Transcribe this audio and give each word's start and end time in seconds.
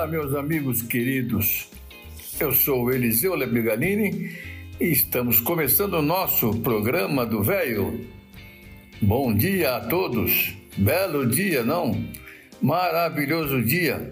Dia, 0.00 0.06
meus 0.06 0.34
amigos 0.34 0.80
queridos. 0.80 1.68
Eu 2.38 2.52
sou 2.52 2.90
Eliseu 2.90 3.34
Lebigalini 3.34 4.34
e 4.80 4.86
estamos 4.86 5.40
começando 5.40 5.94
o 5.94 6.02
nosso 6.02 6.58
programa 6.60 7.26
do 7.26 7.42
Velho. 7.42 8.06
Bom 9.02 9.34
dia 9.34 9.76
a 9.76 9.80
todos. 9.80 10.56
Belo 10.78 11.26
dia, 11.26 11.62
não? 11.62 12.02
Maravilhoso 12.62 13.62
dia. 13.62 14.10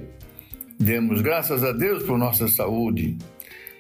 Demos 0.79 1.23
graças 1.23 1.65
a 1.65 1.73
Deus 1.73 2.03
por 2.03 2.19
nossa 2.19 2.49
saúde. 2.49 3.17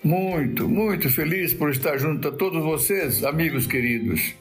Muito, 0.02 0.66
muito 0.66 1.10
feliz 1.10 1.52
por 1.52 1.70
estar 1.70 1.98
junto 1.98 2.28
a 2.28 2.32
todos 2.32 2.62
vocês, 2.62 3.22
amigos 3.22 3.66
queridos. 3.66 4.34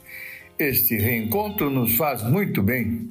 Este 0.58 0.96
reencontro 0.96 1.70
nos 1.70 1.98
faz 1.98 2.24
muito 2.24 2.64
bem. 2.64 3.10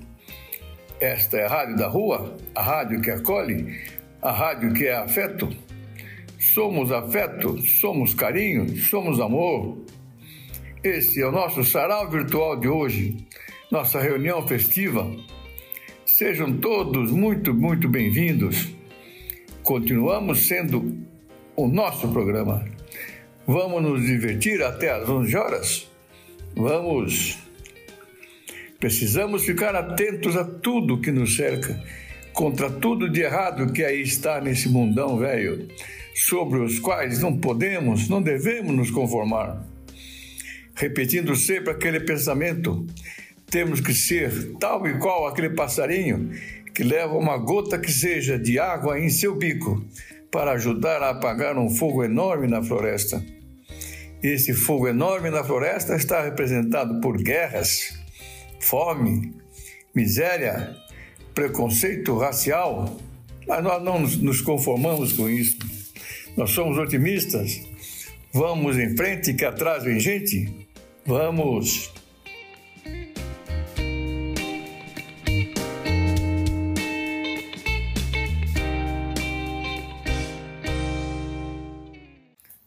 Esta 0.98 1.36
é 1.36 1.44
a 1.44 1.48
Rádio 1.48 1.76
da 1.76 1.88
Rua, 1.88 2.38
a 2.54 2.62
rádio 2.62 3.02
que 3.02 3.10
acolhe, 3.10 3.78
a 4.22 4.30
rádio 4.30 4.72
que 4.72 4.86
é 4.86 4.96
afeto. 4.96 5.48
Somos 6.38 6.90
afeto, 6.90 7.58
somos 7.58 8.14
carinho, 8.14 8.76
somos 8.78 9.20
amor. 9.20 9.78
Esse 10.82 11.20
é 11.20 11.26
o 11.26 11.32
nosso 11.32 11.64
sarau 11.64 12.10
virtual 12.10 12.58
de 12.58 12.68
hoje, 12.68 13.16
nossa 13.70 14.00
reunião 14.00 14.46
festiva. 14.46 15.10
Sejam 16.04 16.56
todos 16.58 17.10
muito, 17.10 17.52
muito 17.52 17.88
bem-vindos. 17.88 18.68
Continuamos 19.62 20.46
sendo 20.46 20.96
o 21.56 21.66
nosso 21.66 22.08
programa. 22.12 22.64
Vamos 23.46 23.82
nos 23.82 24.06
divertir 24.06 24.62
até 24.62 24.90
às 24.90 25.08
11 25.08 25.36
horas? 25.36 25.90
Vamos. 26.54 27.38
Precisamos 28.78 29.44
ficar 29.44 29.74
atentos 29.74 30.36
a 30.36 30.44
tudo 30.44 31.00
que 31.00 31.10
nos 31.10 31.36
cerca, 31.36 31.82
contra 32.36 32.70
tudo 32.70 33.08
de 33.08 33.22
errado 33.22 33.72
que 33.72 33.82
aí 33.82 34.02
está 34.02 34.42
nesse 34.42 34.68
mundão 34.68 35.16
velho 35.16 35.66
sobre 36.14 36.58
os 36.58 36.78
quais 36.78 37.18
não 37.18 37.38
podemos, 37.38 38.10
não 38.10 38.20
devemos 38.20 38.74
nos 38.74 38.90
conformar. 38.90 39.66
Repetindo 40.74 41.34
sempre 41.34 41.70
aquele 41.70 41.98
pensamento, 41.98 42.86
temos 43.50 43.80
que 43.80 43.94
ser 43.94 44.52
tal 44.60 44.86
e 44.86 44.98
qual 44.98 45.26
aquele 45.26 45.48
passarinho 45.50 46.30
que 46.74 46.84
leva 46.84 47.14
uma 47.16 47.38
gota 47.38 47.78
que 47.78 47.90
seja 47.90 48.38
de 48.38 48.58
água 48.58 49.00
em 49.00 49.08
seu 49.08 49.34
bico 49.34 49.82
para 50.30 50.52
ajudar 50.52 51.02
a 51.02 51.10
apagar 51.10 51.56
um 51.56 51.70
fogo 51.70 52.04
enorme 52.04 52.46
na 52.46 52.62
floresta. 52.62 53.24
Esse 54.22 54.52
fogo 54.52 54.88
enorme 54.88 55.30
na 55.30 55.42
floresta 55.42 55.96
está 55.96 56.22
representado 56.22 57.00
por 57.00 57.16
guerras, 57.16 57.98
fome, 58.60 59.34
miséria, 59.94 60.76
preconceito 61.36 62.16
racial, 62.16 62.96
mas 63.46 63.62
nós 63.62 63.82
não 63.84 64.00
nos 64.00 64.40
conformamos 64.40 65.12
com 65.12 65.28
isso. 65.28 65.58
Nós 66.34 66.50
somos 66.50 66.78
otimistas. 66.78 67.60
Vamos 68.32 68.78
em 68.78 68.96
frente 68.96 69.34
que 69.34 69.44
atrás 69.44 69.84
vem 69.84 70.00
gente. 70.00 70.66
Vamos. 71.04 71.92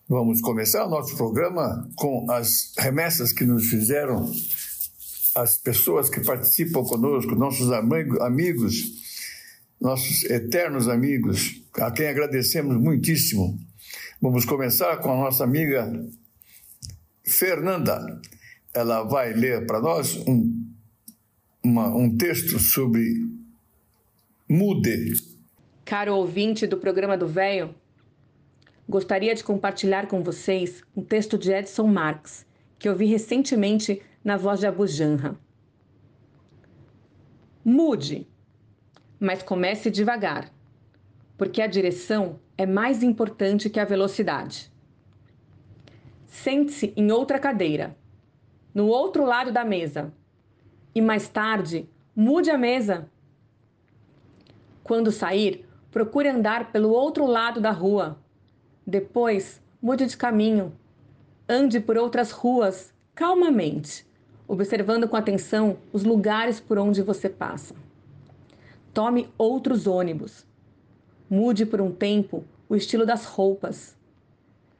Vamos 0.07 0.41
começar 0.41 0.85
o 0.85 0.89
nosso 0.89 1.17
programa 1.17 1.89
com 1.95 2.29
as 2.29 2.71
remessas 2.77 3.33
que 3.33 3.45
nos 3.45 3.65
fizeram 3.67 4.31
as 5.41 5.57
pessoas 5.57 6.09
que 6.09 6.23
participam 6.23 6.83
conosco, 6.83 7.35
nossos 7.35 7.71
amigos 7.71 8.99
nossos 9.79 10.23
eternos 10.25 10.89
amigos, 10.89 11.61
a 11.75 11.89
quem 11.89 12.07
agradecemos 12.07 12.75
muitíssimo. 12.75 13.57
Vamos 14.21 14.43
começar 14.43 14.97
com 14.97 15.11
a 15.11 15.15
nossa 15.15 15.45
amiga 15.45 15.89
Fernanda. 17.25 18.19
Ela 18.73 19.03
vai 19.03 19.33
ler 19.33 19.65
para 19.65 19.79
nós 19.79 20.17
um, 20.27 20.69
uma, 21.63 21.87
um 21.95 22.15
texto 22.17 22.59
sobre 22.59 23.25
Mude. 24.49 25.13
Caro 25.85 26.15
ouvinte 26.15 26.67
do 26.67 26.77
programa 26.77 27.17
do 27.17 27.27
Véio, 27.27 27.73
gostaria 28.87 29.33
de 29.33 29.43
compartilhar 29.43 30.07
com 30.07 30.21
vocês 30.21 30.83
um 30.95 31.01
texto 31.01 31.37
de 31.37 31.51
Edson 31.51 31.87
Marx, 31.87 32.45
que 32.77 32.89
ouvi 32.89 33.05
recentemente 33.05 34.01
na 34.23 34.37
voz 34.37 34.59
de 34.59 34.67
Abu 34.67 34.85
Janra. 34.87 35.35
Mude 37.63 38.27
mas 39.19 39.43
comece 39.43 39.91
devagar, 39.91 40.49
porque 41.37 41.61
a 41.61 41.67
direção 41.67 42.39
é 42.57 42.65
mais 42.65 43.03
importante 43.03 43.69
que 43.69 43.79
a 43.79 43.85
velocidade. 43.85 44.71
Sente-se 46.25 46.93
em 46.95 47.11
outra 47.11 47.37
cadeira, 47.37 47.97
no 48.73 48.87
outro 48.87 49.25
lado 49.25 49.51
da 49.51 49.65
mesa, 49.65 50.13
e 50.95 51.01
mais 51.01 51.27
tarde 51.27 51.89
mude 52.15 52.49
a 52.49 52.57
mesa. 52.57 53.09
Quando 54.83 55.11
sair, 55.11 55.67
procure 55.91 56.29
andar 56.29 56.71
pelo 56.71 56.89
outro 56.89 57.25
lado 57.25 57.59
da 57.59 57.71
rua. 57.71 58.17
Depois, 58.87 59.61
mude 59.81 60.05
de 60.05 60.17
caminho. 60.17 60.73
Ande 61.47 61.79
por 61.79 61.97
outras 61.97 62.31
ruas 62.31 62.93
calmamente, 63.13 64.07
observando 64.49 65.07
com 65.07 65.15
atenção 65.15 65.77
os 65.93 66.03
lugares 66.03 66.59
por 66.59 66.79
onde 66.79 67.03
você 67.03 67.29
passa. 67.29 67.75
Tome 68.91 69.29
outros 69.37 69.85
ônibus. 69.85 70.43
Mude 71.29 71.67
por 71.67 71.79
um 71.79 71.91
tempo 71.91 72.43
o 72.67 72.75
estilo 72.75 73.05
das 73.05 73.25
roupas. 73.25 73.95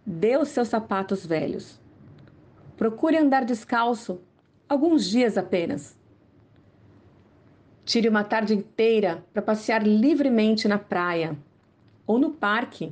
Dê 0.03 0.35
os 0.37 0.49
seus 0.49 0.69
sapatos 0.69 1.23
velhos. 1.23 1.79
Procure 2.75 3.15
andar 3.15 3.45
descalço, 3.45 4.19
alguns 4.67 5.05
dias 5.05 5.37
apenas. 5.37 5.95
Tire 7.85 8.09
uma 8.09 8.23
tarde 8.23 8.55
inteira 8.55 9.23
para 9.31 9.41
passear 9.41 9.85
livremente 9.85 10.67
na 10.67 10.79
praia 10.79 11.37
ou 12.07 12.17
no 12.17 12.31
parque 12.31 12.91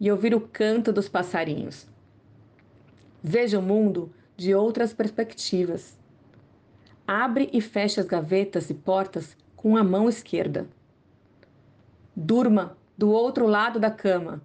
e 0.00 0.10
ouvir 0.10 0.34
o 0.34 0.40
canto 0.40 0.92
dos 0.92 1.08
passarinhos. 1.08 1.86
Veja 3.22 3.58
o 3.58 3.62
mundo 3.62 4.12
de 4.36 4.52
outras 4.54 4.92
perspectivas. 4.92 5.97
Abre 7.10 7.48
e 7.54 7.62
feche 7.62 7.98
as 7.98 8.04
gavetas 8.04 8.68
e 8.68 8.74
portas 8.74 9.34
com 9.56 9.78
a 9.78 9.82
mão 9.82 10.10
esquerda. 10.10 10.68
Durma 12.14 12.76
do 12.98 13.10
outro 13.10 13.46
lado 13.46 13.80
da 13.80 13.90
cama. 13.90 14.42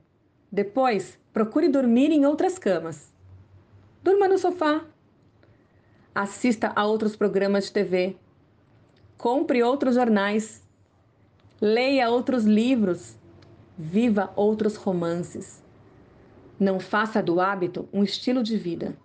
Depois, 0.50 1.20
procure 1.34 1.68
dormir 1.68 2.10
em 2.10 2.26
outras 2.26 2.58
camas. 2.58 3.14
Durma 4.02 4.30
no 4.30 4.38
sofá. 4.38 4.86
Assista 6.16 6.72
a 6.74 6.86
outros 6.86 7.18
programas 7.18 7.66
de 7.66 7.74
TV. 7.74 8.16
Compre 9.18 9.62
outros 9.62 9.96
jornais. 9.96 10.64
Leia 11.60 12.10
outros 12.10 12.46
livros. 12.46 13.18
Viva 13.78 14.32
outros 14.38 14.78
romances. 14.78 15.62
Não 16.58 16.80
faça 16.80 17.22
do 17.22 17.42
hábito 17.42 17.90
um 17.92 18.04
estilo 18.04 18.42
de 18.42 18.56
vida. 18.56 18.96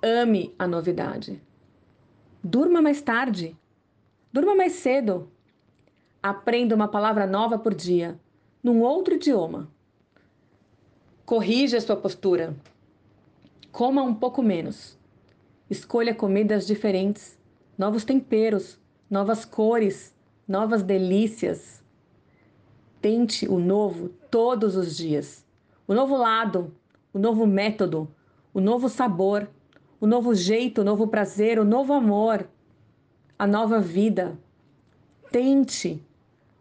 Ame 0.00 0.54
a 0.56 0.68
novidade. 0.68 1.44
Durma 2.48 2.80
mais 2.80 3.02
tarde. 3.02 3.56
Durma 4.32 4.54
mais 4.54 4.74
cedo. 4.74 5.28
Aprenda 6.22 6.76
uma 6.76 6.86
palavra 6.86 7.26
nova 7.26 7.58
por 7.58 7.74
dia, 7.74 8.20
num 8.62 8.82
outro 8.82 9.16
idioma. 9.16 9.68
Corrija 11.24 11.80
sua 11.80 11.96
postura. 11.96 12.56
Coma 13.72 14.00
um 14.04 14.14
pouco 14.14 14.44
menos. 14.44 14.96
Escolha 15.68 16.14
comidas 16.14 16.68
diferentes, 16.68 17.36
novos 17.76 18.04
temperos, 18.04 18.80
novas 19.10 19.44
cores, 19.44 20.14
novas 20.46 20.84
delícias. 20.84 21.82
Tente 23.00 23.48
o 23.48 23.58
novo 23.58 24.10
todos 24.30 24.76
os 24.76 24.96
dias. 24.96 25.44
O 25.84 25.92
novo 25.92 26.16
lado, 26.16 26.72
o 27.12 27.18
novo 27.18 27.44
método, 27.44 28.08
o 28.54 28.60
novo 28.60 28.88
sabor, 28.88 29.50
o 30.00 30.06
novo 30.06 30.34
jeito, 30.34 30.82
o 30.82 30.84
novo 30.84 31.06
prazer, 31.08 31.58
o 31.58 31.64
novo 31.64 31.92
amor. 31.92 32.48
a 33.38 33.46
nova 33.46 33.80
vida. 33.80 34.38
Tente, 35.30 36.02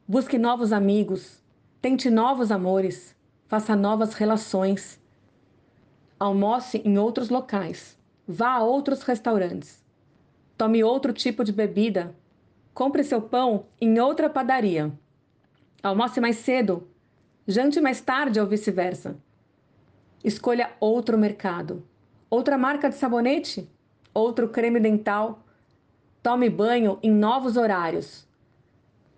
busque 0.08 0.38
novos 0.38 0.74
amigos, 0.74 1.42
tente 1.82 2.10
novos 2.10 2.52
amores, 2.52 3.16
faça 3.48 3.76
novas 3.76 4.14
relações. 4.14 5.00
Almoce 6.20 6.82
em 6.84 6.98
outros 6.98 7.30
locais, 7.30 7.98
vá 8.28 8.56
a 8.56 8.64
outros 8.64 9.04
restaurantes, 9.04 9.84
tome 10.58 10.84
outro 10.84 11.14
tipo 11.14 11.44
de 11.44 11.52
bebida, 11.54 12.16
compre 12.74 13.04
seu 13.04 13.22
pão 13.22 13.66
em 13.80 14.00
outra 14.00 14.30
padaria. 14.30 14.92
Almoce 15.82 16.20
mais 16.20 16.38
cedo, 16.38 16.88
jante 17.48 17.80
mais 17.80 18.02
tarde 18.02 18.40
ou 18.40 18.48
vice-versa. 18.48 19.18
Escolha 20.24 20.72
outro 20.80 21.18
mercado, 21.18 21.84
outra 22.30 22.58
marca 22.58 22.90
de 22.90 22.96
sabonete, 22.96 23.70
outro 24.14 24.50
creme 24.50 24.80
dental. 24.80 25.44
Tome 26.24 26.50
banho 26.50 26.98
em 27.04 27.12
novos 27.12 27.58
horários. 27.58 28.28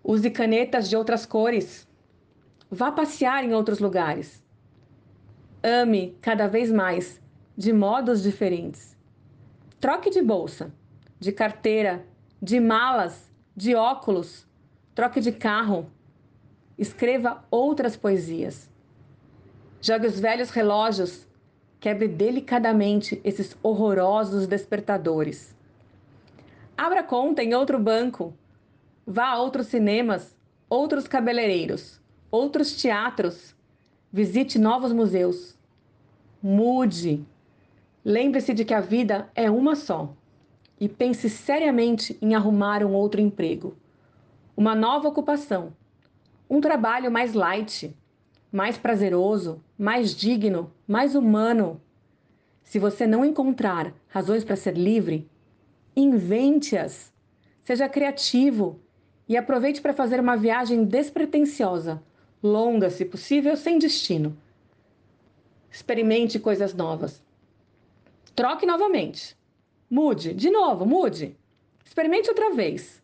Use 0.04 0.30
canetas 0.30 0.90
de 0.90 0.96
outras 0.96 1.26
cores. 1.26 1.88
Vá 2.70 2.92
passear 2.92 3.44
em 3.44 3.54
outros 3.54 3.80
lugares. 3.80 4.44
Ame 5.64 6.18
cada 6.22 6.48
vez 6.48 6.72
mais, 6.72 7.22
de 7.56 7.72
modos 7.74 8.24
diferentes. 8.24 8.98
Troque 9.80 10.10
de 10.10 10.22
bolsa, 10.22 10.74
de 11.20 11.32
carteira, 11.32 12.06
de 12.42 12.60
malas, 12.60 13.32
de 13.56 13.76
óculos. 13.76 14.48
Troque 14.94 15.20
de 15.20 15.32
carro. 15.32 15.90
Escreva 16.78 17.44
outras 17.50 17.96
poesias. 17.96 18.70
Jogue 19.82 20.08
os 20.08 20.20
velhos 20.20 20.50
relógios 20.50 21.27
Quebre 21.88 22.10
delicadamente 22.10 23.22
esses 23.24 23.56
horrorosos 23.64 24.46
despertadores. 24.46 25.56
Abra 26.78 27.02
conta 27.02 27.42
em 27.42 27.54
outro 27.54 27.80
banco. 27.80 28.34
Vá 29.06 29.28
a 29.28 29.40
outros 29.40 29.68
cinemas, 29.68 30.38
outros 30.70 31.08
cabeleireiros, 31.08 32.02
outros 32.30 32.76
teatros. 32.76 33.56
Visite 34.12 34.60
novos 34.60 34.92
museus. 34.92 35.58
Mude. 36.44 37.26
Lembre-se 38.04 38.54
de 38.54 38.66
que 38.66 38.74
a 38.74 38.82
vida 38.82 39.30
é 39.34 39.50
uma 39.50 39.74
só. 39.74 40.14
E 40.78 40.90
pense 40.90 41.30
seriamente 41.30 42.18
em 42.22 42.36
arrumar 42.36 42.84
um 42.84 42.92
outro 42.92 43.22
emprego. 43.22 43.78
Uma 44.58 44.76
nova 44.76 45.08
ocupação. 45.08 45.72
Um 46.50 46.60
trabalho 46.60 47.10
mais 47.10 47.34
light, 47.34 47.96
mais 48.52 48.78
prazeroso, 48.78 49.64
mais 49.78 50.16
digno, 50.16 50.72
mais 50.88 51.16
humano. 51.16 51.82
Se 52.64 52.80
você 52.80 53.06
não 53.06 53.24
encontrar 53.24 53.94
razões 54.08 54.44
para 54.44 54.56
ser 54.56 54.76
livre, 54.76 55.30
invente-as. 55.96 57.14
Seja 57.64 57.90
criativo 57.90 58.80
e 59.28 59.36
aproveite 59.36 59.82
para 59.82 59.94
fazer 59.94 60.20
uma 60.20 60.38
viagem 60.38 60.86
despretensiosa, 60.86 62.02
longa, 62.42 62.90
se 62.90 63.04
possível, 63.04 63.56
sem 63.58 63.78
destino. 63.78 64.38
Experimente 65.70 66.40
coisas 66.40 66.74
novas. 66.74 67.22
Troque 68.36 68.66
novamente. 68.66 69.36
Mude, 69.90 70.34
de 70.34 70.50
novo, 70.50 70.86
mude. 70.86 71.36
Experimente 71.86 72.30
outra 72.30 72.52
vez. 72.54 73.02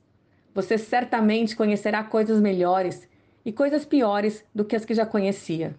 Você 0.54 0.78
certamente 0.78 1.56
conhecerá 1.56 2.04
coisas 2.04 2.40
melhores 2.40 3.08
e 3.46 3.52
coisas 3.52 3.86
piores 3.86 4.44
do 4.54 4.64
que 4.64 4.76
as 4.76 4.86
que 4.86 4.94
já 4.94 5.06
conhecia. 5.06 5.76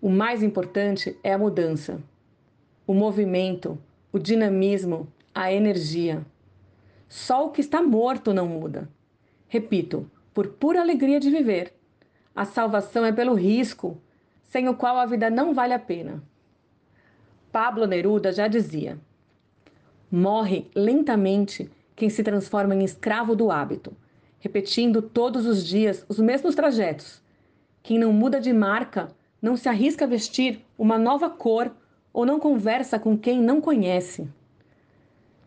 O 0.00 0.08
mais 0.08 0.42
importante 0.42 1.16
é 1.22 1.32
a 1.32 1.38
mudança, 1.38 2.02
o 2.86 2.94
movimento, 2.94 3.78
o 4.12 4.18
dinamismo, 4.18 5.06
a 5.34 5.52
energia. 5.52 6.24
Só 7.08 7.46
o 7.46 7.50
que 7.50 7.60
está 7.60 7.82
morto 7.82 8.32
não 8.32 8.46
muda. 8.46 8.88
Repito, 9.46 10.10
por 10.32 10.48
pura 10.48 10.80
alegria 10.80 11.20
de 11.20 11.30
viver. 11.30 11.74
A 12.34 12.44
salvação 12.44 13.04
é 13.04 13.12
pelo 13.12 13.34
risco, 13.34 13.98
sem 14.48 14.68
o 14.68 14.74
qual 14.74 14.96
a 14.96 15.06
vida 15.06 15.28
não 15.28 15.52
vale 15.52 15.74
a 15.74 15.78
pena. 15.78 16.22
Pablo 17.52 17.86
Neruda 17.86 18.32
já 18.32 18.48
dizia: 18.48 18.98
morre 20.10 20.70
lentamente 20.74 21.70
quem 21.94 22.08
se 22.08 22.22
transforma 22.22 22.74
em 22.74 22.84
escravo 22.84 23.36
do 23.36 23.50
hábito 23.50 23.94
repetindo 24.40 25.02
todos 25.02 25.46
os 25.46 25.64
dias 25.64 26.04
os 26.08 26.18
mesmos 26.18 26.54
trajetos. 26.54 27.22
Quem 27.82 27.98
não 27.98 28.12
muda 28.12 28.40
de 28.40 28.52
marca 28.52 29.14
não 29.40 29.56
se 29.56 29.68
arrisca 29.68 30.04
a 30.04 30.08
vestir 30.08 30.64
uma 30.76 30.98
nova 30.98 31.30
cor 31.30 31.74
ou 32.12 32.26
não 32.26 32.40
conversa 32.40 32.98
com 32.98 33.16
quem 33.16 33.40
não 33.40 33.60
conhece. 33.60 34.26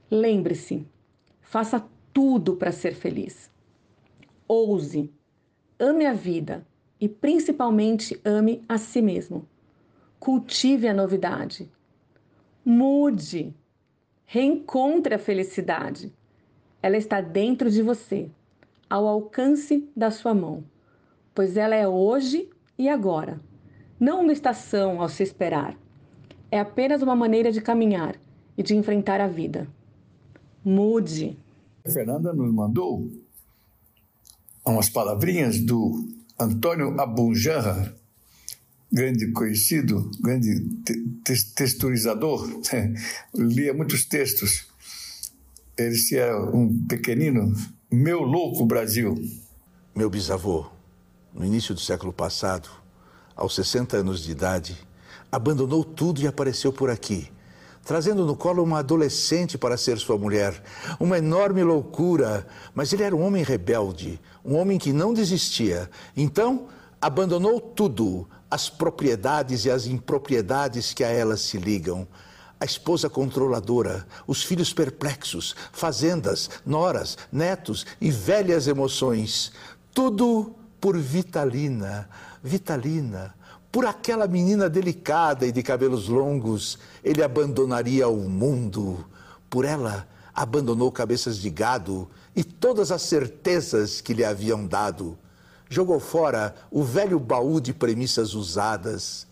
Lembre-se, 0.10 0.86
faça 1.42 1.84
tudo 2.14 2.56
para 2.56 2.72
ser 2.72 2.94
feliz. 2.94 3.52
Ouse, 4.48 5.12
ame 5.80 6.06
a 6.06 6.14
vida 6.14 6.66
e 7.00 7.10
principalmente 7.10 8.20
ame 8.24 8.64
a 8.70 8.78
si 8.78 9.02
mesmo. 9.02 9.48
Cultive 10.20 10.88
a 10.88 10.94
novidade. 10.94 11.70
Mude. 12.64 13.54
Reencontre 14.26 15.16
a 15.16 15.20
felicidade. 15.20 16.14
Ela 16.82 16.98
está 16.98 17.20
dentro 17.22 17.70
de 17.70 17.82
você 17.82 18.30
ao 18.90 19.08
alcance 19.08 19.90
da 19.96 20.12
sua 20.12 20.34
mão, 20.34 20.64
pois 21.34 21.58
ela 21.58 21.76
é 21.76 21.88
hoje 21.88 22.50
e 22.78 22.90
agora, 22.90 23.40
não 24.00 24.22
uma 24.22 24.34
estação 24.34 25.02
ao 25.02 25.10
se 25.10 25.24
esperar. 25.24 25.78
É 26.52 26.60
apenas 26.60 27.02
uma 27.02 27.16
maneira 27.16 27.52
de 27.52 27.62
caminhar 27.62 28.16
e 28.58 28.64
de 28.64 28.76
enfrentar 28.76 29.20
a 29.20 29.28
vida. 29.28 29.68
Mude. 30.64 31.38
A 31.86 31.90
Fernanda 31.90 32.32
nos 32.32 32.54
mandou 32.54 33.10
umas 34.66 34.90
palavrinhas 34.90 35.60
do 35.60 36.08
Antônio 36.40 37.00
Abunjanra, 37.00 37.96
grande 38.92 39.32
conhecido, 39.32 40.10
grande 40.22 40.84
te 41.24 41.54
texturizador, 41.56 42.48
lia 43.34 43.74
muitos 43.74 44.06
textos. 44.06 44.68
Ele 45.78 45.96
se 45.96 46.18
era 46.18 46.40
um 46.56 46.86
pequenino 46.86 47.54
meu 47.96 48.24
louco 48.24 48.66
Brasil. 48.66 49.14
Meu 49.94 50.10
bisavô, 50.10 50.66
no 51.32 51.46
início 51.46 51.76
do 51.76 51.80
século 51.80 52.12
passado, 52.12 52.68
aos 53.36 53.54
60 53.54 53.98
anos 53.98 54.24
de 54.24 54.32
idade, 54.32 54.76
abandonou 55.32 55.84
tudo 55.84 56.20
e 56.20 56.26
apareceu 56.26 56.74
por 56.74 56.90
aqui, 56.90 57.32
trazendo 57.86 58.26
no 58.26 58.36
colo 58.36 58.64
uma 58.64 58.80
adolescente 58.80 59.60
para 59.60 59.78
ser 59.78 60.00
sua 60.00 60.18
mulher. 60.18 60.60
Uma 61.00 61.20
enorme 61.20 61.64
loucura, 61.64 62.48
mas 62.74 62.92
ele 62.92 63.04
era 63.04 63.16
um 63.16 63.24
homem 63.24 63.44
rebelde, 63.44 64.20
um 64.44 64.56
homem 64.56 64.80
que 64.80 64.92
não 64.92 65.14
desistia. 65.14 65.88
Então, 66.18 66.70
abandonou 67.00 67.62
tudo, 67.62 68.28
as 68.50 68.72
propriedades 68.72 69.66
e 69.66 69.70
as 69.70 69.86
impropriedades 69.86 70.96
que 70.96 71.04
a 71.04 71.10
elas 71.10 71.42
se 71.42 71.60
ligam 71.60 72.08
a 72.64 72.66
esposa 72.66 73.10
controladora, 73.10 74.08
os 74.26 74.42
filhos 74.42 74.72
perplexos, 74.72 75.54
fazendas, 75.74 76.50
noras, 76.66 77.18
netos 77.30 77.86
e 78.00 78.10
velhas 78.10 78.68
emoções. 78.68 79.52
Tudo 79.94 80.56
por 80.80 80.98
Vitalina, 80.98 82.08
Vitalina. 82.42 83.36
Por 83.70 83.86
aquela 83.86 84.28
menina 84.28 84.70
delicada 84.70 85.46
e 85.46 85.52
de 85.52 85.62
cabelos 85.62 86.08
longos, 86.08 86.80
ele 87.04 87.22
abandonaria 87.22 88.08
o 88.08 88.30
mundo. 88.30 89.06
Por 89.50 89.66
ela, 89.66 90.08
abandonou 90.34 90.90
cabeças 90.90 91.40
de 91.40 91.50
gado 91.50 92.10
e 92.34 92.46
todas 92.46 92.94
as 92.94 93.02
certezas 93.02 94.00
que 94.00 94.14
lhe 94.14 94.24
haviam 94.24 94.66
dado. 94.66 95.18
Jogou 95.70 96.00
fora 96.00 96.56
o 96.72 96.82
velho 96.82 97.20
baú 97.20 97.60
de 97.60 97.74
premissas 97.74 98.34
usadas 98.34 99.28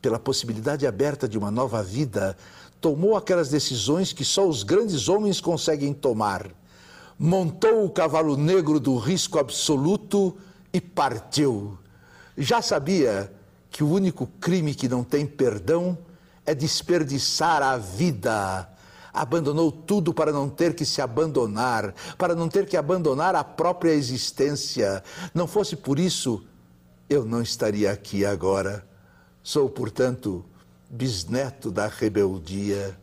pela 0.00 0.18
possibilidade 0.18 0.86
aberta 0.86 1.28
de 1.28 1.38
uma 1.38 1.50
nova 1.50 1.82
vida, 1.82 2.36
tomou 2.80 3.16
aquelas 3.16 3.48
decisões 3.48 4.12
que 4.12 4.24
só 4.24 4.46
os 4.46 4.62
grandes 4.62 5.08
homens 5.08 5.40
conseguem 5.40 5.92
tomar. 5.92 6.50
Montou 7.18 7.84
o 7.84 7.90
cavalo 7.90 8.36
negro 8.36 8.78
do 8.78 8.96
risco 8.98 9.38
absoluto 9.38 10.36
e 10.72 10.80
partiu. 10.80 11.78
Já 12.36 12.60
sabia 12.60 13.32
que 13.70 13.82
o 13.82 13.90
único 13.90 14.26
crime 14.40 14.74
que 14.74 14.88
não 14.88 15.02
tem 15.02 15.26
perdão 15.26 15.96
é 16.44 16.54
desperdiçar 16.54 17.62
a 17.62 17.76
vida. 17.76 18.70
Abandonou 19.12 19.72
tudo 19.72 20.12
para 20.12 20.30
não 20.30 20.48
ter 20.48 20.74
que 20.74 20.84
se 20.84 21.00
abandonar, 21.00 21.94
para 22.18 22.34
não 22.34 22.48
ter 22.48 22.66
que 22.66 22.76
abandonar 22.76 23.34
a 23.34 23.42
própria 23.42 23.92
existência. 23.92 25.02
Não 25.34 25.46
fosse 25.46 25.74
por 25.74 25.98
isso, 25.98 26.44
eu 27.08 27.24
não 27.24 27.40
estaria 27.40 27.90
aqui 27.90 28.26
agora. 28.26 28.86
Sou, 29.46 29.70
portanto, 29.70 30.44
bisneto 30.90 31.70
da 31.70 31.86
rebeldia, 31.86 32.98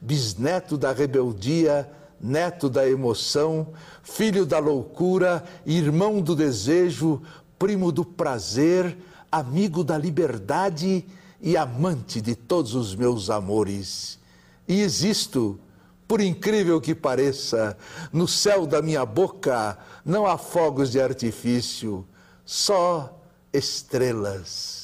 bisneto 0.00 0.78
da 0.78 0.90
rebeldia, 0.90 1.86
neto 2.18 2.70
da 2.70 2.88
emoção, 2.88 3.74
filho 4.02 4.46
da 4.46 4.58
loucura, 4.58 5.44
irmão 5.66 6.22
do 6.22 6.34
desejo, 6.34 7.20
primo 7.58 7.92
do 7.92 8.06
prazer, 8.06 8.96
amigo 9.30 9.84
da 9.84 9.98
liberdade 9.98 11.04
e 11.38 11.58
amante 11.58 12.22
de 12.22 12.34
todos 12.34 12.74
os 12.74 12.94
meus 12.94 13.28
amores. 13.28 14.18
E 14.66 14.80
existo 14.80 15.60
Por 16.08 16.22
incrível 16.22 16.80
que 16.80 16.94
pareça, 16.94 17.76
no 18.10 18.26
céu 18.26 18.66
da 18.66 18.80
minha 18.80 19.04
boca 19.04 19.78
não 20.06 20.26
há 20.26 20.38
fogos 20.38 20.90
de 20.90 20.98
artifício, 20.98 22.02
só 22.46 23.22
estrelas. 23.52 24.81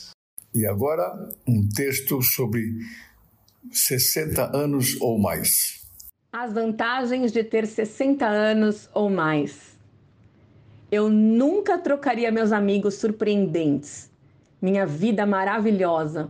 E 0.58 0.66
agora, 0.66 1.30
um 1.46 1.68
texto 1.68 2.20
sobre 2.20 2.80
60 3.70 4.56
anos 4.56 5.00
ou 5.00 5.16
mais. 5.16 5.88
As 6.32 6.52
vantagens 6.52 7.30
de 7.30 7.44
ter 7.44 7.64
60 7.64 8.26
anos 8.26 8.90
ou 8.92 9.08
mais. 9.08 9.78
Eu 10.90 11.08
nunca 11.08 11.78
trocaria 11.78 12.32
meus 12.32 12.50
amigos 12.50 12.94
surpreendentes, 12.94 14.10
minha 14.60 14.84
vida 14.84 15.24
maravilhosa, 15.24 16.28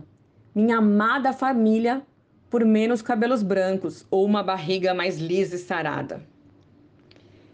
minha 0.53 0.77
amada 0.77 1.33
família 1.33 2.03
por 2.51 2.63
menos 2.63 3.01
cabelos 3.01 3.41
brancos 3.41 4.05
ou 4.11 4.23
uma 4.23 4.43
barriga 4.43 4.93
mais 4.93 5.17
lisa 5.17 5.55
e 5.55 5.57
sarada. 5.57 6.21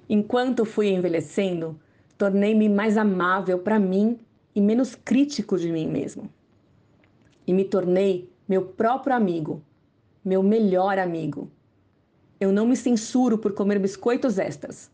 Enquanto 0.09 0.65
fui 0.65 0.89
envelhecendo, 0.89 1.79
tornei-me 2.17 2.67
mais 2.67 2.97
amável 2.97 3.59
para 3.59 3.79
mim 3.79 4.19
e 4.53 4.59
menos 4.59 4.93
crítico 4.93 5.57
de 5.57 5.71
mim 5.71 5.87
mesmo. 5.87 6.29
E 7.47 7.53
me 7.53 7.63
tornei 7.63 8.29
meu 8.47 8.63
próprio 8.63 9.15
amigo, 9.15 9.63
meu 10.23 10.41
melhor 10.41 10.97
amigo. 10.97 11.51
Eu 12.39 12.51
não 12.51 12.67
me 12.67 12.75
censuro 12.75 13.37
por 13.37 13.53
comer 13.53 13.79
biscoitos 13.79 14.37
extras, 14.37 14.91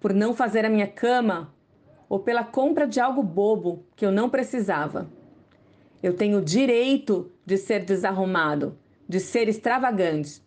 por 0.00 0.12
não 0.12 0.34
fazer 0.34 0.64
a 0.64 0.68
minha 0.68 0.86
cama 0.86 1.54
ou 2.08 2.18
pela 2.18 2.44
compra 2.44 2.86
de 2.86 3.00
algo 3.00 3.22
bobo 3.22 3.84
que 3.96 4.04
eu 4.04 4.12
não 4.12 4.30
precisava. 4.30 5.08
Eu 6.02 6.14
tenho 6.14 6.38
o 6.38 6.44
direito 6.44 7.30
de 7.44 7.56
ser 7.56 7.84
desarrumado, 7.84 8.76
de 9.08 9.18
ser 9.18 9.48
extravagante. 9.48 10.42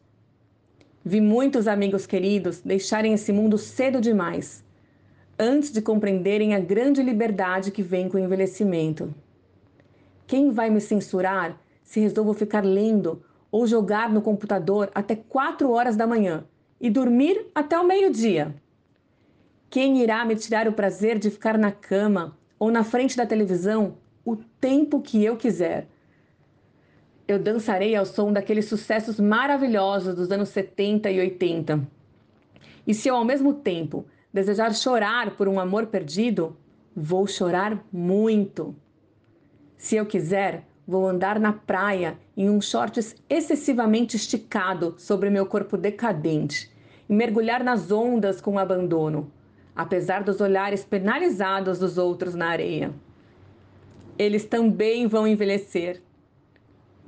Vi 1.03 1.19
muitos 1.19 1.67
amigos 1.67 2.05
queridos 2.05 2.61
deixarem 2.61 3.13
esse 3.13 3.31
mundo 3.31 3.57
cedo 3.57 3.99
demais, 3.99 4.63
antes 5.37 5.71
de 5.71 5.81
compreenderem 5.81 6.53
a 6.53 6.59
grande 6.59 7.01
liberdade 7.01 7.71
que 7.71 7.81
vem 7.81 8.09
com 8.09 8.17
o 8.17 8.19
envelhecimento. 8.19 9.13
Quem 10.29 10.51
vai 10.51 10.69
me 10.69 10.79
censurar 10.79 11.59
se 11.81 11.99
resolvo 11.99 12.35
ficar 12.35 12.63
lendo 12.63 13.23
ou 13.51 13.65
jogar 13.65 14.11
no 14.11 14.21
computador 14.21 14.91
até 14.93 15.15
quatro 15.15 15.71
horas 15.71 15.97
da 15.97 16.05
manhã 16.05 16.45
e 16.79 16.87
dormir 16.87 17.47
até 17.55 17.79
o 17.79 17.83
meio-dia? 17.83 18.55
Quem 19.71 20.03
irá 20.03 20.23
me 20.23 20.35
tirar 20.35 20.67
o 20.67 20.73
prazer 20.73 21.17
de 21.17 21.31
ficar 21.31 21.57
na 21.57 21.71
cama 21.71 22.37
ou 22.59 22.69
na 22.69 22.83
frente 22.83 23.17
da 23.17 23.25
televisão 23.25 23.97
o 24.23 24.35
tempo 24.35 25.01
que 25.01 25.25
eu 25.25 25.35
quiser? 25.35 25.87
eu 27.27 27.37
dançarei 27.37 27.95
ao 27.95 28.07
som 28.07 28.33
daqueles 28.33 28.65
sucessos 28.65 29.19
maravilhosos 29.19 30.15
dos 30.15 30.31
anos 30.31 30.49
70 30.49 31.11
e 31.11 31.19
80. 31.19 31.87
E 32.87 32.93
se 32.93 33.07
eu 33.07 33.15
ao 33.15 33.23
mesmo 33.23 33.53
tempo 33.53 34.05
desejar 34.33 34.73
chorar 34.73 35.35
por 35.35 35.47
um 35.47 35.59
amor 35.59 35.85
perdido, 35.87 36.57
vou 36.95 37.27
chorar 37.27 37.83
muito. 37.91 38.75
Se 39.79 39.95
eu 39.95 40.05
quiser, 40.05 40.63
vou 40.87 41.07
andar 41.07 41.39
na 41.39 41.51
praia 41.51 42.19
em 42.37 42.51
um 42.51 42.61
shorts 42.61 43.15
excessivamente 43.27 44.15
esticado 44.15 44.93
sobre 44.99 45.31
meu 45.31 45.47
corpo 45.47 45.75
decadente 45.75 46.71
e 47.09 47.13
mergulhar 47.13 47.63
nas 47.63 47.91
ondas 47.91 48.39
com 48.39 48.59
abandono, 48.59 49.31
apesar 49.75 50.23
dos 50.23 50.39
olhares 50.39 50.85
penalizados 50.85 51.79
dos 51.79 51.97
outros 51.97 52.35
na 52.35 52.49
areia. 52.49 52.93
Eles 54.19 54.45
também 54.45 55.07
vão 55.07 55.25
envelhecer 55.25 56.03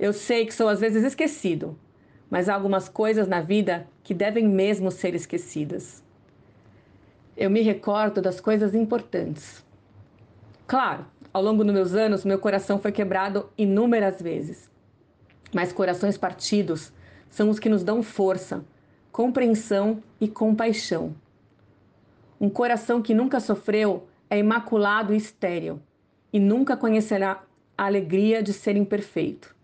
eu 0.02 0.12
sei 0.12 0.44
que 0.44 0.52
sou 0.52 0.68
às 0.68 0.80
vezes 0.80 1.04
esquecido, 1.04 1.78
mas 2.28 2.48
há 2.48 2.54
algumas 2.54 2.88
coisas 2.88 3.28
na 3.28 3.40
vida 3.40 3.86
que 4.02 4.12
devem 4.12 4.48
mesmo 4.48 4.90
ser 4.90 5.14
esquecidas. 5.14 6.02
Eu 7.36 7.48
me 7.48 7.62
recordo 7.62 8.20
das 8.20 8.40
coisas 8.40 8.74
importantes. 8.74 9.64
Claro, 10.66 11.06
ao 11.32 11.42
longo 11.42 11.64
dos 11.64 11.72
meus 11.72 11.94
anos, 11.94 12.24
meu 12.24 12.38
coração 12.38 12.78
foi 12.78 12.92
quebrado 12.92 13.48
inúmeras 13.56 14.20
vezes. 14.20 14.70
Mas 15.52 15.72
corações 15.72 16.18
partidos 16.18 16.92
são 17.30 17.48
os 17.48 17.58
que 17.58 17.70
nos 17.70 17.82
dão 17.82 18.02
força, 18.02 18.64
compreensão 19.10 20.02
e 20.20 20.28
compaixão. 20.28 21.14
Um 22.38 22.50
coração 22.50 23.00
que 23.00 23.14
nunca 23.14 23.40
sofreu 23.40 24.06
é 24.28 24.38
imaculado 24.38 25.14
e 25.14 25.16
estéril 25.16 25.80
e 26.32 26.38
nunca 26.38 26.76
conhecerá 26.76 27.42
a 27.78 27.86
alegria 27.86 28.42
de 28.42 28.52
ser 28.52 28.76
imperfeito. 28.76 29.54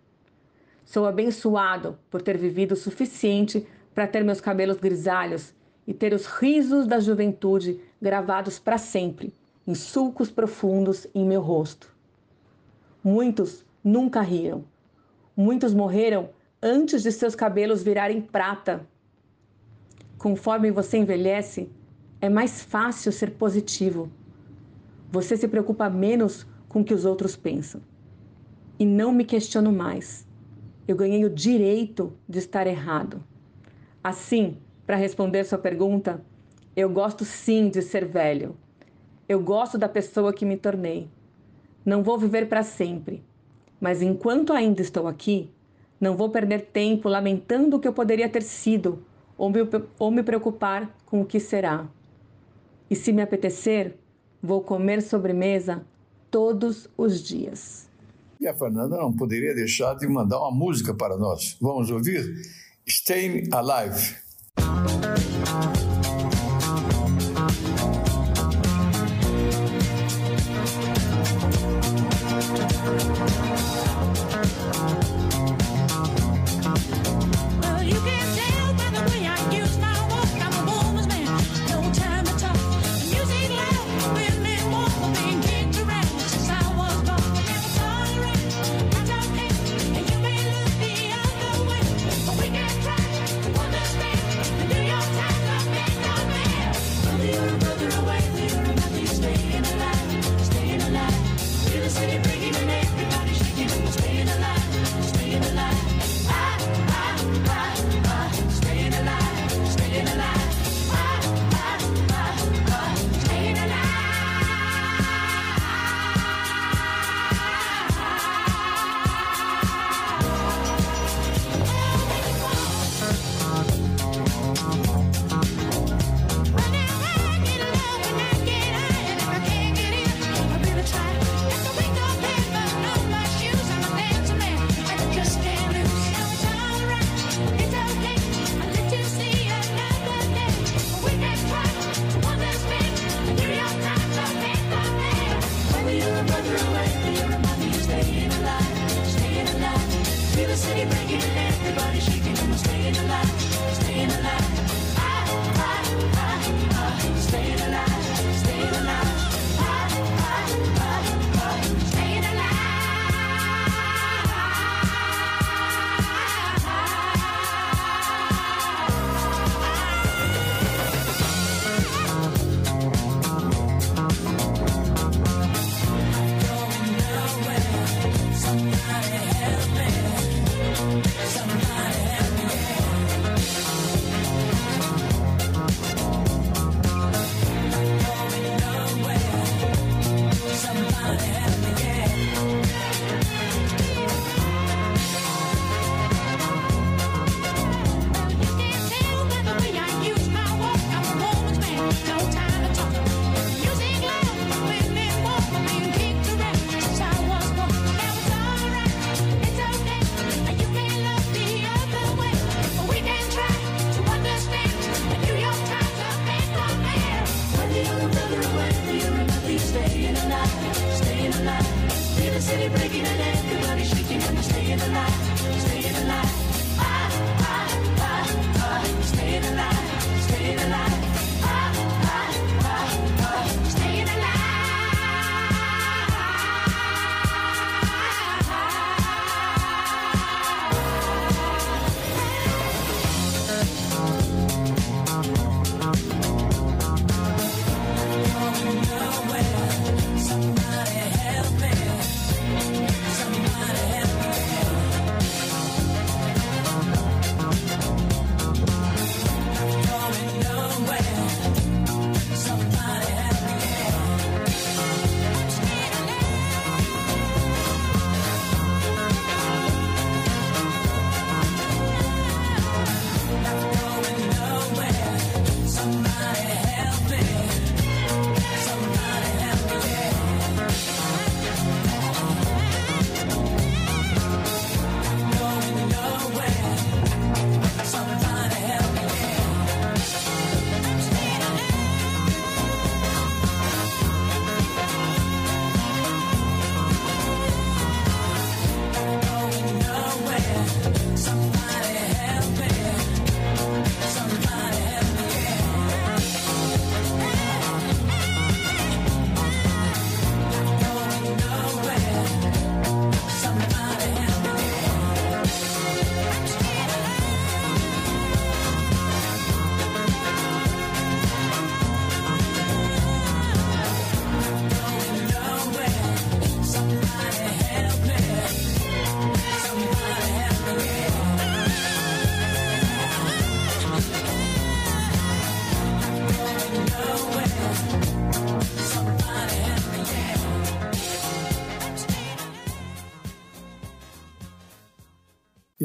Sou 0.84 1.04
abençoado 1.04 1.98
por 2.10 2.22
ter 2.22 2.38
vivido 2.38 2.72
o 2.72 2.76
suficiente 2.76 3.66
para 3.94 4.06
ter 4.06 4.24
meus 4.24 4.40
cabelos 4.40 4.78
grisalhos 4.78 5.54
e 5.86 5.92
ter 5.92 6.14
os 6.14 6.24
risos 6.24 6.86
da 6.86 6.98
juventude 6.98 7.80
gravados 8.00 8.58
para 8.58 8.78
sempre 8.78 9.34
em 9.68 9.74
sulcos 9.74 10.30
profundos 10.30 11.06
em 11.14 11.24
meu 11.24 11.40
rosto. 11.40 11.94
Muitos 13.04 13.64
nunca 13.84 14.20
riram. 14.20 14.64
Muitos 15.36 15.72
morreram 15.72 16.30
antes 16.60 17.04
de 17.04 17.12
seus 17.12 17.36
cabelos 17.36 17.82
virarem 17.82 18.20
prata. 18.20 18.84
Conforme 20.16 20.72
você 20.72 20.98
envelhece, 20.98 21.70
é 22.20 22.28
mais 22.28 22.62
fácil 22.62 23.12
ser 23.12 23.32
positivo. 23.32 24.10
Você 25.12 25.36
se 25.36 25.46
preocupa 25.46 25.88
menos 25.88 26.44
com 26.68 26.80
o 26.80 26.84
que 26.84 26.94
os 26.94 27.04
outros 27.04 27.36
pensam. 27.36 27.80
E 28.78 28.84
não 28.84 29.12
me 29.12 29.24
questiono 29.24 29.70
mais 29.70 30.26
eu 30.88 30.96
ganhei 30.96 31.22
o 31.26 31.30
direito 31.30 32.14
de 32.26 32.38
estar 32.38 32.66
errado. 32.66 33.22
Assim, 34.02 34.56
para 34.86 34.96
responder 34.96 35.44
sua 35.44 35.58
pergunta, 35.58 36.24
eu 36.74 36.88
gosto 36.88 37.26
sim 37.26 37.68
de 37.68 37.82
ser 37.82 38.06
velho. 38.06 38.56
Eu 39.28 39.40
gosto 39.40 39.76
da 39.76 39.88
pessoa 39.88 40.32
que 40.32 40.46
me 40.46 40.56
tornei. 40.56 41.08
Não 41.84 42.02
vou 42.02 42.18
viver 42.18 42.48
para 42.48 42.62
sempre, 42.62 43.22
mas 43.80 44.00
enquanto 44.00 44.52
ainda 44.52 44.80
estou 44.80 45.06
aqui, 45.06 45.50
não 46.00 46.16
vou 46.16 46.30
perder 46.30 46.66
tempo 46.66 47.08
lamentando 47.08 47.76
o 47.76 47.80
que 47.80 47.86
eu 47.86 47.92
poderia 47.92 48.28
ter 48.28 48.42
sido 48.42 49.04
ou 49.36 49.50
me, 49.50 49.58
ou 49.98 50.10
me 50.10 50.22
preocupar 50.22 50.90
com 51.04 51.20
o 51.20 51.26
que 51.26 51.38
será. 51.38 51.86
E 52.90 52.96
se 52.96 53.12
me 53.12 53.20
apetecer, 53.20 53.96
vou 54.42 54.62
comer 54.62 55.02
sobremesa 55.02 55.84
todos 56.30 56.88
os 56.96 57.22
dias. 57.22 57.88
E 58.40 58.46
a 58.46 58.54
Fernanda 58.54 58.96
não 58.96 59.12
poderia 59.12 59.54
deixar 59.54 59.94
de 59.94 60.06
mandar 60.06 60.38
uma 60.38 60.52
música 60.52 60.94
para 60.94 61.16
nós. 61.16 61.58
Vamos 61.60 61.90
ouvir? 61.90 62.24
Staying 62.86 63.48
Alive. 63.52 64.16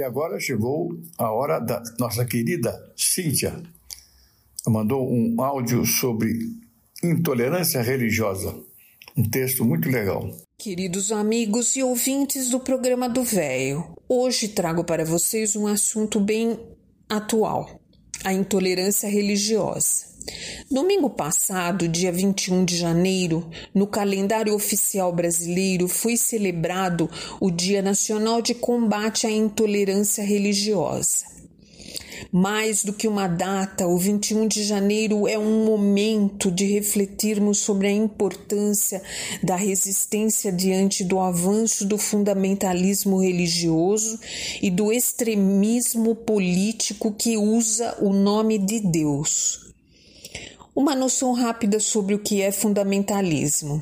E 0.03 0.05
agora 0.05 0.37
chegou 0.37 0.93
a 1.17 1.31
hora 1.31 1.59
da 1.59 1.81
nossa 1.97 2.25
querida 2.25 2.77
Cíntia. 2.93 3.63
Mandou 4.67 5.09
um 5.09 5.41
áudio 5.41 5.85
sobre 5.85 6.37
intolerância 7.01 7.81
religiosa. 7.81 8.53
Um 9.15 9.23
texto 9.23 9.63
muito 9.63 9.87
legal. 9.87 10.29
Queridos 10.57 11.09
amigos 11.09 11.77
e 11.77 11.83
ouvintes 11.83 12.49
do 12.49 12.59
programa 12.59 13.07
do 13.07 13.23
Véio, 13.23 13.95
hoje 14.09 14.49
trago 14.49 14.83
para 14.83 15.05
vocês 15.05 15.55
um 15.55 15.67
assunto 15.67 16.19
bem 16.19 16.59
atual: 17.07 17.79
a 18.25 18.33
intolerância 18.33 19.07
religiosa. 19.07 20.12
Domingo 20.71 21.09
passado, 21.09 21.87
dia 21.87 22.11
21 22.11 22.63
de 22.63 22.77
janeiro, 22.77 23.49
no 23.73 23.85
calendário 23.85 24.55
oficial 24.55 25.11
brasileiro 25.11 25.87
foi 25.87 26.15
celebrado 26.15 27.09
o 27.39 27.51
Dia 27.51 27.81
Nacional 27.81 28.41
de 28.41 28.55
Combate 28.55 29.27
à 29.27 29.31
Intolerância 29.31 30.23
Religiosa. 30.23 31.33
Mais 32.31 32.83
do 32.83 32.93
que 32.93 33.07
uma 33.07 33.27
data, 33.27 33.85
o 33.85 33.97
21 33.97 34.47
de 34.47 34.63
janeiro 34.63 35.27
é 35.27 35.37
um 35.37 35.65
momento 35.65 36.49
de 36.49 36.65
refletirmos 36.65 37.59
sobre 37.59 37.87
a 37.87 37.91
importância 37.91 39.01
da 39.43 39.55
resistência 39.55 40.51
diante 40.51 41.03
do 41.03 41.19
avanço 41.19 41.85
do 41.85 41.97
fundamentalismo 41.97 43.21
religioso 43.21 44.19
e 44.61 44.71
do 44.71 44.91
extremismo 44.91 46.15
político 46.15 47.11
que 47.11 47.37
usa 47.37 47.97
o 47.99 48.13
nome 48.13 48.57
de 48.57 48.79
Deus. 48.79 49.62
Uma 50.75 50.95
noção 50.95 51.33
rápida 51.33 51.79
sobre 51.79 52.15
o 52.15 52.19
que 52.19 52.41
é 52.41 52.51
fundamentalismo. 52.51 53.79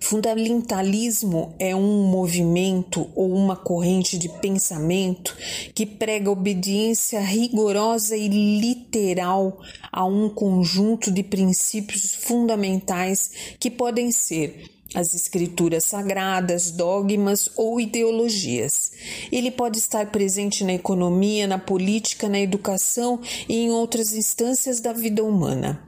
Fundamentalismo 0.00 1.54
é 1.58 1.76
um 1.76 2.04
movimento 2.04 3.10
ou 3.14 3.34
uma 3.34 3.54
corrente 3.54 4.16
de 4.16 4.30
pensamento 4.40 5.36
que 5.74 5.84
prega 5.84 6.30
obediência 6.30 7.20
rigorosa 7.20 8.16
e 8.16 8.28
literal 8.28 9.60
a 9.92 10.06
um 10.06 10.30
conjunto 10.30 11.10
de 11.10 11.22
princípios 11.22 12.14
fundamentais 12.14 13.30
que 13.60 13.70
podem 13.70 14.10
ser 14.10 14.77
as 14.94 15.14
escrituras 15.14 15.84
sagradas, 15.84 16.70
dogmas 16.70 17.50
ou 17.56 17.80
ideologias. 17.80 18.92
Ele 19.30 19.50
pode 19.50 19.78
estar 19.78 20.10
presente 20.10 20.64
na 20.64 20.72
economia, 20.72 21.46
na 21.46 21.58
política, 21.58 22.28
na 22.28 22.40
educação 22.40 23.20
e 23.48 23.56
em 23.56 23.70
outras 23.70 24.14
instâncias 24.14 24.80
da 24.80 24.92
vida 24.92 25.22
humana. 25.22 25.82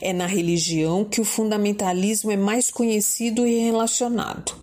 É 0.00 0.12
na 0.12 0.26
religião 0.26 1.04
que 1.04 1.20
o 1.20 1.24
fundamentalismo 1.24 2.30
é 2.30 2.36
mais 2.36 2.70
conhecido 2.70 3.46
e 3.46 3.58
relacionado. 3.58 4.62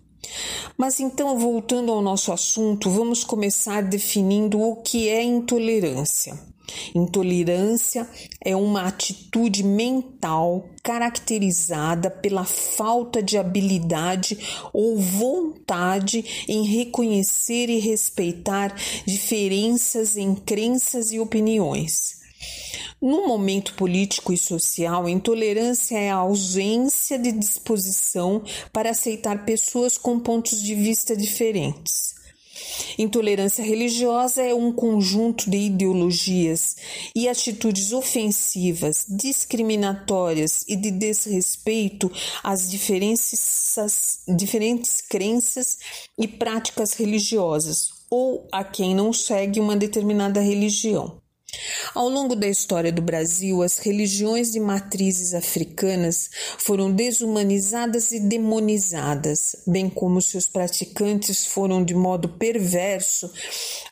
Mas 0.76 1.00
então, 1.00 1.36
voltando 1.38 1.90
ao 1.90 2.00
nosso 2.00 2.32
assunto, 2.32 2.88
vamos 2.88 3.24
começar 3.24 3.82
definindo 3.82 4.60
o 4.60 4.76
que 4.76 5.08
é 5.08 5.22
intolerância. 5.22 6.49
Intolerância 6.94 8.08
é 8.44 8.54
uma 8.56 8.86
atitude 8.86 9.62
mental 9.62 10.68
caracterizada 10.82 12.10
pela 12.10 12.44
falta 12.44 13.22
de 13.22 13.38
habilidade 13.38 14.38
ou 14.72 14.98
vontade 14.98 16.44
em 16.48 16.64
reconhecer 16.64 17.68
e 17.68 17.78
respeitar 17.78 18.74
diferenças 19.06 20.16
em 20.16 20.34
crenças 20.34 21.12
e 21.12 21.20
opiniões. 21.20 22.20
No 23.00 23.26
momento 23.26 23.74
político 23.74 24.32
e 24.32 24.36
social, 24.36 25.08
intolerância 25.08 25.98
é 25.98 26.10
a 26.10 26.16
ausência 26.16 27.18
de 27.18 27.32
disposição 27.32 28.42
para 28.72 28.90
aceitar 28.90 29.46
pessoas 29.46 29.96
com 29.96 30.20
pontos 30.20 30.62
de 30.62 30.74
vista 30.74 31.16
diferentes. 31.16 32.19
Intolerância 32.98 33.64
religiosa 33.64 34.42
é 34.42 34.54
um 34.54 34.72
conjunto 34.72 35.50
de 35.50 35.56
ideologias 35.56 36.76
e 37.14 37.28
atitudes 37.28 37.92
ofensivas, 37.92 39.06
discriminatórias 39.08 40.64
e 40.68 40.76
de 40.76 40.90
desrespeito 40.90 42.10
às 42.42 42.70
diferentes, 42.70 43.76
diferentes 44.28 45.00
crenças 45.00 45.78
e 46.18 46.26
práticas 46.26 46.94
religiosas 46.94 48.00
ou 48.10 48.48
a 48.50 48.64
quem 48.64 48.94
não 48.94 49.12
segue 49.12 49.60
uma 49.60 49.76
determinada 49.76 50.40
religião. 50.40 51.20
Ao 51.94 52.08
longo 52.08 52.36
da 52.36 52.46
história 52.46 52.92
do 52.92 53.02
Brasil, 53.02 53.62
as 53.62 53.78
religiões 53.78 54.52
de 54.52 54.60
matrizes 54.60 55.34
africanas 55.34 56.30
foram 56.58 56.92
desumanizadas 56.92 58.12
e 58.12 58.20
demonizadas, 58.20 59.56
bem 59.66 59.88
como 59.88 60.22
seus 60.22 60.48
praticantes 60.48 61.46
foram, 61.46 61.84
de 61.84 61.94
modo 61.94 62.28
perverso, 62.28 63.30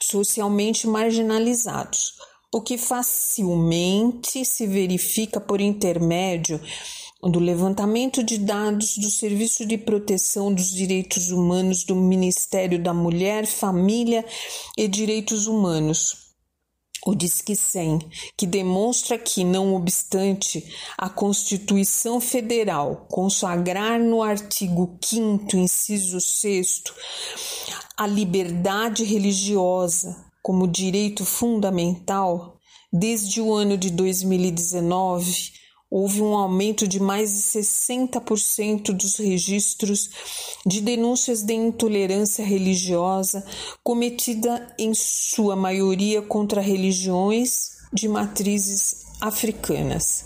socialmente 0.00 0.86
marginalizados, 0.86 2.14
o 2.52 2.60
que 2.60 2.78
facilmente 2.78 4.44
se 4.44 4.66
verifica 4.66 5.40
por 5.40 5.60
intermédio 5.60 6.60
do 7.20 7.40
levantamento 7.40 8.22
de 8.22 8.38
dados 8.38 8.96
do 8.96 9.10
Serviço 9.10 9.66
de 9.66 9.76
Proteção 9.76 10.54
dos 10.54 10.70
Direitos 10.70 11.30
Humanos 11.30 11.82
do 11.82 11.96
Ministério 11.96 12.80
da 12.80 12.94
Mulher, 12.94 13.44
Família 13.44 14.24
e 14.76 14.86
Direitos 14.86 15.48
Humanos 15.48 16.27
o 17.08 17.14
Disque 17.14 17.56
100, 17.56 18.00
que 18.36 18.46
demonstra 18.46 19.16
que, 19.16 19.42
não 19.42 19.74
obstante 19.74 20.62
a 20.98 21.08
Constituição 21.08 22.20
Federal 22.20 23.06
consagrar 23.10 23.98
no 23.98 24.22
artigo 24.22 24.98
5, 25.02 25.56
inciso 25.56 26.20
6, 26.20 26.82
a 27.96 28.06
liberdade 28.06 29.04
religiosa 29.04 30.22
como 30.42 30.68
direito 30.68 31.24
fundamental, 31.24 32.58
desde 32.92 33.40
o 33.40 33.54
ano 33.54 33.78
de 33.78 33.88
2019, 33.88 35.52
houve 35.90 36.20
um 36.20 36.36
aumento 36.36 36.86
de 36.86 37.00
mais 37.00 37.32
de 37.32 37.60
60% 37.60 38.92
dos 38.92 39.16
registros 39.16 40.10
de 40.66 40.80
denúncias 40.80 41.42
de 41.42 41.54
intolerância 41.54 42.44
religiosa 42.44 43.44
cometida 43.82 44.74
em 44.78 44.92
sua 44.94 45.56
maioria 45.56 46.20
contra 46.20 46.60
religiões 46.60 47.78
de 47.92 48.06
matrizes 48.06 49.07
africanas. 49.20 50.24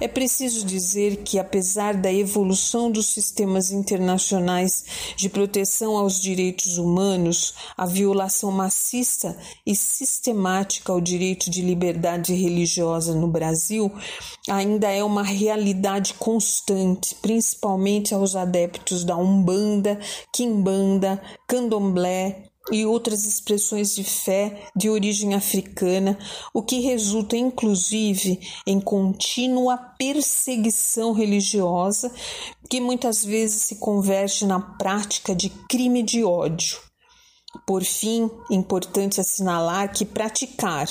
É 0.00 0.08
preciso 0.08 0.66
dizer 0.66 1.18
que, 1.18 1.38
apesar 1.38 1.94
da 1.94 2.12
evolução 2.12 2.90
dos 2.90 3.06
sistemas 3.06 3.70
internacionais 3.70 4.84
de 5.16 5.28
proteção 5.28 5.96
aos 5.96 6.20
direitos 6.20 6.76
humanos, 6.76 7.54
a 7.76 7.86
violação 7.86 8.50
maciça 8.50 9.36
e 9.64 9.74
sistemática 9.74 10.92
ao 10.92 11.00
direito 11.00 11.50
de 11.50 11.62
liberdade 11.62 12.34
religiosa 12.34 13.14
no 13.14 13.28
Brasil 13.28 13.90
ainda 14.48 14.90
é 14.90 15.02
uma 15.02 15.22
realidade 15.22 16.14
constante, 16.14 17.14
principalmente 17.16 18.14
aos 18.14 18.36
adeptos 18.36 19.04
da 19.04 19.16
Umbanda, 19.16 19.98
Quimbanda, 20.32 21.20
Candomblé, 21.46 22.45
e 22.72 22.84
outras 22.84 23.24
expressões 23.24 23.94
de 23.94 24.02
fé 24.02 24.68
de 24.74 24.90
origem 24.90 25.34
africana, 25.34 26.18
o 26.52 26.62
que 26.62 26.80
resulta 26.80 27.36
inclusive 27.36 28.40
em 28.66 28.80
contínua 28.80 29.76
perseguição 29.98 31.12
religiosa, 31.12 32.12
que 32.68 32.80
muitas 32.80 33.24
vezes 33.24 33.62
se 33.62 33.76
converte 33.76 34.44
na 34.44 34.60
prática 34.60 35.34
de 35.34 35.50
crime 35.68 36.02
de 36.02 36.24
ódio. 36.24 36.78
Por 37.66 37.84
fim, 37.84 38.30
importante 38.50 39.20
assinalar 39.20 39.92
que 39.92 40.04
praticar, 40.04 40.88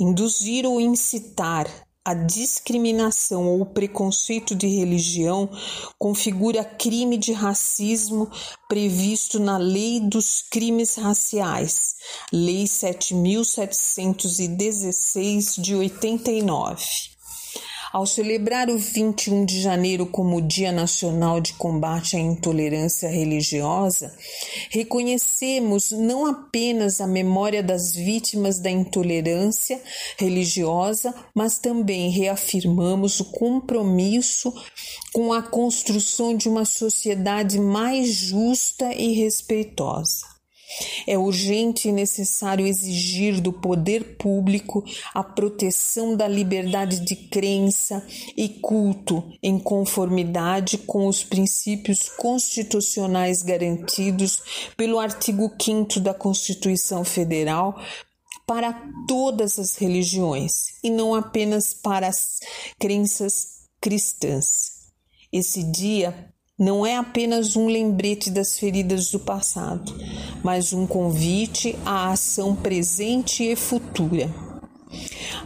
induzir 0.00 0.64
ou 0.64 0.80
incitar 0.80 1.66
a 2.04 2.14
discriminação 2.14 3.46
ou 3.46 3.64
preconceito 3.64 4.56
de 4.56 4.66
religião 4.66 5.48
configura 5.96 6.64
crime 6.64 7.16
de 7.16 7.32
racismo 7.32 8.28
previsto 8.68 9.38
na 9.38 9.56
Lei 9.56 10.00
dos 10.00 10.42
Crimes 10.50 10.96
Raciais, 10.96 11.94
Lei 12.32 12.66
7716 12.66 15.54
de 15.56 15.76
89. 15.76 17.12
Ao 17.92 18.06
celebrar 18.06 18.70
o 18.70 18.78
21 18.78 19.44
de 19.44 19.60
janeiro 19.60 20.06
como 20.06 20.40
Dia 20.40 20.72
Nacional 20.72 21.42
de 21.42 21.52
Combate 21.52 22.16
à 22.16 22.18
Intolerância 22.18 23.06
Religiosa, 23.06 24.16
reconhecemos 24.70 25.90
não 25.90 26.24
apenas 26.24 27.02
a 27.02 27.06
memória 27.06 27.62
das 27.62 27.94
vítimas 27.94 28.58
da 28.58 28.70
intolerância 28.70 29.78
religiosa, 30.16 31.14
mas 31.34 31.58
também 31.58 32.08
reafirmamos 32.08 33.20
o 33.20 33.26
compromisso 33.26 34.54
com 35.12 35.30
a 35.30 35.42
construção 35.42 36.34
de 36.34 36.48
uma 36.48 36.64
sociedade 36.64 37.60
mais 37.60 38.08
justa 38.08 38.90
e 38.94 39.12
respeitosa. 39.12 40.31
É 41.06 41.18
urgente 41.18 41.88
e 41.88 41.92
necessário 41.92 42.66
exigir 42.66 43.40
do 43.40 43.52
poder 43.52 44.16
público 44.16 44.84
a 45.14 45.22
proteção 45.22 46.16
da 46.16 46.28
liberdade 46.28 47.00
de 47.00 47.16
crença 47.16 48.06
e 48.36 48.48
culto 48.48 49.22
em 49.42 49.58
conformidade 49.58 50.78
com 50.78 51.06
os 51.06 51.22
princípios 51.22 52.08
constitucionais 52.08 53.42
garantidos 53.42 54.42
pelo 54.76 54.98
artigo 54.98 55.50
5 55.60 56.00
da 56.00 56.14
Constituição 56.14 57.04
Federal 57.04 57.78
para 58.46 58.74
todas 59.06 59.58
as 59.58 59.76
religiões 59.76 60.78
e 60.82 60.90
não 60.90 61.14
apenas 61.14 61.72
para 61.72 62.08
as 62.08 62.40
crenças 62.78 63.62
cristãs. 63.80 64.82
Esse 65.32 65.62
dia 65.62 66.31
não 66.62 66.86
é 66.86 66.96
apenas 66.96 67.56
um 67.56 67.66
lembrete 67.66 68.30
das 68.30 68.56
feridas 68.56 69.10
do 69.10 69.18
passado, 69.18 69.92
mas 70.44 70.72
um 70.72 70.86
convite 70.86 71.76
à 71.84 72.12
ação 72.12 72.54
presente 72.54 73.42
e 73.42 73.56
futura. 73.56 74.32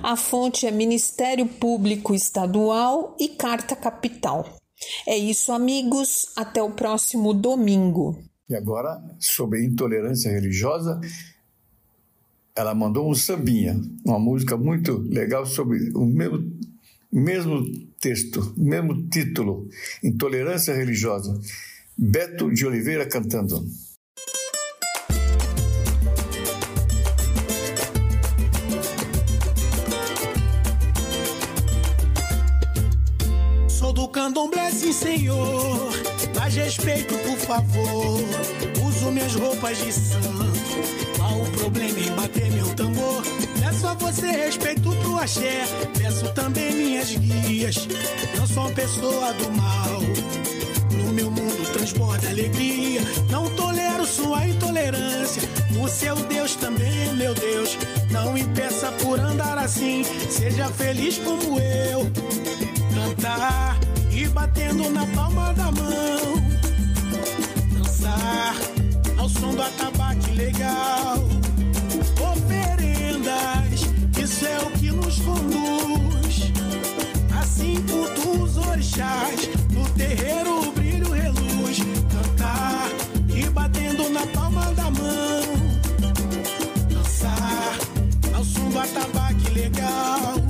A 0.02 0.14
fonte 0.14 0.66
é 0.66 0.70
Ministério 0.70 1.46
Público 1.46 2.14
Estadual 2.14 3.16
e 3.18 3.30
Carta 3.30 3.74
Capital. 3.74 4.46
É 5.06 5.16
isso, 5.16 5.52
amigos. 5.52 6.26
Até 6.36 6.62
o 6.62 6.72
próximo 6.72 7.32
domingo. 7.32 8.18
E 8.46 8.54
agora, 8.54 9.02
sobre 9.18 9.64
intolerância 9.64 10.30
religiosa, 10.30 11.00
ela 12.54 12.74
mandou 12.74 13.10
um 13.10 13.14
sambinha, 13.14 13.80
uma 14.04 14.18
música 14.18 14.54
muito 14.54 14.98
legal 15.08 15.46
sobre 15.46 15.90
o 15.94 16.04
mesmo, 16.04 16.52
mesmo 17.10 17.64
texto, 18.00 18.54
mesmo 18.56 19.08
título, 19.08 19.68
Intolerância 20.02 20.74
Religiosa. 20.74 21.38
Beto 21.96 22.50
de 22.50 22.66
Oliveira 22.66 23.06
cantando. 23.06 23.64
Sou 33.68 33.92
do 33.92 34.08
candomblé, 34.08 34.70
sim, 34.70 34.92
senhor. 34.92 35.90
Mais 36.34 36.54
respeito, 36.54 37.14
por 37.18 37.38
favor. 37.38 38.20
Uso 38.86 39.10
minhas 39.10 39.34
roupas 39.34 39.78
de 39.78 39.92
santo. 39.92 40.26
Qual 41.16 41.40
o 41.40 41.50
problema 41.52 41.98
em 41.98 42.10
bater 42.12 42.50
meu? 42.52 42.75
Peço 43.76 43.88
a 43.88 43.94
você 43.94 44.26
respeito 44.30 44.90
pro 44.90 45.18
axé. 45.18 45.66
Peço 45.98 46.32
também 46.32 46.72
minhas 46.72 47.10
guias. 47.10 47.86
Não 48.34 48.46
sou 48.46 48.62
uma 48.62 48.72
pessoa 48.72 49.34
do 49.34 49.52
mal. 49.52 50.00
No 50.92 51.12
meu 51.12 51.30
mundo 51.30 51.72
transborda 51.74 52.26
alegria. 52.26 53.02
Não 53.28 53.54
tolero 53.54 54.06
sua 54.06 54.48
intolerância. 54.48 55.42
O 55.78 55.86
seu 55.88 56.16
Deus 56.16 56.54
também 56.54 57.08
é 57.08 57.12
meu 57.12 57.34
Deus. 57.34 57.76
Não 58.10 58.38
impeça 58.38 58.90
por 58.92 59.20
andar 59.20 59.58
assim. 59.58 60.02
Seja 60.30 60.68
feliz 60.68 61.18
como 61.18 61.60
eu. 61.60 62.10
Cantar 62.94 63.78
e 64.10 64.26
batendo 64.28 64.88
na 64.88 65.04
palma 65.08 65.52
da 65.52 65.70
mão. 65.70 66.42
Dançar 67.74 68.54
ao 69.18 69.28
som 69.28 69.54
do 69.54 69.60
atabaque 69.60 70.30
legal. 70.30 71.35
Isso 74.26 74.44
é 74.44 74.58
o 74.58 74.70
que 74.72 74.90
nos 74.90 75.20
conduz. 75.20 76.52
Assim 77.40 77.76
culto 77.82 78.42
os 78.42 78.56
orixás, 78.56 79.48
no 79.70 79.88
terreiro 79.90 80.66
o 80.66 80.72
brilho 80.72 81.12
reluz. 81.12 81.78
Cantar 82.10 82.88
e 83.32 83.48
batendo 83.50 84.10
na 84.10 84.26
palma 84.26 84.64
da 84.74 84.90
mão. 84.90 85.42
Dançar 86.90 87.78
ao 88.34 88.42
som 88.42 88.68
do 88.68 88.80
atabaque 88.80 89.48
legal. 89.54 90.45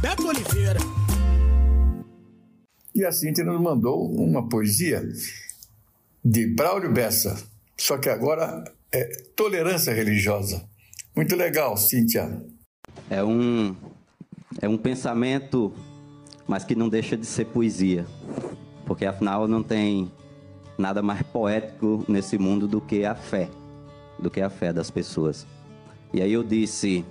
Beto 0.00 0.26
Oliveira. 0.28 0.80
E 2.94 3.04
a 3.04 3.12
Cíntia 3.12 3.44
nos 3.44 3.60
mandou 3.60 4.10
uma 4.10 4.48
poesia 4.48 5.06
de 6.24 6.46
Braulio 6.46 6.90
Bessa, 6.90 7.36
só 7.76 7.98
que 7.98 8.08
agora 8.08 8.64
é 8.90 9.04
tolerância 9.36 9.92
religiosa. 9.92 10.66
Muito 11.14 11.36
legal, 11.36 11.76
Cíntia. 11.76 12.42
É 13.10 13.22
um, 13.22 13.76
é 14.62 14.66
um 14.66 14.78
pensamento, 14.78 15.70
mas 16.48 16.64
que 16.64 16.74
não 16.74 16.88
deixa 16.88 17.14
de 17.14 17.26
ser 17.26 17.44
poesia. 17.46 18.06
Porque 18.86 19.04
afinal 19.04 19.46
não 19.46 19.62
tem 19.62 20.10
nada 20.78 21.02
mais 21.02 21.22
poético 21.22 22.06
nesse 22.08 22.38
mundo 22.38 22.66
do 22.66 22.80
que 22.80 23.04
a 23.04 23.14
fé, 23.14 23.50
do 24.18 24.30
que 24.30 24.40
a 24.40 24.48
fé 24.48 24.72
das 24.72 24.90
pessoas. 24.90 25.46
E 26.10 26.22
aí 26.22 26.32
eu 26.32 26.42
disse: 26.42 27.04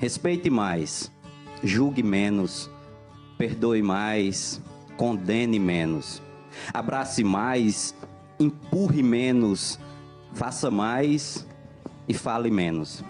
respeite 0.00 0.50
mais, 0.50 1.12
julgue 1.62 2.02
menos, 2.02 2.70
perdoe 3.38 3.82
mais, 3.82 4.60
condene 4.96 5.58
menos, 5.58 6.22
abrace 6.72 7.22
mais, 7.22 7.94
empurre 8.38 9.02
menos, 9.02 9.78
faça 10.32 10.70
mais 10.70 11.46
e 12.08 12.14
fale 12.14 12.50
menos. 12.50 13.02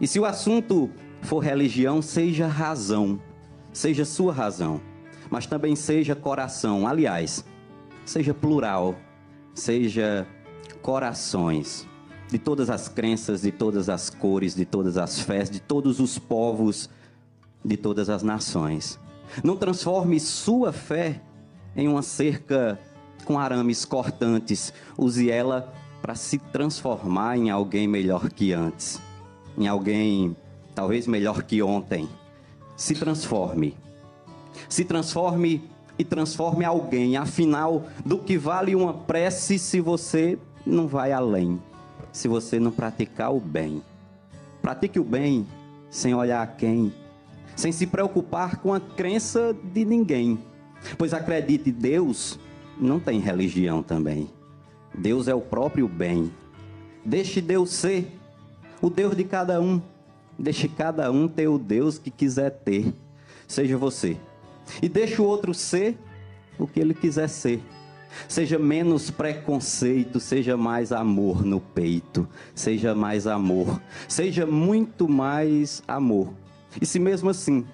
E 0.00 0.06
se 0.06 0.18
o 0.18 0.24
assunto 0.24 0.90
for 1.22 1.40
religião, 1.40 2.00
seja 2.00 2.46
razão, 2.46 3.20
seja 3.72 4.04
sua 4.04 4.32
razão, 4.32 4.80
mas 5.30 5.46
também 5.46 5.76
seja 5.76 6.14
coração. 6.14 6.86
Aliás, 6.86 7.44
seja 8.04 8.32
plural, 8.32 8.94
seja 9.54 10.26
corações 10.82 11.86
de 12.28 12.38
todas 12.38 12.70
as 12.70 12.88
crenças, 12.88 13.42
de 13.42 13.50
todas 13.50 13.88
as 13.88 14.08
cores, 14.08 14.54
de 14.54 14.64
todas 14.64 14.96
as 14.96 15.20
fés, 15.20 15.50
de 15.50 15.60
todos 15.60 15.98
os 16.00 16.18
povos, 16.18 16.88
de 17.64 17.76
todas 17.76 18.08
as 18.08 18.22
nações. 18.22 18.98
Não 19.44 19.56
transforme 19.56 20.18
sua 20.18 20.72
fé 20.72 21.20
em 21.76 21.88
uma 21.88 22.02
cerca 22.02 22.78
com 23.24 23.38
arames 23.38 23.84
cortantes. 23.84 24.72
Use 24.98 25.30
ela 25.30 25.72
para 26.02 26.14
se 26.14 26.38
transformar 26.38 27.36
em 27.36 27.50
alguém 27.50 27.86
melhor 27.86 28.30
que 28.30 28.52
antes, 28.52 29.00
em 29.56 29.68
alguém 29.68 30.36
talvez 30.74 31.06
melhor 31.06 31.42
que 31.42 31.62
ontem. 31.62 32.08
Se 32.76 32.94
transforme. 32.94 33.76
Se 34.68 34.84
transforme 34.84 35.62
e 35.98 36.04
transforme 36.04 36.64
alguém. 36.64 37.16
Afinal, 37.16 37.84
do 38.04 38.18
que 38.18 38.38
vale 38.38 38.74
uma 38.74 38.94
prece 38.94 39.58
se 39.58 39.80
você 39.80 40.38
não 40.64 40.88
vai 40.88 41.12
além? 41.12 41.60
Se 42.10 42.26
você 42.26 42.58
não 42.58 42.70
praticar 42.70 43.32
o 43.34 43.38
bem. 43.38 43.82
Pratique 44.62 44.98
o 44.98 45.04
bem 45.04 45.46
sem 45.90 46.14
olhar 46.14 46.42
a 46.42 46.46
quem, 46.46 46.92
sem 47.56 47.72
se 47.72 47.86
preocupar 47.86 48.56
com 48.56 48.72
a 48.72 48.80
crença 48.80 49.54
de 49.72 49.84
ninguém. 49.84 50.38
Pois 50.96 51.12
acredite, 51.12 51.70
Deus 51.70 52.38
não 52.78 52.98
tem 52.98 53.20
religião 53.20 53.82
também. 53.82 54.30
Deus 54.94 55.28
é 55.28 55.34
o 55.34 55.40
próprio 55.40 55.86
bem. 55.86 56.32
Deixe 57.04 57.40
Deus 57.40 57.70
ser 57.70 58.10
o 58.80 58.88
Deus 58.88 59.16
de 59.16 59.24
cada 59.24 59.60
um. 59.60 59.80
Deixe 60.38 60.68
cada 60.68 61.10
um 61.10 61.28
ter 61.28 61.48
o 61.48 61.58
Deus 61.58 61.98
que 61.98 62.10
quiser 62.10 62.50
ter. 62.50 62.94
Seja 63.46 63.76
você. 63.76 64.16
E 64.80 64.88
deixe 64.88 65.20
o 65.20 65.24
outro 65.24 65.52
ser 65.52 65.98
o 66.58 66.66
que 66.66 66.80
ele 66.80 66.94
quiser 66.94 67.28
ser. 67.28 67.62
Seja 68.28 68.58
menos 68.58 69.10
preconceito, 69.10 70.18
seja 70.18 70.56
mais 70.56 70.92
amor 70.92 71.44
no 71.44 71.60
peito, 71.60 72.28
seja 72.54 72.94
mais 72.94 73.26
amor, 73.26 73.80
seja 74.08 74.44
muito 74.44 75.08
mais 75.08 75.82
amor. 75.86 76.32
E 76.80 76.84
se 76.84 76.98
mesmo 76.98 77.30
assim, 77.30 77.66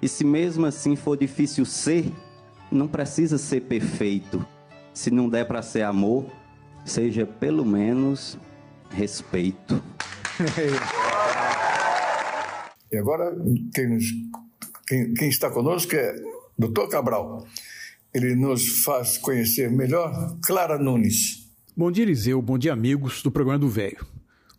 e 0.00 0.08
se 0.08 0.24
mesmo 0.24 0.64
assim 0.64 0.96
for 0.96 1.16
difícil 1.16 1.64
ser, 1.64 2.10
não 2.70 2.88
precisa 2.88 3.36
ser 3.36 3.62
perfeito. 3.62 4.44
Se 4.94 5.10
não 5.10 5.28
der 5.28 5.46
para 5.46 5.62
ser 5.62 5.82
amor, 5.82 6.26
seja 6.84 7.26
pelo 7.26 7.64
menos 7.64 8.38
respeito. 8.90 9.82
E 12.90 12.96
agora 12.98 13.34
quem, 13.74 13.98
quem, 14.86 15.14
quem 15.14 15.28
está 15.28 15.50
conosco 15.50 15.94
é 15.94 16.14
Dr. 16.58 16.88
Cabral. 16.90 17.46
Ele 18.12 18.34
nos 18.34 18.82
faz 18.82 19.16
conhecer 19.16 19.70
melhor 19.70 20.36
Clara 20.44 20.78
Nunes. 20.78 21.50
Bom 21.74 21.90
dia, 21.90 22.04
Eliseu. 22.04 22.42
Bom 22.42 22.58
dia, 22.58 22.74
amigos 22.74 23.22
do 23.22 23.30
programa 23.30 23.58
do 23.58 23.68
Velho. 23.68 24.04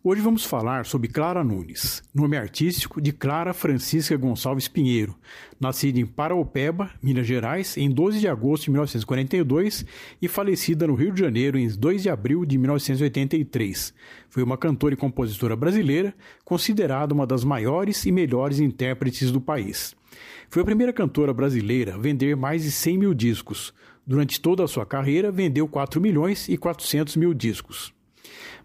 Hoje 0.06 0.20
vamos 0.20 0.44
falar 0.44 0.84
sobre 0.84 1.08
Clara 1.08 1.42
Nunes, 1.42 2.02
nome 2.14 2.36
artístico 2.36 3.00
de 3.00 3.10
Clara 3.10 3.54
Francisca 3.54 4.14
Gonçalves 4.18 4.68
Pinheiro, 4.68 5.16
nascida 5.58 5.98
em 5.98 6.04
Paraopeba, 6.04 6.90
Minas 7.02 7.26
Gerais, 7.26 7.78
em 7.78 7.88
12 7.88 8.20
de 8.20 8.28
agosto 8.28 8.64
de 8.64 8.72
1942 8.72 9.86
e 10.20 10.28
falecida 10.28 10.86
no 10.86 10.94
Rio 10.94 11.10
de 11.10 11.20
Janeiro 11.20 11.56
em 11.56 11.66
2 11.68 12.02
de 12.02 12.10
abril 12.10 12.44
de 12.44 12.58
1983. 12.58 13.94
Foi 14.28 14.42
uma 14.42 14.58
cantora 14.58 14.92
e 14.92 14.98
compositora 14.98 15.56
brasileira, 15.56 16.14
considerada 16.44 17.14
uma 17.14 17.26
das 17.26 17.42
maiores 17.42 18.04
e 18.04 18.12
melhores 18.12 18.60
intérpretes 18.60 19.32
do 19.32 19.40
país. 19.40 19.96
Foi 20.50 20.60
a 20.60 20.66
primeira 20.66 20.92
cantora 20.92 21.32
brasileira 21.32 21.94
a 21.94 21.98
vender 21.98 22.36
mais 22.36 22.62
de 22.62 22.70
100 22.70 22.98
mil 22.98 23.14
discos. 23.14 23.72
Durante 24.06 24.38
toda 24.38 24.64
a 24.64 24.68
sua 24.68 24.84
carreira, 24.84 25.32
vendeu 25.32 25.66
4 25.66 25.98
milhões 25.98 26.46
e 26.46 26.58
400 26.58 27.16
mil 27.16 27.32
discos. 27.32 27.93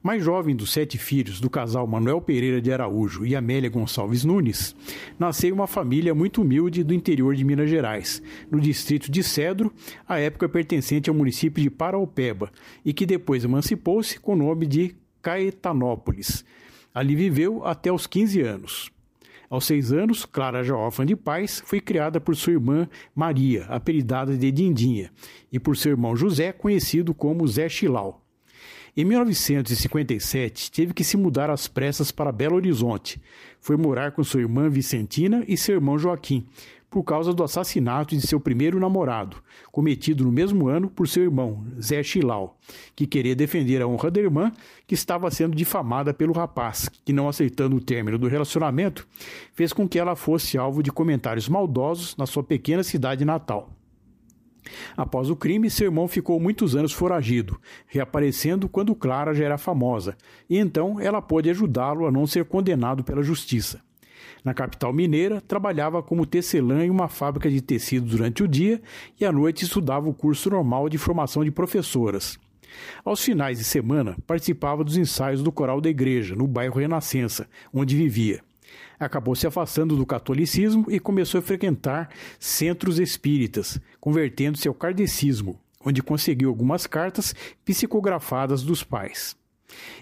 Mais 0.02 0.24
jovem 0.24 0.56
dos 0.56 0.72
sete 0.72 0.98
filhos 0.98 1.42
do 1.42 1.50
casal 1.50 1.86
Manuel 1.86 2.22
Pereira 2.22 2.62
de 2.62 2.72
Araújo 2.72 3.26
e 3.26 3.36
Amélia 3.36 3.70
Gonçalves 3.70 4.24
Nunes, 4.24 4.74
nasceu 5.20 5.54
uma 5.54 5.68
família 5.68 6.16
muito 6.16 6.42
humilde 6.42 6.86
do 6.86 6.94
interior 6.94 7.36
de 7.36 7.44
Minas 7.44 7.70
Gerais, 7.70 8.24
no 8.50 8.62
distrito 8.62 9.12
de 9.12 9.22
Cedro, 9.22 9.74
à 10.08 10.18
época 10.18 10.48
pertencente 10.48 11.10
ao 11.10 11.16
município 11.16 11.62
de 11.62 11.70
Paraupeba, 11.70 12.50
e 12.86 12.94
que 12.94 13.06
depois 13.06 13.44
emancipou-se 13.44 14.18
com 14.22 14.32
o 14.32 14.38
nome 14.38 14.66
de 14.68 14.96
Caetanópolis. 15.22 16.46
Ali 16.94 17.14
viveu 17.14 17.66
até 17.66 17.92
os 17.92 18.08
15 18.08 18.42
anos. 18.42 18.92
Aos 19.50 19.66
seis 19.66 19.92
anos, 19.92 20.26
Clara, 20.26 20.64
já 20.64 20.78
órfã 20.78 21.06
de 21.06 21.16
pais, 21.16 21.62
foi 21.66 21.82
criada 21.82 22.22
por 22.22 22.38
sua 22.38 22.54
irmã 22.54 22.88
Maria, 23.14 23.66
apelidada 23.66 24.38
de 24.38 24.50
Dindinha, 24.50 25.12
e 25.52 25.60
por 25.60 25.76
seu 25.76 25.92
irmão 25.92 26.16
José, 26.16 26.54
conhecido 26.54 27.14
como 27.14 27.46
Zé 27.48 27.68
Chilau. 27.68 28.29
Em 28.96 29.06
1957, 29.06 30.72
teve 30.72 30.94
que 30.94 31.04
se 31.04 31.16
mudar 31.16 31.50
às 31.50 31.68
pressas 31.68 32.12
para 32.12 32.32
Belo 32.32 32.56
Horizonte. 32.56 33.22
Foi 33.60 33.78
morar 33.78 34.12
com 34.12 34.24
sua 34.24 34.42
irmã 34.42 34.70
Vicentina 34.70 35.44
e 35.48 35.56
seu 35.56 35.76
irmão 35.76 35.98
Joaquim, 35.98 36.46
por 36.90 37.04
causa 37.04 37.34
do 37.34 37.44
assassinato 37.44 38.16
de 38.16 38.26
seu 38.26 38.40
primeiro 38.40 38.80
namorado, 38.80 39.38
cometido 39.72 40.24
no 40.24 40.32
mesmo 40.32 40.68
ano 40.68 40.90
por 40.90 41.08
seu 41.08 41.24
irmão, 41.24 41.64
Zé 41.80 42.02
Chilau, 42.02 42.58
que 42.96 43.06
queria 43.06 43.36
defender 43.36 43.82
a 43.82 43.88
honra 43.88 44.10
da 44.10 44.20
irmã, 44.20 44.52
que 44.88 44.96
estava 44.96 45.30
sendo 45.30 45.56
difamada 45.56 46.14
pelo 46.14 46.34
rapaz, 46.34 46.90
que, 47.06 47.14
não 47.14 47.30
aceitando 47.30 47.76
o 47.76 47.82
término 47.82 48.18
do 48.18 48.28
relacionamento, 48.28 49.08
fez 49.54 49.72
com 49.72 49.88
que 49.88 50.00
ela 50.00 50.16
fosse 50.16 50.58
alvo 50.58 50.82
de 50.82 50.92
comentários 50.92 51.48
maldosos 51.48 52.18
na 52.18 52.26
sua 52.26 52.44
pequena 52.44 52.82
cidade 52.82 53.24
natal. 53.24 53.79
Após 54.96 55.30
o 55.30 55.36
crime, 55.36 55.70
seu 55.70 55.86
irmão 55.86 56.08
ficou 56.08 56.40
muitos 56.40 56.76
anos 56.76 56.92
foragido, 56.92 57.60
reaparecendo 57.88 58.70
quando 58.70 58.96
Clara 58.96 59.34
já 59.34 59.46
era 59.46 59.58
famosa, 59.58 60.16
e 60.50 60.58
então 60.58 61.00
ela 61.00 61.22
pôde 61.22 61.50
ajudá-lo 61.50 62.06
a 62.06 62.12
não 62.12 62.28
ser 62.28 62.46
condenado 62.46 63.04
pela 63.04 63.24
justiça. 63.24 63.82
Na 64.44 64.54
capital 64.54 64.94
mineira, 64.94 65.42
trabalhava 65.42 66.02
como 66.02 66.26
tecelã 66.26 66.86
em 66.86 66.90
uma 66.90 67.08
fábrica 67.08 67.50
de 67.50 67.62
tecidos 67.62 68.12
durante 68.12 68.44
o 68.44 68.48
dia 68.48 68.82
e 69.20 69.26
à 69.26 69.32
noite 69.32 69.64
estudava 69.64 70.08
o 70.08 70.14
curso 70.14 70.50
normal 70.50 70.88
de 70.88 70.98
formação 70.98 71.44
de 71.44 71.52
professoras. 71.52 72.40
Aos 73.04 73.22
finais 73.22 73.58
de 73.58 73.64
semana, 73.64 74.16
participava 74.26 74.84
dos 74.84 74.96
ensaios 74.96 75.44
do 75.44 75.52
coral 75.52 75.82
da 75.82 75.90
igreja, 75.90 76.36
no 76.36 76.48
bairro 76.48 76.80
Renascença, 76.80 77.48
onde 77.74 77.96
vivia 77.96 78.42
acabou 79.00 79.36
se 79.36 79.48
afastando 79.48 79.96
do 79.96 80.06
catolicismo 80.06 80.86
e 80.90 81.00
começou 81.00 81.40
a 81.40 81.42
frequentar 81.42 82.10
centros 82.40 83.00
espíritas, 83.00 83.80
convertendo-se 84.00 84.68
ao 84.68 84.74
kardecismo, 84.74 85.60
onde 85.84 86.04
conseguiu 86.04 86.50
algumas 86.50 86.86
cartas 86.86 87.34
psicografadas 87.64 88.64
dos 88.64 88.84
pais. 88.84 89.38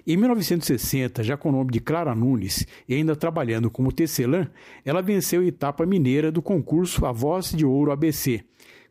Em 0.05 0.15
1960, 0.15 1.23
já 1.23 1.35
com 1.35 1.49
o 1.49 1.51
nome 1.51 1.71
de 1.71 1.79
Clara 1.79 2.15
Nunes 2.15 2.65
e 2.87 2.95
ainda 2.95 3.15
trabalhando 3.15 3.69
como 3.69 3.91
tecelã, 3.91 4.49
ela 4.85 5.01
venceu 5.01 5.41
a 5.41 5.45
etapa 5.45 5.85
mineira 5.85 6.31
do 6.31 6.41
concurso 6.41 7.05
A 7.05 7.11
Voz 7.11 7.51
de 7.51 7.65
Ouro 7.65 7.91
ABC, 7.91 8.43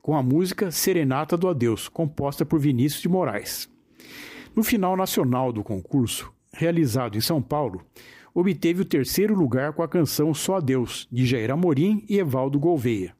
com 0.03 0.15
a 0.15 0.23
música 0.23 0.71
Serenata 0.71 1.37
do 1.37 1.49
Adeus, 1.49 1.89
composta 1.89 2.45
por 2.45 2.61
Vinícius 2.61 3.03
de 3.03 3.09
Moraes. 3.09 3.69
No 4.55 4.63
final 4.63 4.97
nacional 4.97 5.53
do 5.53 5.65
concurso, 5.65 6.33
realizado 6.53 7.19
em 7.19 7.21
São 7.21 7.43
Paulo, 7.43 7.83
obteve 8.39 8.83
o 8.83 8.85
terceiro 8.85 9.35
lugar 9.35 9.73
com 9.73 9.83
a 9.83 9.89
canção 9.89 10.35
Só 10.35 10.61
Deus, 10.61 11.09
de 11.11 11.25
Jair 11.25 11.51
Amorim 11.51 12.05
e 12.07 12.19
Evaldo 12.19 12.61
Gouveia. 12.61 13.17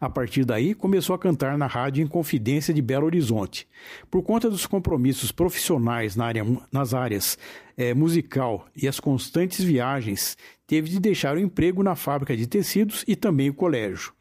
A 0.00 0.10
partir 0.10 0.44
daí, 0.44 0.74
começou 0.74 1.14
a 1.14 1.18
cantar 1.18 1.56
na 1.56 1.68
rádio 1.68 2.02
Inconfidência 2.02 2.74
de 2.74 2.82
Belo 2.82 3.06
Horizonte. 3.06 3.66
Por 4.10 4.22
conta 4.22 4.50
dos 4.50 4.66
compromissos 4.66 5.30
profissionais 5.30 6.16
na 6.16 6.26
área, 6.26 6.44
nas 6.72 6.92
áreas 6.92 7.38
é, 7.76 7.94
musical 7.94 8.66
e 8.76 8.88
as 8.88 8.98
constantes 8.98 9.64
viagens, 9.64 10.36
teve 10.66 10.90
de 10.90 10.98
deixar 10.98 11.36
o 11.36 11.40
emprego 11.40 11.80
na 11.82 11.94
fábrica 11.94 12.36
de 12.36 12.48
tecidos 12.48 13.04
e 13.06 13.14
também 13.14 13.50
o 13.50 13.54
colégio. 13.54 14.12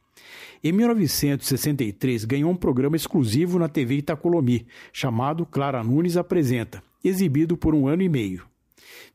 Em 0.63 0.71
1963, 0.71 2.23
ganhou 2.23 2.51
um 2.51 2.55
programa 2.55 2.95
exclusivo 2.95 3.57
na 3.57 3.67
TV 3.67 3.95
Itacolomi, 3.95 4.67
chamado 4.93 5.43
Clara 5.43 5.83
Nunes 5.83 6.17
Apresenta, 6.17 6.83
exibido 7.03 7.57
por 7.57 7.73
um 7.73 7.87
ano 7.87 8.03
e 8.03 8.09
meio. 8.09 8.50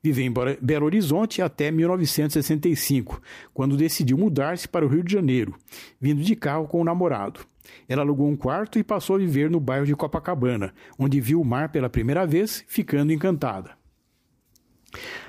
Viveu 0.02 0.24
em 0.24 0.35
Belo 0.61 0.87
Horizonte 0.87 1.42
até 1.42 1.70
1965, 1.70 3.20
quando 3.52 3.76
decidiu 3.76 4.16
mudar-se 4.16 4.68
para 4.68 4.85
o 4.85 4.88
Rio 4.88 5.02
de 5.02 5.12
Janeiro, 5.12 5.54
vindo 6.00 6.22
de 6.22 6.37
carro 6.37 6.66
com 6.66 6.80
o 6.80 6.85
namorado. 6.85 7.40
Ela 7.88 8.02
alugou 8.02 8.28
um 8.28 8.37
quarto 8.37 8.78
e 8.78 8.85
passou 8.85 9.16
a 9.16 9.18
viver 9.18 9.50
no 9.50 9.59
bairro 9.59 9.87
de 9.87 9.96
Copacabana, 9.96 10.72
onde 10.98 11.20
viu 11.20 11.40
o 11.40 11.44
mar 11.44 11.70
pela 11.70 11.90
primeira 11.90 12.26
vez, 12.26 12.64
ficando 12.68 13.12
encantada. 13.12 13.76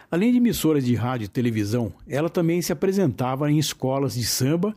Além 0.10 0.32
de 0.32 0.38
emissoras 0.38 0.86
de 0.86 0.95
rádio 0.95 1.25
e 1.25 1.30
televisão, 1.30 1.93
ela 2.08 2.30
também 2.30 2.62
se 2.62 2.71
apresentava 2.71 3.51
em 3.51 3.58
escolas 3.58 4.13
de 4.13 4.25
samba, 4.25 4.75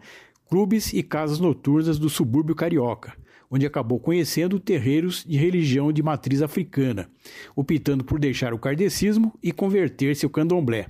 clubes 0.48 0.92
e 0.92 1.02
casas 1.02 1.38
noturnas 1.38 1.98
do 1.98 2.10
subúrbio 2.10 2.54
carioca, 2.56 3.14
onde 3.50 3.66
acabou 3.66 3.98
conhecendo 3.98 4.60
terreiros 4.60 5.24
de 5.26 5.36
religião 5.36 5.92
de 5.92 6.02
matriz 6.02 6.40
africana, 6.40 7.10
optando 7.56 8.04
por 8.04 8.20
deixar 8.20 8.54
o 8.54 8.58
kardecismo 8.58 9.34
e 9.42 9.50
converter-se 9.50 10.24
ao 10.24 10.30
candomblé. 10.30 10.86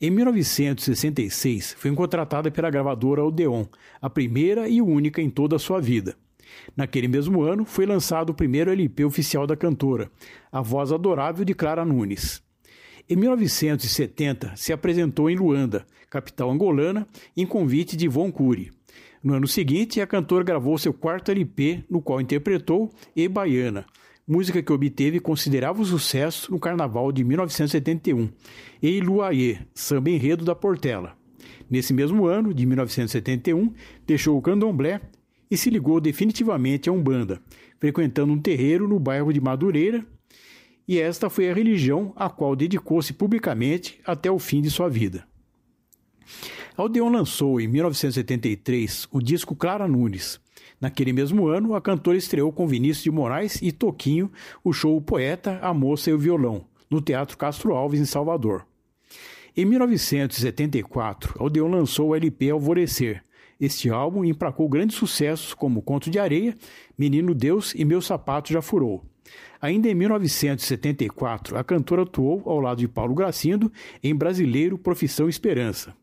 Em 0.00 0.10
1966, 0.10 1.74
foi 1.78 1.94
contratada 1.94 2.50
pela 2.50 2.68
gravadora 2.68 3.24
Odeon, 3.24 3.64
a 4.02 4.10
primeira 4.10 4.68
e 4.68 4.82
única 4.82 5.22
em 5.22 5.30
toda 5.30 5.56
a 5.56 5.58
sua 5.58 5.80
vida. 5.80 6.16
Naquele 6.76 7.08
mesmo 7.08 7.42
ano, 7.42 7.64
foi 7.64 7.86
lançado 7.86 8.30
o 8.30 8.34
primeiro 8.34 8.70
LP 8.70 9.04
oficial 9.04 9.46
da 9.46 9.56
cantora, 9.56 10.10
A 10.50 10.60
Voz 10.60 10.92
Adorável 10.92 11.44
de 11.44 11.54
Clara 11.54 11.84
Nunes. 11.84 12.42
Em 13.08 13.16
1970, 13.16 14.54
se 14.56 14.72
apresentou 14.72 15.30
em 15.30 15.36
Luanda, 15.36 15.86
capital 16.10 16.50
angolana, 16.50 17.06
em 17.36 17.46
convite 17.46 17.96
de 17.96 18.08
Von 18.08 18.30
Cury. 18.32 18.75
No 19.26 19.34
ano 19.34 19.48
seguinte, 19.48 20.00
a 20.00 20.06
cantora 20.06 20.44
gravou 20.44 20.78
seu 20.78 20.94
quarto 20.94 21.32
LP, 21.32 21.82
no 21.90 22.00
qual 22.00 22.20
interpretou 22.20 22.92
E 23.16 23.26
Baiana, 23.26 23.84
música 24.24 24.62
que 24.62 24.72
obteve 24.72 25.18
considerável 25.18 25.84
sucesso 25.84 26.52
no 26.52 26.60
Carnaval 26.60 27.10
de 27.10 27.24
1971, 27.24 28.30
e 28.80 29.00
Luaê, 29.00 29.58
samba 29.74 30.10
enredo 30.10 30.44
da 30.44 30.54
Portela. 30.54 31.16
Nesse 31.68 31.92
mesmo 31.92 32.26
ano, 32.26 32.54
de 32.54 32.64
1971, 32.64 33.74
deixou 34.06 34.38
o 34.38 34.40
candomblé 34.40 35.00
e 35.50 35.56
se 35.56 35.70
ligou 35.70 36.00
definitivamente 36.00 36.88
a 36.88 36.92
Umbanda, 36.92 37.42
frequentando 37.80 38.32
um 38.32 38.40
terreiro 38.40 38.86
no 38.86 39.00
bairro 39.00 39.32
de 39.32 39.40
Madureira, 39.40 40.06
e 40.86 41.00
esta 41.00 41.28
foi 41.28 41.50
a 41.50 41.52
religião 41.52 42.12
a 42.14 42.30
qual 42.30 42.54
dedicou-se 42.54 43.12
publicamente 43.12 43.98
até 44.06 44.30
o 44.30 44.38
fim 44.38 44.62
de 44.62 44.70
sua 44.70 44.88
vida. 44.88 45.26
Aldeon 46.76 47.08
lançou 47.08 47.58
em 47.58 47.66
1973 47.66 49.08
o 49.10 49.22
disco 49.22 49.56
Clara 49.56 49.88
Nunes. 49.88 50.38
Naquele 50.78 51.10
mesmo 51.10 51.48
ano, 51.48 51.74
a 51.74 51.80
cantora 51.80 52.18
estreou 52.18 52.52
com 52.52 52.68
Vinícius 52.68 53.04
de 53.04 53.10
Moraes 53.10 53.62
e 53.62 53.72
Toquinho 53.72 54.30
o 54.62 54.74
show 54.74 54.94
O 54.94 55.00
Poeta, 55.00 55.58
a 55.62 55.72
Moça 55.72 56.10
e 56.10 56.12
o 56.12 56.18
Violão, 56.18 56.66
no 56.90 57.00
Teatro 57.00 57.38
Castro 57.38 57.72
Alves, 57.72 57.98
em 57.98 58.04
Salvador. 58.04 58.66
Em 59.56 59.64
1974, 59.64 61.36
Aldeon 61.38 61.68
lançou 61.68 62.10
o 62.10 62.14
LP 62.14 62.50
Alvorecer. 62.50 63.24
Este 63.58 63.88
álbum 63.88 64.22
emplacou 64.22 64.68
grandes 64.68 64.96
sucessos 64.96 65.54
como 65.54 65.80
Conto 65.80 66.10
de 66.10 66.18
Areia, 66.18 66.54
Menino 66.98 67.34
Deus 67.34 67.74
e 67.74 67.86
Meu 67.86 68.02
Sapato 68.02 68.52
Já 68.52 68.60
Furou. 68.60 69.02
Ainda 69.62 69.88
em 69.88 69.94
1974, 69.94 71.56
a 71.56 71.64
cantora 71.64 72.02
atuou 72.02 72.42
ao 72.44 72.60
lado 72.60 72.80
de 72.80 72.86
Paulo 72.86 73.14
Gracindo 73.14 73.72
em 74.02 74.14
Brasileiro 74.14 74.76
Profissão 74.76 75.26
Esperança. 75.26 75.94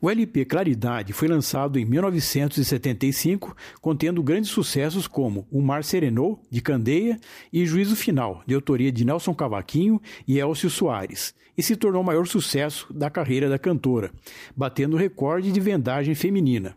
O 0.00 0.10
LP 0.10 0.44
Claridade 0.44 1.12
foi 1.12 1.28
lançado 1.28 1.78
em 1.78 1.84
1975, 1.84 3.56
contendo 3.80 4.22
grandes 4.22 4.50
sucessos 4.50 5.06
como 5.06 5.46
O 5.50 5.60
Mar 5.62 5.84
Serenou, 5.84 6.40
de 6.50 6.60
Candeia, 6.60 7.18
e 7.52 7.64
Juízo 7.64 7.96
Final, 7.96 8.42
de 8.46 8.54
autoria 8.54 8.92
de 8.92 9.04
Nelson 9.04 9.34
Cavaquinho 9.34 10.00
e 10.26 10.38
Elcio 10.38 10.68
Soares, 10.68 11.34
e 11.56 11.62
se 11.62 11.76
tornou 11.76 12.02
o 12.02 12.04
maior 12.04 12.26
sucesso 12.26 12.92
da 12.92 13.08
carreira 13.08 13.48
da 13.48 13.58
cantora, 13.58 14.10
batendo 14.56 14.96
o 14.96 14.98
recorde 14.98 15.52
de 15.52 15.60
vendagem 15.60 16.14
feminina. 16.14 16.74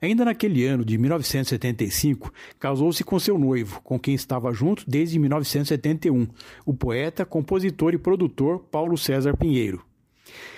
Ainda 0.00 0.24
naquele 0.24 0.66
ano 0.66 0.84
de 0.84 0.98
1975, 0.98 2.32
casou-se 2.58 3.02
com 3.04 3.18
seu 3.18 3.38
noivo, 3.38 3.80
com 3.82 3.98
quem 3.98 4.14
estava 4.14 4.52
junto 4.52 4.84
desde 4.88 5.18
1971, 5.18 6.26
o 6.64 6.74
poeta, 6.74 7.24
compositor 7.24 7.94
e 7.94 7.98
produtor 7.98 8.60
Paulo 8.70 8.96
César 8.96 9.36
Pinheiro. 9.36 9.84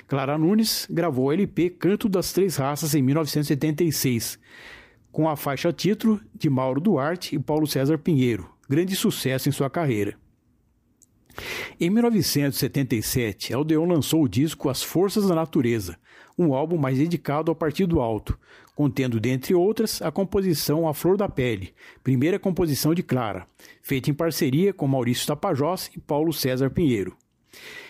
Clara 0.09 0.39
Nunes 0.39 0.87
gravou 0.89 1.27
o 1.27 1.33
LP 1.33 1.69
Canto 1.71 2.09
das 2.09 2.33
Três 2.33 2.57
Raças 2.57 2.95
em 2.95 3.03
1976, 3.03 4.39
com 5.11 5.29
a 5.29 5.35
faixa 5.35 5.73
título 5.73 6.21
de 6.33 6.49
Mauro 6.49 6.81
Duarte 6.81 7.35
e 7.35 7.39
Paulo 7.41 7.67
César 7.67 7.99
Pinheiro, 7.99 8.49
grande 8.69 8.95
sucesso 8.95 9.49
em 9.49 9.53
sua 9.53 9.69
carreira. 9.69 10.17
Em 11.81 11.91
1977, 11.91 13.53
Aldeon 13.53 13.85
lançou 13.85 14.23
o 14.23 14.29
disco 14.29 14.69
As 14.69 14.81
Forças 14.81 15.27
da 15.27 15.35
Natureza, 15.35 15.99
um 16.39 16.55
álbum 16.55 16.79
mais 16.79 16.99
dedicado 16.99 17.51
ao 17.51 17.57
Partido 17.57 18.01
Alto, 18.01 18.39
contendo, 18.77 19.19
dentre 19.19 19.55
outras, 19.55 20.01
a 20.01 20.13
composição 20.13 20.87
A 20.87 20.95
Flor 20.95 21.17
da 21.17 21.29
Pele, 21.29 21.75
primeira 22.05 22.39
composição 22.39 22.95
de 22.95 23.03
Clara, 23.03 23.45
feita 23.83 24.09
em 24.09 24.15
parceria 24.15 24.73
com 24.73 24.87
Maurício 24.87 25.27
Tapajós 25.27 25.91
e 25.97 25.99
Paulo 25.99 26.33
César 26.33 26.71
Pinheiro. 26.71 27.17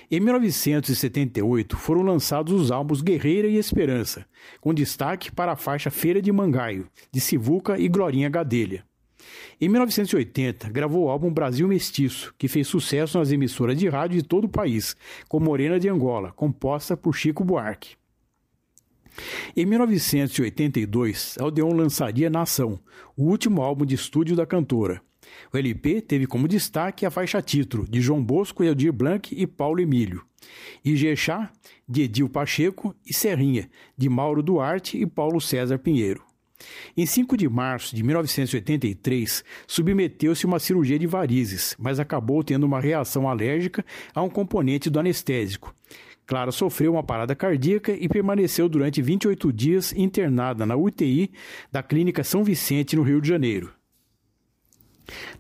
Em 0.09 0.21
1978 0.21 1.77
foram 1.77 2.03
lançados 2.03 2.53
os 2.53 2.71
álbuns 2.71 3.03
Guerreira 3.03 3.49
e 3.49 3.57
Esperança, 3.57 4.25
com 4.61 4.73
destaque 4.73 5.33
para 5.33 5.53
a 5.53 5.57
faixa 5.57 5.90
Feira 5.90 6.23
de 6.23 6.31
Mangaio, 6.31 6.88
de 7.11 7.21
Sivuca 7.21 7.77
e 7.77 7.88
Glorinha 7.88 8.29
Gadelha. 8.29 8.85
Em 9.61 9.69
1980, 9.69 10.71
gravou 10.71 11.07
o 11.07 11.09
álbum 11.09 11.33
Brasil 11.33 11.66
Mestiço, 11.66 12.33
que 12.38 12.47
fez 12.47 12.69
sucesso 12.69 13.19
nas 13.19 13.33
emissoras 13.33 13.77
de 13.77 13.88
rádio 13.88 14.23
de 14.23 14.29
todo 14.29 14.45
o 14.45 14.49
país, 14.49 14.97
com 15.29 15.40
Morena 15.40 15.81
de 15.81 15.88
Angola, 15.88 16.31
composta 16.31 16.97
por 16.97 17.12
Chico 17.12 17.42
Buarque. 17.42 17.97
Em 19.57 19.66
1982, 19.66 21.37
Aldeon 21.40 21.73
lançaria 21.73 22.31
Nação, 22.31 22.79
o 23.16 23.25
último 23.25 23.61
álbum 23.61 23.85
de 23.85 23.97
estúdio 23.97 24.37
da 24.37 24.47
cantora. 24.47 25.01
O 25.53 25.57
LP 25.57 26.01
teve 26.01 26.27
como 26.27 26.49
destaque 26.49 27.07
a 27.07 27.11
faixa 27.11 27.40
título 27.42 27.87
de 27.88 28.01
João 28.01 28.22
Bosco, 28.22 28.64
Eldir 28.64 28.92
Blanc 28.92 29.35
e 29.35 29.46
Paulo 29.46 29.81
Emílio, 29.81 30.22
e 30.85 30.96
Gechá, 30.96 31.51
de 31.88 32.03
Edil 32.03 32.29
Pacheco 32.29 32.94
e 33.04 33.13
Serrinha, 33.13 33.69
de 33.96 34.08
Mauro 34.08 34.42
Duarte 34.42 34.98
e 34.98 35.06
Paulo 35.06 35.40
César 35.40 35.79
Pinheiro. 35.79 36.25
Em 36.96 37.04
5 37.04 37.37
de 37.37 37.48
março 37.48 37.94
de 37.94 38.02
1983, 38.02 39.44
submeteu-se 39.67 40.46
a 40.46 40.48
uma 40.48 40.58
cirurgia 40.58 40.98
de 40.98 41.06
varizes, 41.06 41.77
mas 41.79 42.00
acabou 42.00 42.42
tendo 42.42 42.65
uma 42.65 42.81
reação 42.81 43.29
alérgica 43.29 43.85
a 44.15 44.23
um 44.23 44.31
componente 44.31 44.88
do 44.88 44.98
anestésico. 44.98 45.75
Clara 46.27 46.50
sofreu 46.50 46.92
uma 46.92 47.04
parada 47.04 47.37
cardíaca 47.37 47.92
e 47.92 48.08
permaneceu 48.08 48.69
durante 48.69 49.00
28 49.00 49.52
dias 49.52 49.92
internada 49.92 50.67
na 50.67 50.75
UTI 50.75 51.31
da 51.71 51.83
Clínica 51.83 52.25
São 52.25 52.42
Vicente, 52.42 52.96
no 52.96 53.02
Rio 53.02 53.21
de 53.21 53.29
Janeiro. 53.29 53.75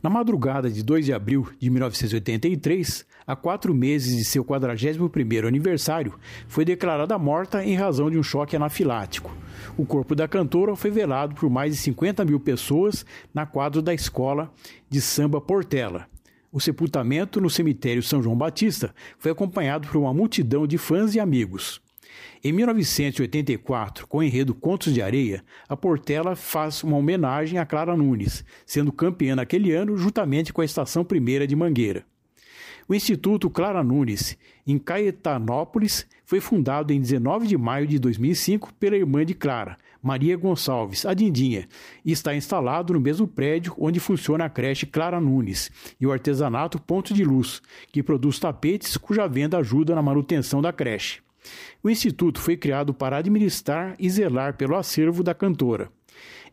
Na 0.02 0.10
madrugada 0.10 0.70
de 0.70 0.82
2 0.82 1.06
de 1.06 1.12
abril 1.12 1.48
de 1.58 1.70
1983, 1.70 3.04
a 3.26 3.34
quatro 3.34 3.74
meses 3.74 4.16
de 4.16 4.24
seu 4.24 4.44
41º 4.44 5.46
aniversário, 5.46 6.14
foi 6.46 6.64
declarada 6.64 7.18
morta 7.18 7.64
em 7.64 7.74
razão 7.74 8.10
de 8.10 8.18
um 8.18 8.22
choque 8.22 8.56
anafilático. 8.56 9.34
O 9.76 9.84
corpo 9.84 10.14
da 10.14 10.28
cantora 10.28 10.76
foi 10.76 10.90
velado 10.90 11.34
por 11.34 11.50
mais 11.50 11.72
de 11.74 11.80
50 11.80 12.24
mil 12.24 12.38
pessoas 12.38 13.04
na 13.34 13.44
quadra 13.44 13.82
da 13.82 13.92
escola 13.92 14.52
de 14.88 15.00
samba 15.00 15.40
Portela. 15.40 16.06
O 16.52 16.60
sepultamento 16.60 17.40
no 17.40 17.50
cemitério 17.50 18.02
São 18.02 18.22
João 18.22 18.36
Batista 18.36 18.94
foi 19.18 19.30
acompanhado 19.32 19.88
por 19.88 19.98
uma 19.98 20.14
multidão 20.14 20.66
de 20.66 20.78
fãs 20.78 21.14
e 21.14 21.20
amigos. 21.20 21.82
Em 22.42 22.52
1984, 22.52 24.06
com 24.06 24.18
o 24.18 24.22
enredo 24.22 24.54
Contos 24.54 24.92
de 24.92 25.02
Areia, 25.02 25.44
a 25.68 25.76
Portela 25.76 26.36
faz 26.36 26.82
uma 26.84 26.96
homenagem 26.96 27.58
a 27.58 27.66
Clara 27.66 27.96
Nunes, 27.96 28.44
sendo 28.64 28.92
campeã 28.92 29.34
naquele 29.34 29.72
ano 29.72 29.96
juntamente 29.96 30.52
com 30.52 30.60
a 30.60 30.64
Estação 30.64 31.04
Primeira 31.04 31.46
de 31.46 31.56
Mangueira. 31.56 32.04
O 32.88 32.94
Instituto 32.94 33.50
Clara 33.50 33.82
Nunes, 33.82 34.38
em 34.64 34.78
Caetanópolis, 34.78 36.06
foi 36.24 36.40
fundado 36.40 36.92
em 36.92 37.00
19 37.00 37.46
de 37.46 37.58
maio 37.58 37.86
de 37.86 37.98
2005 37.98 38.72
pela 38.74 38.96
irmã 38.96 39.24
de 39.24 39.34
Clara, 39.34 39.76
Maria 40.00 40.36
Gonçalves, 40.36 41.04
a 41.04 41.12
Dindinha, 41.12 41.66
e 42.04 42.12
está 42.12 42.32
instalado 42.32 42.92
no 42.92 43.00
mesmo 43.00 43.26
prédio 43.26 43.74
onde 43.76 43.98
funciona 43.98 44.44
a 44.44 44.48
creche 44.48 44.86
Clara 44.86 45.20
Nunes 45.20 45.68
e 46.00 46.06
o 46.06 46.12
artesanato 46.12 46.80
Ponto 46.80 47.12
de 47.12 47.24
Luz, 47.24 47.60
que 47.90 48.04
produz 48.04 48.38
tapetes 48.38 48.96
cuja 48.96 49.26
venda 49.26 49.58
ajuda 49.58 49.92
na 49.92 50.02
manutenção 50.02 50.62
da 50.62 50.72
creche. 50.72 51.25
O 51.82 51.90
instituto 51.90 52.40
foi 52.40 52.56
criado 52.56 52.92
para 52.94 53.18
administrar 53.18 53.94
e 53.98 54.08
zelar 54.08 54.56
pelo 54.56 54.76
acervo 54.76 55.22
da 55.22 55.34
cantora. 55.34 55.90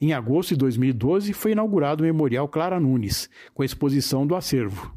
Em 0.01 0.13
agosto 0.13 0.49
de 0.49 0.57
2012 0.57 1.33
foi 1.33 1.51
inaugurado 1.51 2.03
o 2.03 2.05
Memorial 2.05 2.47
Clara 2.47 2.79
Nunes, 2.79 3.29
com 3.53 3.61
a 3.61 3.65
exposição 3.65 4.27
do 4.27 4.35
acervo. 4.35 4.93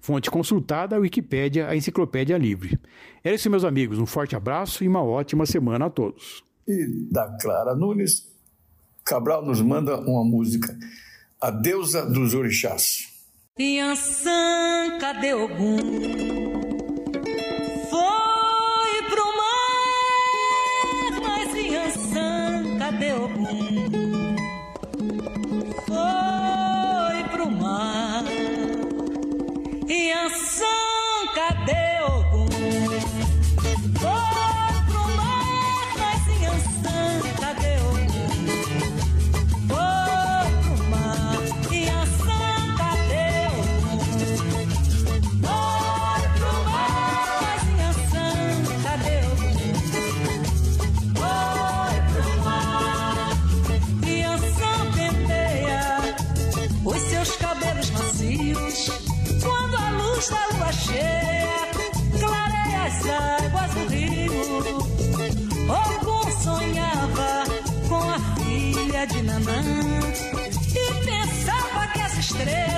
Fonte 0.00 0.30
consultada, 0.30 0.96
a 0.96 0.98
Wikipédia, 0.98 1.68
a 1.68 1.76
Enciclopédia 1.76 2.36
Livre. 2.36 2.78
Era 3.22 3.34
isso, 3.34 3.50
meus 3.50 3.64
amigos. 3.64 3.98
Um 3.98 4.06
forte 4.06 4.36
abraço 4.36 4.84
e 4.84 4.88
uma 4.88 5.02
ótima 5.02 5.46
semana 5.46 5.86
a 5.86 5.90
todos. 5.90 6.42
E 6.66 6.86
da 7.10 7.36
Clara 7.40 7.74
Nunes, 7.74 8.28
Cabral 9.04 9.44
nos 9.44 9.60
manda 9.60 10.00
uma 10.00 10.24
música, 10.24 10.76
A 11.40 11.50
Deusa 11.50 12.06
dos 12.06 12.34
Orixás. 12.34 13.12
Piançã, 13.56 14.98
cadê 14.98 15.34
Ogum? 15.34 16.73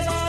Como 0.07 0.26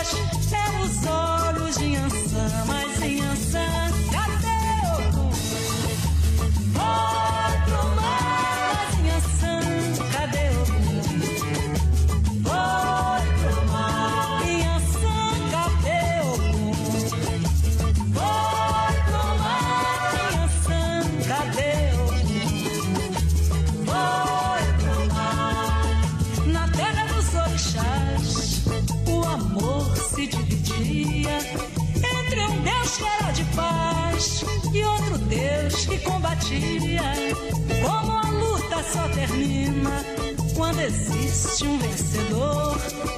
só 38.91 39.07
termina 39.09 40.03
quando 40.55 40.81
existe 40.81 41.65
um 41.65 41.77
vencedor. 41.79 43.16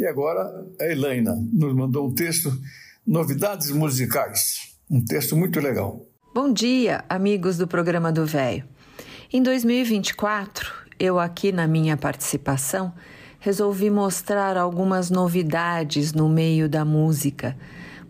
E 0.00 0.06
agora 0.06 0.66
a 0.80 0.84
Elaina 0.86 1.36
nos 1.52 1.74
mandou 1.74 2.08
um 2.08 2.14
texto, 2.14 2.50
Novidades 3.06 3.70
Musicais. 3.70 4.74
Um 4.90 5.04
texto 5.04 5.36
muito 5.36 5.60
legal. 5.60 6.06
Bom 6.34 6.50
dia, 6.50 7.04
amigos 7.06 7.58
do 7.58 7.68
programa 7.68 8.10
do 8.10 8.24
Velho. 8.24 8.64
Em 9.30 9.42
2024, 9.42 10.72
eu 10.98 11.20
aqui 11.20 11.52
na 11.52 11.66
minha 11.66 11.98
participação 11.98 12.94
resolvi 13.40 13.90
mostrar 13.90 14.56
algumas 14.56 15.10
novidades 15.10 16.14
no 16.14 16.30
meio 16.30 16.66
da 16.66 16.82
música. 16.82 17.54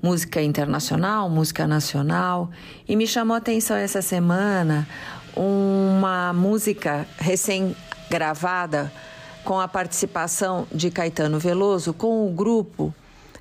Música 0.01 0.41
internacional, 0.41 1.28
música 1.28 1.66
nacional, 1.66 2.53
e 2.86 2.95
me 2.95 3.05
chamou 3.05 3.34
a 3.34 3.38
atenção 3.38 3.76
essa 3.76 4.01
semana 4.01 4.86
uma 5.34 6.32
música 6.32 7.05
recém-gravada 7.18 8.93
com 9.45 9.59
a 9.59 9.68
participação 9.68 10.66
de 10.72 10.91
Caetano 10.91 11.38
Veloso 11.38 11.93
com 11.93 12.26
o 12.26 12.30
grupo 12.30 12.95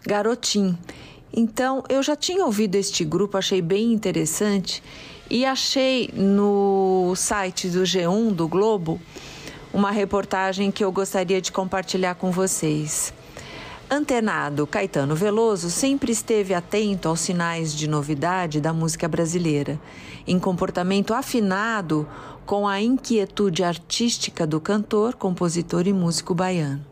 Garotim. 0.06 0.78
Então, 1.32 1.84
eu 1.90 2.02
já 2.02 2.16
tinha 2.16 2.46
ouvido 2.46 2.76
este 2.76 3.04
grupo, 3.06 3.38
achei 3.38 3.62
bem 3.62 3.94
interessante 3.94 4.82
e 5.30 5.46
achei 5.46 6.10
no 6.14 7.14
site 7.16 7.70
do 7.70 7.84
G1 7.84 8.34
do 8.34 8.48
Globo 8.48 9.00
uma 9.72 9.92
reportagem 9.92 10.72
que 10.72 10.84
eu 10.84 10.92
gostaria 10.92 11.40
de 11.40 11.52
compartilhar 11.52 12.16
com 12.16 12.32
vocês. 12.32 13.14
Antenado 13.92 14.68
Caetano 14.68 15.16
Veloso 15.16 15.70
sempre 15.70 16.12
esteve 16.12 16.54
atento 16.54 17.08
aos 17.08 17.22
sinais 17.22 17.74
de 17.74 17.88
novidade 17.88 18.62
da 18.62 18.72
música 18.72 19.08
brasileira, 19.08 19.80
em 20.28 20.40
comportamento 20.40 21.12
afinado 21.12 22.08
com 22.50 22.68
a 22.68 22.82
inquietude 22.82 23.64
artística 23.64 24.48
do 24.48 24.60
cantor, 24.60 25.14
compositor 25.14 25.86
e 25.86 25.94
músico 25.94 26.34
baiano. 26.34 26.84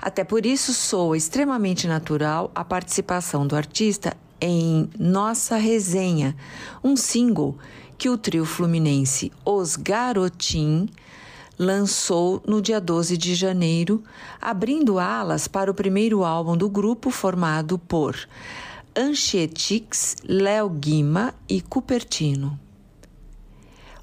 Até 0.00 0.22
por 0.22 0.46
isso 0.46 0.72
soa 0.72 1.16
extremamente 1.16 1.88
natural 1.88 2.48
a 2.54 2.64
participação 2.64 3.44
do 3.44 3.56
artista 3.56 4.16
em 4.40 4.88
Nossa 4.96 5.56
Resenha, 5.56 6.36
um 6.80 6.96
single 6.96 7.58
que 7.98 8.08
o 8.08 8.16
trio 8.16 8.44
fluminense 8.44 9.32
Os 9.44 9.74
Garotim 9.74 10.88
lançou 11.58 12.40
no 12.46 12.62
dia 12.62 12.80
12 12.80 13.16
de 13.16 13.34
janeiro, 13.34 14.00
abrindo 14.40 15.00
alas 15.00 15.48
para 15.48 15.72
o 15.72 15.74
primeiro 15.74 16.22
álbum 16.22 16.56
do 16.56 16.70
grupo 16.70 17.10
formado 17.10 17.80
por 17.80 18.16
Anchietix, 18.96 20.18
Léo 20.22 20.70
Guima 20.70 21.34
e 21.48 21.60
Cupertino. 21.60 22.63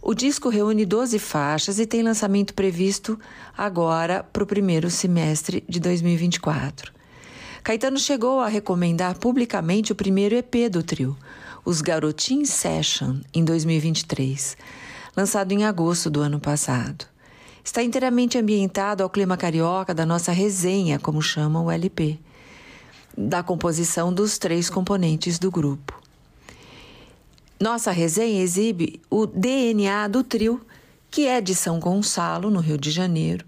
O 0.03 0.15
disco 0.15 0.49
reúne 0.49 0.83
12 0.83 1.19
faixas 1.19 1.77
e 1.77 1.85
tem 1.85 2.01
lançamento 2.01 2.55
previsto 2.55 3.19
agora 3.55 4.23
para 4.23 4.43
o 4.43 4.47
primeiro 4.47 4.89
semestre 4.89 5.63
de 5.69 5.79
2024. 5.79 6.91
Caetano 7.63 7.99
chegou 7.99 8.39
a 8.39 8.47
recomendar 8.47 9.19
publicamente 9.19 9.91
o 9.91 9.95
primeiro 9.95 10.33
EP 10.33 10.71
do 10.71 10.81
trio, 10.81 11.15
Os 11.63 11.81
Garotin 11.81 12.45
Session, 12.45 13.19
em 13.31 13.45
2023, 13.45 14.57
lançado 15.15 15.51
em 15.51 15.65
agosto 15.65 16.09
do 16.09 16.21
ano 16.21 16.39
passado. 16.39 17.05
Está 17.63 17.83
inteiramente 17.83 18.39
ambientado 18.39 19.03
ao 19.03 19.09
clima 19.09 19.37
carioca 19.37 19.93
da 19.93 20.03
nossa 20.03 20.31
resenha, 20.31 20.97
como 20.97 21.21
chama 21.21 21.61
o 21.61 21.69
LP, 21.69 22.19
da 23.15 23.43
composição 23.43 24.11
dos 24.11 24.39
três 24.39 24.67
componentes 24.67 25.37
do 25.37 25.51
grupo. 25.51 26.00
Nossa 27.61 27.91
resenha 27.91 28.41
exibe 28.41 28.99
o 29.07 29.27
DNA 29.27 30.07
do 30.07 30.23
trio, 30.23 30.65
que 31.11 31.27
é 31.27 31.39
de 31.39 31.53
São 31.53 31.79
Gonçalo, 31.79 32.49
no 32.49 32.59
Rio 32.59 32.75
de 32.75 32.89
Janeiro, 32.89 33.45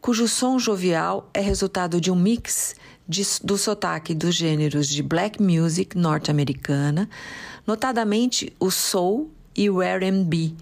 cujo 0.00 0.26
som 0.26 0.58
jovial 0.58 1.30
é 1.32 1.40
resultado 1.40 2.00
de 2.00 2.10
um 2.10 2.16
mix 2.16 2.74
de, 3.08 3.22
do 3.44 3.56
sotaque 3.56 4.12
dos 4.12 4.34
gêneros 4.34 4.88
de 4.88 5.04
black 5.04 5.40
music 5.40 5.96
norte-americana, 5.96 7.08
notadamente 7.64 8.52
o 8.58 8.72
soul 8.72 9.30
e 9.56 9.70
o 9.70 9.80
R&B, 9.80 10.52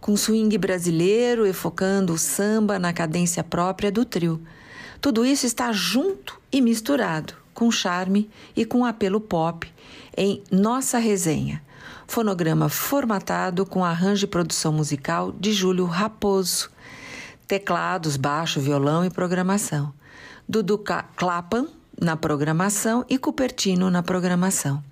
com 0.00 0.16
swing 0.16 0.56
brasileiro 0.56 1.46
efocando 1.46 2.14
o 2.14 2.18
samba 2.18 2.78
na 2.78 2.90
cadência 2.90 3.44
própria 3.44 3.92
do 3.92 4.02
trio. 4.02 4.40
Tudo 4.98 5.26
isso 5.26 5.44
está 5.44 5.72
junto 5.72 6.40
e 6.50 6.62
misturado, 6.62 7.34
com 7.52 7.70
charme 7.70 8.30
e 8.56 8.64
com 8.64 8.86
apelo 8.86 9.20
pop, 9.20 9.70
em 10.16 10.42
Nossa 10.50 10.96
Resenha 10.96 11.60
fonograma 12.10 12.68
formatado 12.68 13.64
com 13.64 13.84
arranjo 13.84 14.24
e 14.24 14.28
produção 14.28 14.72
musical 14.72 15.30
de 15.30 15.52
Júlio 15.52 15.84
Raposo, 15.84 16.68
teclados, 17.46 18.16
baixo, 18.16 18.58
violão 18.60 19.04
e 19.04 19.10
programação. 19.10 19.94
Dudu 20.48 20.76
Clapan 21.14 21.68
na 22.00 22.16
programação 22.16 23.04
e 23.08 23.16
Cupertino 23.16 23.88
na 23.92 24.02
programação. 24.02 24.82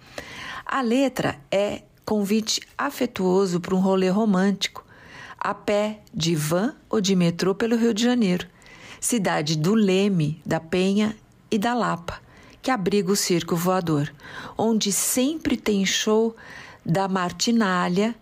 A 0.65 0.81
letra 0.81 1.37
é 1.51 1.83
convite 2.05 2.61
afetuoso 2.79 3.59
para 3.59 3.75
um 3.75 3.81
rolê 3.81 4.09
romântico, 4.09 4.85
a 5.41 5.53
pé, 5.53 6.03
de 6.15 6.37
van 6.37 6.73
ou 6.89 7.01
de 7.01 7.17
metrô 7.17 7.53
pelo 7.53 7.77
Rio 7.77 7.93
de 7.93 8.05
Janeiro, 8.05 8.47
cidade 9.01 9.59
do 9.59 9.75
Leme, 9.75 10.41
da 10.47 10.61
Penha 10.61 11.17
e 11.51 11.59
da 11.59 11.75
Lapa, 11.75 12.21
que 12.63 12.71
abriga 12.71 13.11
o 13.11 13.17
circo 13.17 13.57
voador, 13.57 14.09
onde 14.57 14.93
sempre 14.93 15.57
tem 15.57 15.85
show 15.85 16.37
da 16.89 17.07
martinália 17.07 18.15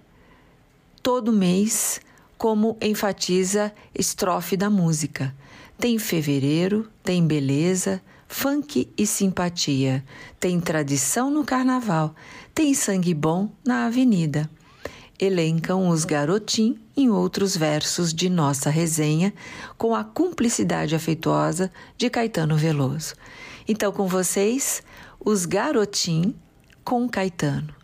todo 1.00 1.32
mês, 1.32 2.00
como 2.36 2.76
enfatiza 2.82 3.72
estrofe 3.94 4.56
da 4.56 4.68
música. 4.68 5.32
Tem 5.78 6.00
fevereiro, 6.00 6.90
tem 7.04 7.24
beleza, 7.24 8.02
funk 8.26 8.90
e 8.98 9.06
simpatia, 9.06 10.04
tem 10.40 10.60
tradição 10.60 11.30
no 11.30 11.44
carnaval, 11.44 12.12
tem 12.52 12.74
sangue 12.74 13.14
bom 13.14 13.48
na 13.64 13.86
avenida. 13.86 14.50
Elencam 15.18 15.88
os 15.88 16.04
garotim 16.04 16.76
em 16.96 17.08
outros 17.08 17.56
versos 17.56 18.12
de 18.12 18.28
nossa 18.28 18.68
resenha, 18.68 19.32
com 19.78 19.94
a 19.94 20.02
cumplicidade 20.02 20.94
afetuosa 20.96 21.70
de 21.96 22.10
Caetano 22.10 22.56
Veloso. 22.56 23.14
Então, 23.68 23.92
com 23.92 24.08
vocês, 24.08 24.82
os 25.24 25.46
garotim 25.46 26.34
com 26.84 27.08
Caetano. 27.08 27.75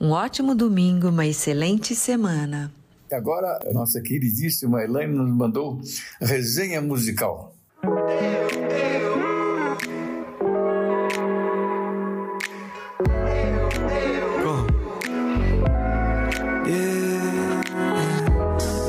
Um 0.00 0.10
ótimo 0.10 0.54
domingo, 0.54 1.08
uma 1.08 1.26
excelente 1.26 1.94
semana. 1.94 2.72
Agora, 3.12 3.60
a 3.64 3.72
nossa 3.72 4.00
queridíssima 4.00 4.82
Elaine 4.82 5.14
nos 5.14 5.30
mandou 5.30 5.80
resenha 6.20 6.80
musical. 6.80 7.54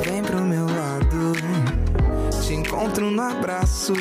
Vem 0.03 0.24
pro 0.24 0.41
meu 0.41 0.66
lado, 0.66 1.34
te 2.41 2.53
encontro 2.53 3.12
no 3.12 3.22
abraço. 3.22 3.93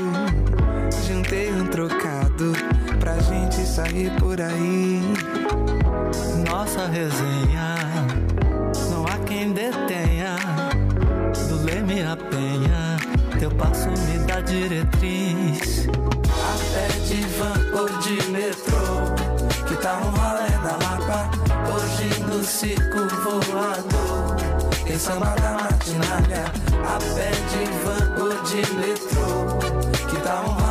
Juntei 1.06 1.52
um 1.52 1.66
trocado 1.66 2.52
pra 2.98 3.18
gente 3.18 3.66
sair 3.66 4.10
por 4.18 4.40
aí 4.40 5.00
nossa 6.48 6.86
resenha. 6.86 7.74
Não 8.90 9.04
há 9.06 9.18
quem 9.26 9.52
detenha 9.52 10.36
do 11.48 11.64
Leme 11.64 12.02
a 12.02 12.16
Penha. 12.16 12.96
Teu 13.38 13.50
passo 13.52 13.88
me 13.88 14.18
dá 14.26 14.40
diretriz. 14.40 15.88
A 16.28 16.56
pé 16.72 16.88
de 17.06 17.22
van 17.36 17.78
ou 17.78 17.88
de 18.00 18.30
metrô, 18.30 19.64
que 19.66 19.76
tá 19.76 19.94
um 19.94 20.10
rolê 20.10 20.50
da 20.62 20.76
Lapa. 20.84 21.30
Hoje 21.72 22.20
no 22.22 22.44
circo 22.44 23.08
voador, 23.52 24.36
tem 24.86 24.98
samba 24.98 25.34
da 25.40 25.52
matinalha. 25.52 26.44
A 26.84 26.98
pé 27.14 27.30
de 27.50 27.64
van 27.84 28.04
ou 28.22 28.42
de 28.44 28.62
metrô, 28.76 30.08
que 30.08 30.16
tá 30.22 30.42
um 30.42 30.63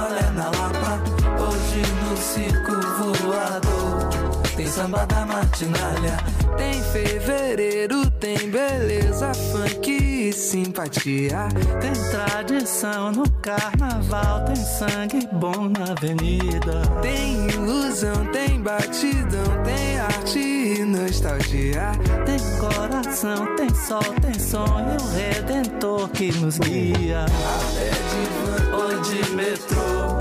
tem 4.63 4.71
samba 4.71 5.05
da 5.05 5.25
martinalha, 5.25 6.17
tem 6.55 6.81
fevereiro, 6.81 8.09
tem 8.11 8.49
beleza, 8.49 9.33
funk 9.33 9.91
e 9.91 10.31
simpatia. 10.31 11.49
Tem 11.81 11.91
tradição 12.11 13.11
no 13.11 13.29
carnaval, 13.41 14.45
tem 14.45 14.55
sangue 14.55 15.27
bom 15.33 15.67
na 15.67 15.91
avenida. 15.91 16.81
Tem 17.01 17.45
ilusão, 17.49 18.25
tem 18.31 18.61
batidão, 18.61 19.63
tem 19.65 19.99
arte 19.99 20.39
e 20.39 20.85
nostalgia. 20.85 21.91
Tem 22.25 22.39
coração, 22.57 23.45
tem 23.57 23.69
sol, 23.75 24.15
tem 24.21 24.39
sonho, 24.39 24.95
o 24.97 25.13
redentor 25.13 26.07
que 26.07 26.31
nos 26.31 26.57
guia. 26.57 27.25
Até 27.25 27.89
de 27.89 28.23
van 28.45 28.77
ou 28.77 29.01
de 29.01 29.29
metrô, 29.35 30.17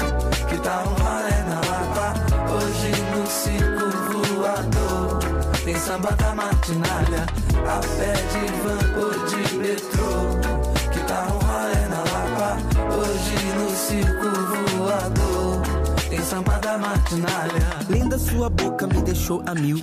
que 0.49 0.59
tá 0.59 0.83
um 0.83 0.92
samba 5.93 6.11
da 6.13 6.35
matinalha, 6.35 7.27
a 7.69 7.81
pé 7.97 8.13
de 8.33 8.45
van 8.63 8.83
ou 8.99 9.13
de 9.29 9.57
metrô. 9.59 10.12
Tem 16.13 16.21
samba 16.21 16.59
da 16.59 16.77
martinalha. 16.77 17.53
Linda 17.89 18.19
sua 18.19 18.51
boca 18.51 18.87
me 18.87 19.01
deixou 19.01 19.43
a 19.47 19.55
mil. 19.55 19.81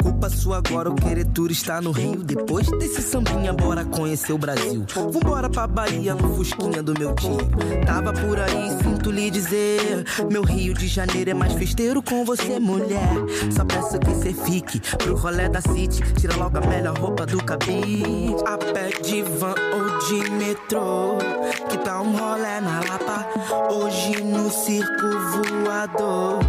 Culpa 0.00 0.30
sua 0.30 0.58
agora 0.58 0.88
o 0.88 0.94
querer 0.94 1.24
turistar 1.26 1.82
no 1.82 1.90
Rio. 1.90 2.22
Depois 2.22 2.70
desse 2.78 3.02
sambinha, 3.02 3.52
bora 3.52 3.84
conhecer 3.84 4.32
o 4.32 4.38
Brasil. 4.38 4.86
Vambora 4.94 5.50
pra 5.50 5.66
Bahia 5.66 6.14
no 6.14 6.36
Fusquinha 6.36 6.80
do 6.80 6.96
meu 6.96 7.12
tio. 7.16 7.38
Tava 7.84 8.12
por 8.12 8.38
aí, 8.38 8.70
sinto 8.80 9.10
lhe 9.10 9.32
dizer. 9.32 10.04
Meu 10.30 10.44
Rio 10.44 10.74
de 10.74 10.86
Janeiro 10.86 11.30
é 11.30 11.34
mais 11.34 11.54
festeiro 11.54 12.00
com 12.04 12.24
você, 12.24 12.60
mulher. 12.60 13.10
Só 13.50 13.64
peço 13.64 13.98
que 13.98 14.14
cê 14.14 14.32
fique 14.32 14.80
pro 14.96 15.16
rolê 15.16 15.48
da 15.48 15.60
City. 15.60 16.00
Tira 16.20 16.36
logo 16.36 16.56
a 16.56 16.60
melhor 16.60 16.96
roupa 16.96 17.26
do 17.26 17.42
cabide. 17.42 18.36
A 18.46 18.56
pé 18.56 18.90
de 19.02 19.22
van 19.22 19.56
ou 19.74 19.98
de 20.06 20.30
metrô. 20.30 21.18
Que 21.68 21.78
tal 21.78 22.04
um 22.04 22.16
rolê 22.16 22.60
na 22.60 22.78
Lapa? 22.88 23.26
Hoje 23.72 24.22
no 24.22 24.48
circo 24.52 25.47
voador. 25.48 26.40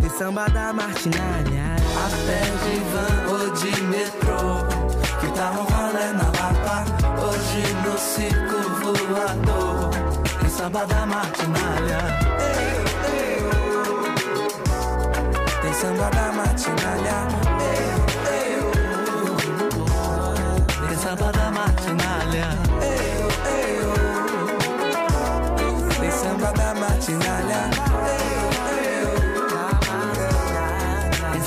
Tem 0.00 0.10
samba 0.10 0.48
da 0.48 0.72
martinalha. 0.72 1.76
A 1.96 2.08
pé 2.26 2.40
de 2.62 2.76
van 2.92 3.14
ou 3.32 3.50
de 3.52 3.82
metrô. 3.82 4.64
Que 5.20 5.28
tal 5.32 5.52
um 5.52 5.64
rolê 5.64 6.12
na 6.12 6.26
Lapa? 6.38 6.84
Hoje 7.22 7.62
no 7.84 7.98
circo 7.98 8.58
voador. 8.80 9.90
Tem 10.40 10.50
samba 10.50 10.86
da 10.86 11.06
martinalha. 11.06 12.00
Tem 15.62 15.72
samba 15.74 16.10
da 16.10 16.32
martinalha. 16.32 17.18
Tem 20.88 20.96
samba 20.96 21.32
da 21.32 21.50
martinalha. 21.50 22.66
Samba 26.16 26.50
da 26.52 26.74
martinalha. 26.74 27.75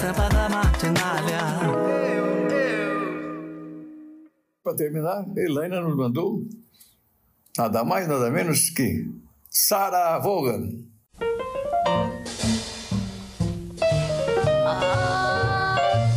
Samba 0.10 0.30
da 0.30 0.50
martinalha. 0.50 1.40
Para 4.64 4.76
terminar, 4.76 5.26
Elaine 5.38 5.80
nos 5.82 5.96
mandou 5.96 6.48
nada 7.58 7.84
mais, 7.84 8.08
nada 8.08 8.30
menos 8.32 8.70
que 8.70 9.06
Sarah 9.50 10.20
Vaughan. 10.20 10.88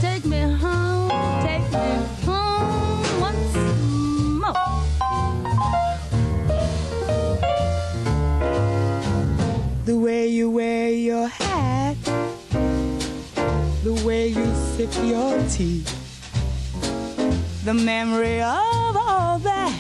Take 0.00 0.26
me 0.26 0.42
home, 0.42 1.10
take 1.42 1.68
me 1.70 2.06
home 2.26 3.02
once 3.20 3.56
more. 4.40 4.54
The 9.84 9.96
way 9.96 10.28
you 10.28 10.50
wear 10.50 10.90
your 10.90 11.28
way 14.04 14.28
you 14.28 14.54
sip 14.74 14.92
your 15.04 15.40
tea, 15.48 15.84
the 17.64 17.72
memory 17.72 18.40
of 18.40 18.96
all 18.96 19.38
that. 19.38 19.78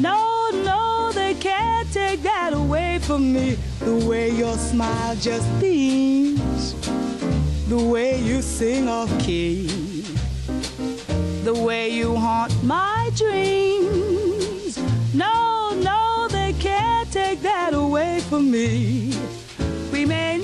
No, 0.00 0.50
no, 0.52 1.12
they 1.12 1.34
can't 1.34 1.90
take 1.92 2.22
that 2.22 2.52
away 2.52 2.98
from 3.00 3.32
me. 3.32 3.56
The 3.80 4.04
way 4.06 4.30
your 4.30 4.56
smile 4.56 5.14
just 5.16 5.48
beams, 5.60 6.74
the 7.68 7.78
way 7.78 8.20
you 8.20 8.42
sing 8.42 8.88
off 8.88 9.10
key, 9.20 9.66
the 11.44 11.54
way 11.54 11.90
you 11.90 12.16
haunt 12.16 12.52
my 12.64 13.10
dreams. 13.14 14.76
No, 15.14 15.72
no, 15.82 16.26
they 16.30 16.52
can't 16.54 17.10
take 17.12 17.42
that 17.42 17.74
away 17.74 18.20
from 18.28 18.50
me. 18.50 19.12
We 19.92 20.04
may 20.04 20.35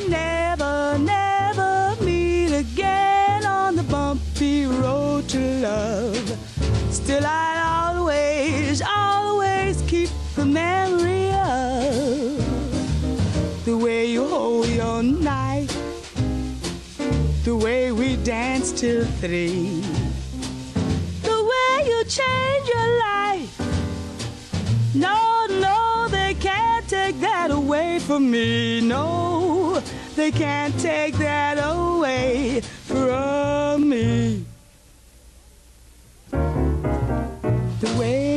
we 18.62 18.68
danced 18.68 18.78
till 18.78 19.04
three, 19.20 19.80
the 21.22 21.44
way 21.50 21.88
you 21.88 22.04
change 22.04 22.68
your 22.68 22.98
life. 22.98 23.60
No, 24.94 25.46
no, 25.48 26.06
they 26.08 26.34
can't 26.34 26.86
take 26.88 27.18
that 27.20 27.50
away 27.50 27.98
from 27.98 28.30
me. 28.30 28.80
No, 28.80 29.80
they 30.14 30.30
can't 30.30 30.78
take 30.78 31.14
that 31.14 31.58
away 31.58 32.60
from 32.60 33.88
me. 33.88 34.44
The 36.30 37.96
way 37.98 38.31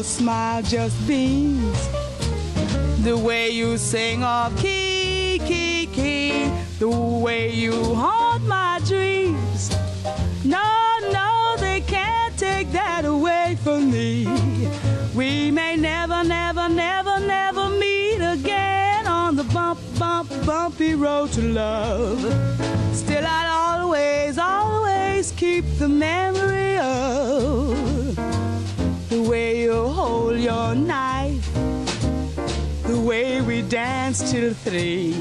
your 0.00 0.04
smile 0.04 0.62
just 0.62 0.96
beams, 1.06 1.88
the 3.04 3.14
way 3.14 3.50
you 3.50 3.76
sing 3.76 4.24
off 4.24 4.50
key, 4.56 5.38
key, 5.44 5.86
key, 5.92 6.50
the 6.78 6.88
way 6.88 7.52
you 7.52 7.74
haunt 7.94 8.42
my 8.46 8.80
dreams. 8.86 9.70
No, 10.42 10.64
no, 11.12 11.54
they 11.58 11.82
can't 11.82 12.34
take 12.38 12.72
that 12.72 13.04
away 13.04 13.58
from 13.62 13.90
me. 13.90 14.26
We 15.14 15.50
may 15.50 15.76
never, 15.76 16.24
never, 16.24 16.66
never, 16.70 17.20
never 17.20 17.68
meet 17.68 18.22
again 18.22 19.06
on 19.06 19.36
the 19.36 19.44
bump, 19.44 19.80
bump, 19.98 20.30
bumpy 20.46 20.94
road 20.94 21.30
to 21.32 21.42
love. 21.42 22.20
Still, 22.94 23.26
I'd 23.26 23.50
always, 23.50 24.38
always 24.38 25.32
keep 25.32 25.66
the 25.78 25.90
memory 25.90 26.59
your 30.40 30.74
knife, 30.74 31.52
the 32.84 32.98
way 32.98 33.42
we 33.42 33.60
danced 33.60 34.32
till 34.32 34.54
three, 34.54 35.12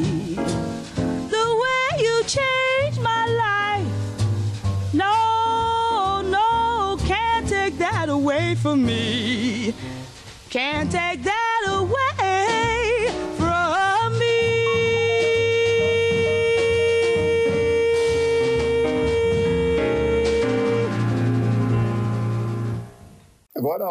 the 0.95 1.47
way 1.61 1.99
you 1.99 2.24
changed 2.24 3.01
my 3.01 3.26
life. 3.45 4.93
No, 4.93 6.22
no, 6.22 6.97
can't 7.05 7.49
take 7.49 7.78
that 7.80 8.07
away 8.07 8.55
from 8.55 8.86
me. 8.86 9.74
Can't 10.49 10.89
take 10.89 11.22
that 11.24 11.65
away 11.67 12.28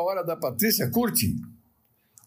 hora 0.00 0.24
da 0.24 0.36
Patrícia 0.36 0.90
Curti. 0.90 1.36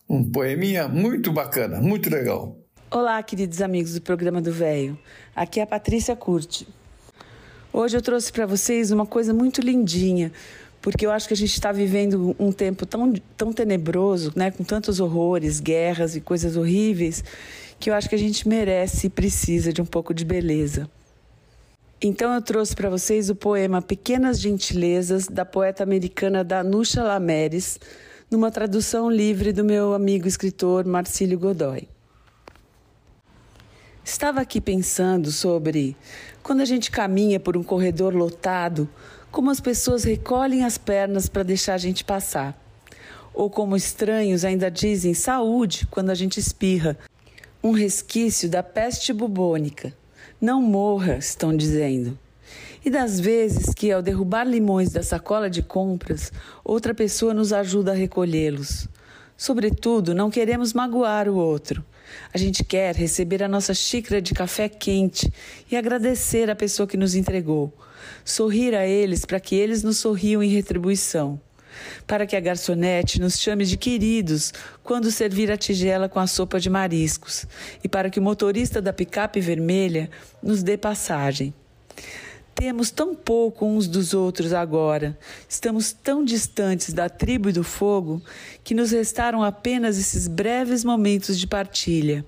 Um 0.09 0.29
poeminha 0.29 0.87
muito 0.87 1.31
bacana, 1.31 1.81
muito 1.81 2.09
legal. 2.09 2.57
Olá, 2.89 3.21
queridos 3.23 3.61
amigos 3.61 3.93
do 3.93 4.01
programa 4.01 4.41
do 4.41 4.51
Véio. 4.51 4.99
Aqui 5.35 5.59
é 5.59 5.63
a 5.63 5.67
Patrícia 5.67 6.15
Curti. 6.15 6.67
Hoje 7.71 7.95
eu 7.95 8.01
trouxe 8.01 8.31
para 8.31 8.45
vocês 8.45 8.91
uma 8.91 9.05
coisa 9.05 9.33
muito 9.33 9.61
lindinha, 9.61 10.31
porque 10.81 11.05
eu 11.05 11.11
acho 11.11 11.27
que 11.27 11.33
a 11.33 11.37
gente 11.37 11.53
está 11.53 11.71
vivendo 11.71 12.35
um 12.37 12.51
tempo 12.51 12.85
tão, 12.85 13.13
tão 13.37 13.53
tenebroso, 13.53 14.33
né, 14.35 14.51
com 14.51 14.63
tantos 14.63 14.99
horrores, 14.99 15.61
guerras 15.61 16.15
e 16.15 16.19
coisas 16.19 16.57
horríveis, 16.57 17.23
que 17.79 17.89
eu 17.89 17.93
acho 17.93 18.09
que 18.09 18.15
a 18.15 18.19
gente 18.19 18.45
merece 18.45 19.07
e 19.07 19.09
precisa 19.09 19.71
de 19.71 19.81
um 19.81 19.85
pouco 19.85 20.13
de 20.13 20.25
beleza. 20.25 20.89
Então 22.03 22.33
eu 22.33 22.41
trouxe 22.41 22.75
para 22.75 22.89
vocês 22.89 23.29
o 23.29 23.35
poema 23.35 23.79
Pequenas 23.79 24.39
Gentilezas, 24.39 25.27
da 25.27 25.45
poeta 25.45 25.83
americana 25.83 26.43
Danusha 26.43 27.03
Lameres, 27.03 27.79
numa 28.29 28.49
tradução 28.49 29.07
livre 29.07 29.53
do 29.53 29.63
meu 29.63 29.93
amigo 29.93 30.27
escritor 30.27 30.83
Marcílio 30.83 31.37
Godoy. 31.37 31.87
Estava 34.03 34.41
aqui 34.41 34.59
pensando 34.59 35.31
sobre 35.31 35.95
quando 36.41 36.61
a 36.61 36.65
gente 36.65 36.89
caminha 36.89 37.39
por 37.39 37.55
um 37.55 37.61
corredor 37.61 38.15
lotado, 38.15 38.89
como 39.29 39.51
as 39.51 39.59
pessoas 39.59 40.03
recolhem 40.03 40.63
as 40.63 40.79
pernas 40.79 41.29
para 41.29 41.43
deixar 41.43 41.75
a 41.75 41.77
gente 41.77 42.03
passar. 42.03 42.59
Ou 43.31 43.47
como 43.47 43.75
estranhos 43.75 44.43
ainda 44.43 44.71
dizem 44.71 45.13
saúde 45.13 45.85
quando 45.91 46.09
a 46.09 46.15
gente 46.15 46.39
espirra. 46.39 46.97
Um 47.63 47.73
resquício 47.73 48.49
da 48.49 48.63
peste 48.63 49.13
bubônica. 49.13 50.00
Não 50.41 50.59
morra, 50.59 51.17
estão 51.17 51.55
dizendo. 51.55 52.17
E 52.83 52.89
das 52.89 53.19
vezes 53.19 53.75
que, 53.75 53.91
ao 53.91 54.01
derrubar 54.01 54.43
limões 54.43 54.91
da 54.91 55.03
sacola 55.03 55.47
de 55.47 55.61
compras, 55.61 56.33
outra 56.63 56.95
pessoa 56.95 57.31
nos 57.31 57.53
ajuda 57.53 57.91
a 57.91 57.95
recolhê-los. 57.95 58.89
Sobretudo, 59.37 60.15
não 60.15 60.31
queremos 60.31 60.73
magoar 60.73 61.29
o 61.29 61.35
outro. 61.35 61.85
A 62.33 62.39
gente 62.39 62.63
quer 62.63 62.95
receber 62.95 63.43
a 63.43 63.47
nossa 63.47 63.75
xícara 63.75 64.19
de 64.19 64.33
café 64.33 64.67
quente 64.67 65.31
e 65.69 65.77
agradecer 65.77 66.49
a 66.49 66.55
pessoa 66.55 66.87
que 66.87 66.97
nos 66.97 67.13
entregou. 67.13 67.71
Sorrir 68.25 68.73
a 68.73 68.87
eles 68.87 69.25
para 69.25 69.39
que 69.39 69.53
eles 69.53 69.83
nos 69.83 69.99
sorriam 69.99 70.41
em 70.41 70.49
retribuição. 70.49 71.39
Para 72.05 72.25
que 72.25 72.35
a 72.35 72.39
garçonete 72.39 73.19
nos 73.19 73.39
chame 73.39 73.65
de 73.65 73.77
queridos 73.77 74.53
quando 74.83 75.11
servir 75.11 75.51
a 75.51 75.57
tigela 75.57 76.09
com 76.09 76.19
a 76.19 76.27
sopa 76.27 76.59
de 76.59 76.69
mariscos. 76.69 77.45
E 77.83 77.87
para 77.87 78.09
que 78.09 78.19
o 78.19 78.23
motorista 78.23 78.81
da 78.81 78.93
picape 78.93 79.39
vermelha 79.39 80.09
nos 80.41 80.63
dê 80.63 80.77
passagem. 80.77 81.53
Temos 82.53 82.91
tão 82.91 83.15
pouco 83.15 83.65
uns 83.65 83.87
dos 83.87 84.13
outros 84.13 84.53
agora, 84.53 85.17
estamos 85.49 85.93
tão 85.93 86.23
distantes 86.23 86.93
da 86.93 87.09
tribo 87.09 87.49
e 87.49 87.53
do 87.53 87.63
fogo, 87.63 88.21
que 88.63 88.75
nos 88.75 88.91
restaram 88.91 89.41
apenas 89.41 89.97
esses 89.97 90.27
breves 90.27 90.83
momentos 90.83 91.39
de 91.39 91.47
partilha. 91.47 92.23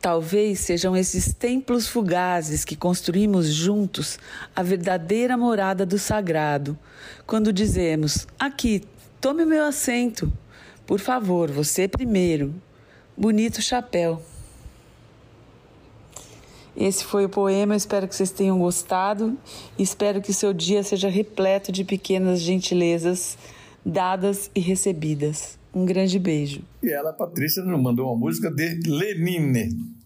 Talvez 0.00 0.60
sejam 0.60 0.96
esses 0.96 1.32
templos 1.34 1.88
fugazes 1.88 2.64
que 2.64 2.76
construímos 2.76 3.48
juntos 3.48 4.18
a 4.54 4.62
verdadeira 4.62 5.36
morada 5.36 5.84
do 5.84 5.98
sagrado, 5.98 6.78
quando 7.26 7.52
dizemos: 7.52 8.26
Aqui, 8.38 8.84
tome 9.20 9.44
meu 9.44 9.64
assento. 9.64 10.32
Por 10.86 11.00
favor, 11.00 11.50
você 11.50 11.88
primeiro. 11.88 12.54
Bonito 13.16 13.60
chapéu. 13.60 14.22
Esse 16.76 17.04
foi 17.04 17.24
o 17.24 17.28
poema, 17.28 17.74
espero 17.74 18.06
que 18.06 18.14
vocês 18.14 18.30
tenham 18.30 18.56
gostado 18.56 19.36
espero 19.76 20.22
que 20.22 20.32
seu 20.32 20.52
dia 20.52 20.80
seja 20.84 21.08
repleto 21.08 21.72
de 21.72 21.82
pequenas 21.82 22.38
gentilezas 22.38 23.36
dadas 23.84 24.48
e 24.54 24.60
recebidas. 24.60 25.57
Um 25.74 25.84
grande 25.84 26.18
beijo. 26.18 26.62
E 26.82 26.90
ela, 26.90 27.12
Patrícia, 27.12 27.62
nos 27.62 27.80
mandou 27.80 28.06
uma 28.06 28.16
música 28.16 28.50
de 28.50 28.80
Lenine. 28.86 29.97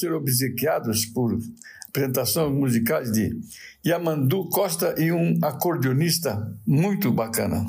Ser 0.00 0.12
obsequiados 0.12 1.04
por 1.06 1.38
apresentações 1.88 2.52
musicais 2.52 3.12
de 3.12 3.38
Yamandu 3.84 4.48
Costa 4.48 4.94
e 4.98 5.12
um 5.12 5.38
acordeonista 5.42 6.56
muito 6.66 7.12
bacana. 7.12 7.66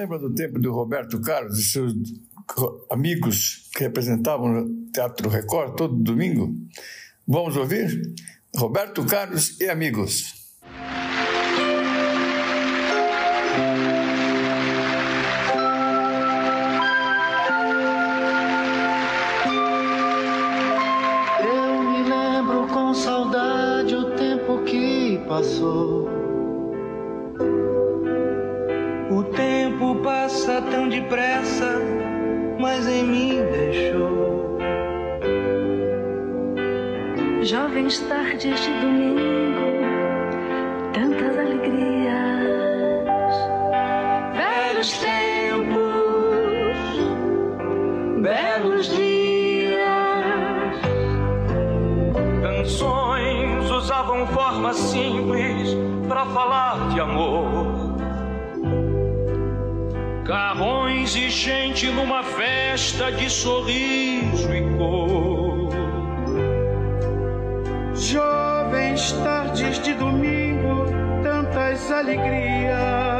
Lembra 0.00 0.18
do 0.18 0.32
tempo 0.32 0.58
do 0.58 0.72
Roberto 0.72 1.20
Carlos 1.20 1.58
e 1.58 1.62
seus 1.62 1.92
amigos 2.90 3.68
que 3.74 3.84
representavam 3.84 4.62
o 4.62 4.90
Teatro 4.90 5.28
Record 5.28 5.76
todo 5.76 5.94
domingo? 5.94 6.54
Vamos 7.28 7.54
ouvir? 7.54 8.14
Roberto 8.56 9.04
Carlos 9.04 9.60
e 9.60 9.68
amigos. 9.68 10.32
Eu 21.44 21.82
me 21.82 22.08
lembro 22.08 22.66
com 22.68 22.94
saudade 22.94 23.94
o 23.94 24.16
tempo 24.16 24.64
que 24.64 25.18
passou. 25.28 26.19
Gente 61.30 61.88
numa 61.90 62.24
festa 62.24 63.12
de 63.12 63.30
sorriso 63.30 64.52
e 64.52 64.62
cor. 64.76 65.70
Jovens 67.94 69.12
tardes 69.12 69.80
de 69.80 69.94
domingo, 69.94 70.86
tantas 71.22 71.88
alegrias. 71.92 73.19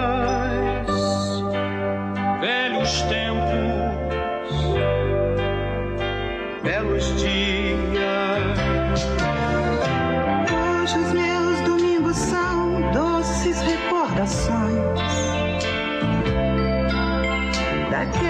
good. 18.07 18.30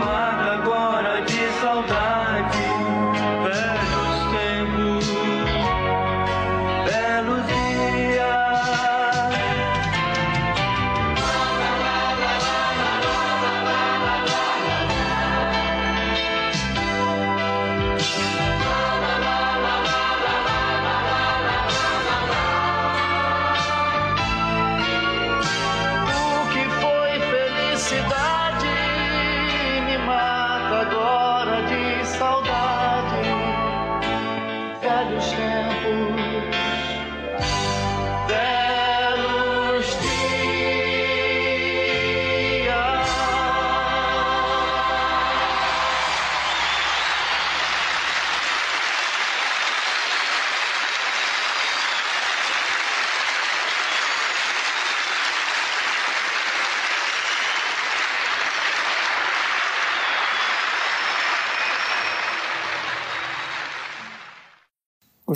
Me 0.00 0.39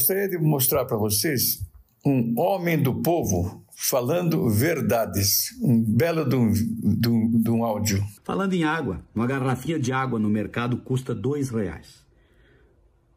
Gostaria 0.05 0.29
de 0.29 0.37
mostrar 0.37 0.85
para 0.85 0.99
vocês 0.99 1.67
um 2.05 2.39
homem 2.39 2.77
do 2.79 3.01
povo 3.01 3.65
falando 3.75 4.51
verdades. 4.51 5.59
Um 5.63 5.81
belo 5.83 6.29
de 6.29 6.37
um, 6.37 6.53
de 6.53 7.09
um- 7.09 7.41
de 7.43 7.51
um 7.51 7.65
áudio. 7.65 8.05
Falando 8.23 8.53
em 8.53 8.65
água, 8.65 9.01
uma 9.15 9.27
garrafinha 9.27 9.81
de 9.81 9.93
água 9.93 10.19
no 10.19 10.29
mercado 10.29 10.77
custa 10.77 11.15
dois 11.15 11.49
reais. 11.49 12.05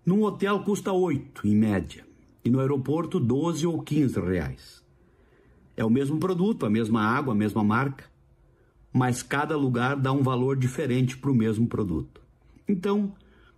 Num 0.05 0.23
hotel 0.23 0.63
custa 0.63 0.93
oito, 0.93 1.45
em 1.45 1.53
média. 1.53 2.05
E 2.41 2.49
no 2.49 2.61
aeroporto, 2.61 3.19
12 3.19 3.67
ou 3.67 3.81
15 3.81 4.17
reais. 4.21 4.81
É 5.75 5.83
o 5.83 5.89
mesmo 5.89 6.17
produto, 6.17 6.65
a 6.65 6.69
mesma 6.69 7.01
água, 7.01 7.33
a 7.33 7.37
mesma 7.37 7.65
marca, 7.65 8.05
mas 8.93 9.21
cada 9.21 9.57
lugar 9.57 9.97
dá 9.97 10.13
um 10.13 10.23
valor 10.23 10.55
diferente 10.55 11.17
para 11.17 11.31
o 11.31 11.35
mesmo 11.35 11.67
produto. 11.67 12.21
Então, 12.65 13.13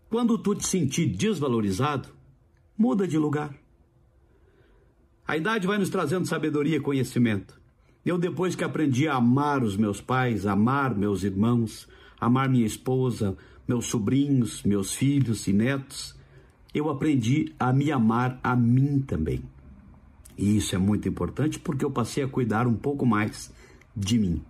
quando 0.09 0.36
tu 0.36 0.55
te 0.55 0.65
sentir 0.65 1.05
desvalorizado, 1.05 2.17
muda 2.80 3.05
de 3.05 3.17
lugar. 3.17 3.53
A 5.27 5.36
idade 5.36 5.67
vai 5.67 5.77
nos 5.77 5.89
trazendo 5.89 6.25
sabedoria 6.25 6.77
e 6.77 6.80
conhecimento. 6.80 7.59
Eu, 8.05 8.17
depois 8.17 8.55
que 8.55 8.63
aprendi 8.63 9.05
a 9.05 9.15
amar 9.15 9.61
os 9.61 9.75
meus 9.75 9.99
pais, 9.99 10.47
amar 10.47 10.95
meus 10.95 11.23
irmãos, 11.23 11.89
amar 12.17 12.47
minha 12.47 12.65
esposa, 12.65 13.38
meus 13.67 13.88
sobrinhos, 13.88 14.63
meus 14.63 14.93
filhos 14.93 15.45
e 15.45 15.51
netos, 15.51 16.17
eu 16.73 16.89
aprendi 16.89 17.53
a 17.59 17.73
me 17.73 17.91
amar 17.91 18.39
a 18.41 18.55
mim 18.55 19.01
também. 19.01 19.43
E 20.38 20.55
isso 20.55 20.73
é 20.73 20.77
muito 20.77 21.09
importante 21.09 21.59
porque 21.59 21.84
eu 21.84 21.91
passei 21.91 22.23
a 22.23 22.30
cuidar 22.30 22.65
um 22.65 22.75
pouco 22.75 23.05
mais 23.05 23.53
de 23.93 24.17
mim. 24.17 24.41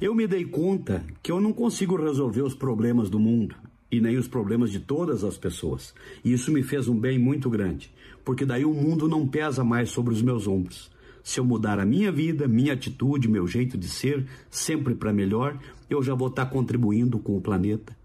Eu 0.00 0.14
me 0.14 0.26
dei 0.26 0.46
conta 0.46 1.04
que 1.22 1.30
eu 1.30 1.42
não 1.42 1.52
consigo 1.52 1.94
resolver 1.94 2.40
os 2.40 2.54
problemas 2.54 3.10
do 3.10 3.20
mundo 3.20 3.54
e 3.90 4.00
nem 4.00 4.16
os 4.16 4.28
problemas 4.28 4.70
de 4.70 4.80
todas 4.80 5.24
as 5.24 5.36
pessoas. 5.36 5.94
E 6.24 6.32
isso 6.32 6.52
me 6.52 6.62
fez 6.62 6.88
um 6.88 6.98
bem 6.98 7.18
muito 7.18 7.48
grande, 7.48 7.90
porque 8.24 8.44
daí 8.44 8.64
o 8.64 8.74
mundo 8.74 9.08
não 9.08 9.26
pesa 9.26 9.64
mais 9.64 9.90
sobre 9.90 10.12
os 10.12 10.22
meus 10.22 10.46
ombros. 10.46 10.90
Se 11.22 11.40
eu 11.40 11.44
mudar 11.44 11.78
a 11.78 11.84
minha 11.84 12.10
vida, 12.10 12.48
minha 12.48 12.72
atitude, 12.72 13.28
meu 13.28 13.46
jeito 13.46 13.76
de 13.76 13.88
ser, 13.88 14.26
sempre 14.50 14.94
para 14.94 15.12
melhor, 15.12 15.58
eu 15.90 16.02
já 16.02 16.14
vou 16.14 16.28
estar 16.28 16.46
contribuindo 16.46 17.18
com 17.18 17.36
o 17.36 17.40
planeta 17.40 17.96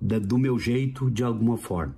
do 0.00 0.36
meu 0.36 0.58
jeito, 0.58 1.10
de 1.10 1.24
alguma 1.24 1.56
forma. 1.56 1.96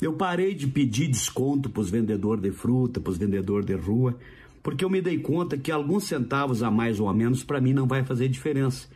Eu 0.00 0.12
parei 0.12 0.54
de 0.54 0.68
pedir 0.68 1.08
desconto 1.08 1.68
para 1.68 1.80
os 1.80 1.90
vendedores 1.90 2.40
de 2.40 2.52
fruta, 2.52 3.00
para 3.00 3.10
os 3.10 3.18
vendedores 3.18 3.66
de 3.66 3.74
rua, 3.74 4.16
porque 4.62 4.84
eu 4.84 4.90
me 4.90 5.02
dei 5.02 5.18
conta 5.18 5.58
que 5.58 5.72
alguns 5.72 6.04
centavos 6.04 6.62
a 6.62 6.70
mais 6.70 7.00
ou 7.00 7.08
a 7.08 7.14
menos 7.14 7.42
para 7.42 7.60
mim 7.60 7.72
não 7.72 7.86
vai 7.86 8.04
fazer 8.04 8.28
diferença, 8.28 8.88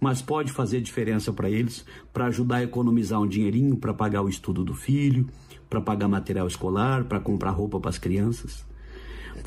mas 0.00 0.22
pode 0.22 0.50
fazer 0.50 0.80
diferença 0.80 1.32
para 1.32 1.50
eles, 1.50 1.84
para 2.12 2.26
ajudar 2.26 2.56
a 2.56 2.64
economizar 2.64 3.20
um 3.20 3.28
dinheirinho 3.28 3.76
para 3.76 3.92
pagar 3.92 4.22
o 4.22 4.28
estudo 4.28 4.64
do 4.64 4.74
filho, 4.74 5.28
para 5.68 5.80
pagar 5.80 6.08
material 6.08 6.46
escolar, 6.46 7.04
para 7.04 7.20
comprar 7.20 7.50
roupa 7.50 7.78
para 7.78 7.90
as 7.90 7.98
crianças. 7.98 8.66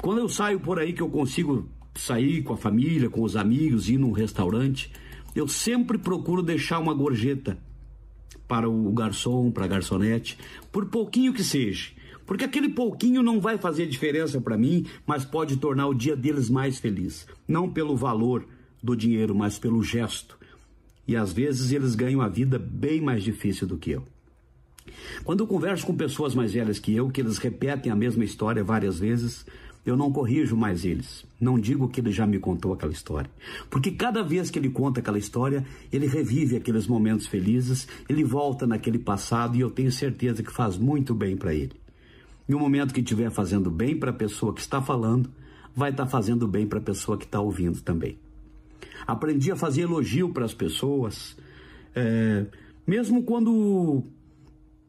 Quando 0.02 0.20
eu 0.20 0.30
saio 0.30 0.60
por 0.60 0.80
aí 0.80 0.94
que 0.94 1.02
eu 1.02 1.10
consigo 1.10 1.68
sair 1.96 2.44
com 2.44 2.54
a 2.54 2.58
família, 2.58 3.10
com 3.10 3.24
os 3.24 3.36
amigos, 3.36 3.90
ir 3.90 3.98
num 3.98 4.12
restaurante, 4.12 4.92
eu 5.36 5.48
sempre 5.48 5.98
procuro 5.98 6.42
deixar 6.42 6.80
uma 6.80 6.94
gorjeta 6.94 7.58
para 8.48 8.70
o 8.70 8.92
garçom, 8.92 9.52
para 9.52 9.66
a 9.66 9.68
garçonete, 9.68 10.38
por 10.72 10.86
pouquinho 10.86 11.34
que 11.34 11.44
seja. 11.44 11.92
Porque 12.26 12.46
aquele 12.46 12.70
pouquinho 12.70 13.22
não 13.22 13.42
vai 13.42 13.58
fazer 13.58 13.86
diferença 13.86 14.40
para 14.40 14.58
mim, 14.58 14.86
mas 15.06 15.26
pode 15.26 15.58
tornar 15.58 15.88
o 15.88 15.94
dia 15.94 16.16
deles 16.16 16.50
mais 16.50 16.80
feliz. 16.80 17.28
Não 17.48 17.70
pelo 17.70 17.98
valor 17.98 18.48
do 18.82 18.96
dinheiro, 18.96 19.36
mas 19.36 19.60
pelo 19.60 19.84
gesto. 19.84 20.38
E 21.08 21.16
às 21.16 21.34
vezes 21.34 21.72
eles 21.72 21.96
ganham 21.96 22.22
a 22.22 22.28
vida 22.28 22.58
bem 22.58 23.02
mais 23.02 23.24
difícil 23.24 23.68
do 23.68 23.78
que 23.78 23.92
eu. 23.92 24.04
Quando 25.24 25.42
eu 25.42 25.48
converso 25.48 25.86
com 25.86 25.96
pessoas 25.96 26.36
mais 26.36 26.54
velhas 26.54 26.80
que 26.80 26.94
eu, 26.94 27.10
que 27.10 27.22
eles 27.22 27.38
repetem 27.38 27.92
a 27.92 27.96
mesma 27.96 28.24
história 28.24 28.64
várias 28.64 29.00
vezes, 29.00 29.46
eu 29.86 29.98
não 29.98 30.12
corrijo 30.12 30.56
mais 30.56 30.86
eles. 30.86 31.26
Não 31.40 31.60
digo 31.60 31.90
que 31.90 32.00
ele 32.00 32.12
já 32.12 32.26
me 32.26 32.40
contou 32.40 32.74
aquela 32.74 32.92
história. 32.92 33.30
Porque 33.70 33.92
cada 33.92 34.24
vez 34.24 34.50
que 34.50 34.58
ele 34.58 34.70
conta 34.70 35.02
aquela 35.02 35.18
história, 35.18 35.66
ele 35.92 36.08
revive 36.08 36.56
aqueles 36.56 36.88
momentos 36.88 37.28
felizes, 37.28 37.88
ele 38.08 38.24
volta 38.24 38.66
naquele 38.66 38.98
passado 38.98 39.58
e 39.58 39.62
eu 39.62 39.70
tenho 39.70 39.92
certeza 39.92 40.42
que 40.42 40.52
faz 40.52 40.78
muito 40.78 41.14
bem 41.14 41.36
para 41.36 41.54
ele. 41.54 41.74
E 42.48 42.56
o 42.56 42.60
momento 42.60 42.94
que 42.94 43.02
estiver 43.02 43.30
fazendo 43.30 43.70
bem 43.70 43.98
para 43.98 44.12
a 44.12 44.14
pessoa 44.14 44.54
que 44.54 44.62
está 44.62 44.82
falando, 44.82 45.30
vai 45.76 45.92
estar 45.92 46.08
fazendo 46.08 46.48
bem 46.48 46.68
para 46.68 46.80
a 46.80 46.82
pessoa 46.82 47.18
que 47.18 47.26
está 47.26 47.40
ouvindo 47.40 47.82
também. 47.82 48.18
Aprendi 49.06 49.52
a 49.52 49.56
fazer 49.56 49.82
elogio 49.82 50.30
para 50.30 50.46
as 50.46 50.54
pessoas, 50.54 51.36
é, 51.96 52.46
mesmo 52.86 53.24
quando 53.24 54.04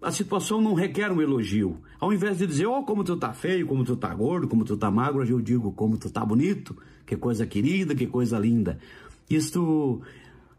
a 0.04 0.12
situação 0.12 0.60
não 0.60 0.74
requer 0.74 1.10
um 1.10 1.20
elogio. 1.20 1.78
Ao 1.98 2.12
invés 2.12 2.38
de 2.38 2.46
dizer, 2.46 2.66
oh, 2.66 2.82
como 2.82 3.02
tu 3.02 3.16
tá 3.16 3.32
feio, 3.32 3.66
como 3.66 3.84
tu 3.84 3.96
tá 3.96 4.14
gordo, 4.14 4.46
como 4.46 4.64
tu 4.64 4.76
tá 4.76 4.90
magro, 4.90 5.24
eu 5.24 5.40
digo, 5.40 5.72
como 5.72 5.96
tu 5.96 6.10
tá 6.10 6.24
bonito, 6.24 6.76
que 7.06 7.16
coisa 7.16 7.46
querida, 7.46 7.94
que 7.94 8.06
coisa 8.06 8.38
linda. 8.38 8.78
Isto 9.28 10.02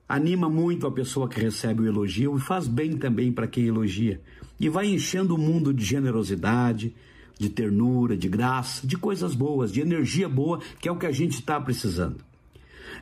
anima 0.10 0.50
muito 0.50 0.88
a 0.88 0.92
pessoa 0.92 1.30
que 1.30 1.40
recebe 1.40 1.84
o 1.84 1.88
elogio 1.88 2.36
e 2.38 2.40
faz 2.40 2.68
bem 2.68 2.98
também 2.98 3.32
para 3.32 3.48
quem 3.48 3.66
elogia. 3.66 4.20
E 4.60 4.70
vai 4.70 4.88
enchendo 4.88 5.36
o 5.36 5.38
mundo 5.38 5.74
de 5.74 5.86
generosidade, 5.86 6.96
de 7.38 7.50
ternura, 7.50 8.18
de 8.18 8.28
graça, 8.28 8.88
de 8.88 8.98
coisas 8.98 9.36
boas, 9.36 9.72
de 9.72 9.82
energia 9.82 10.28
boa, 10.28 10.60
que 10.80 10.88
é 10.88 10.92
o 10.92 10.98
que 10.98 11.06
a 11.06 11.12
gente 11.12 11.34
está 11.34 11.60
precisando. 11.60 12.18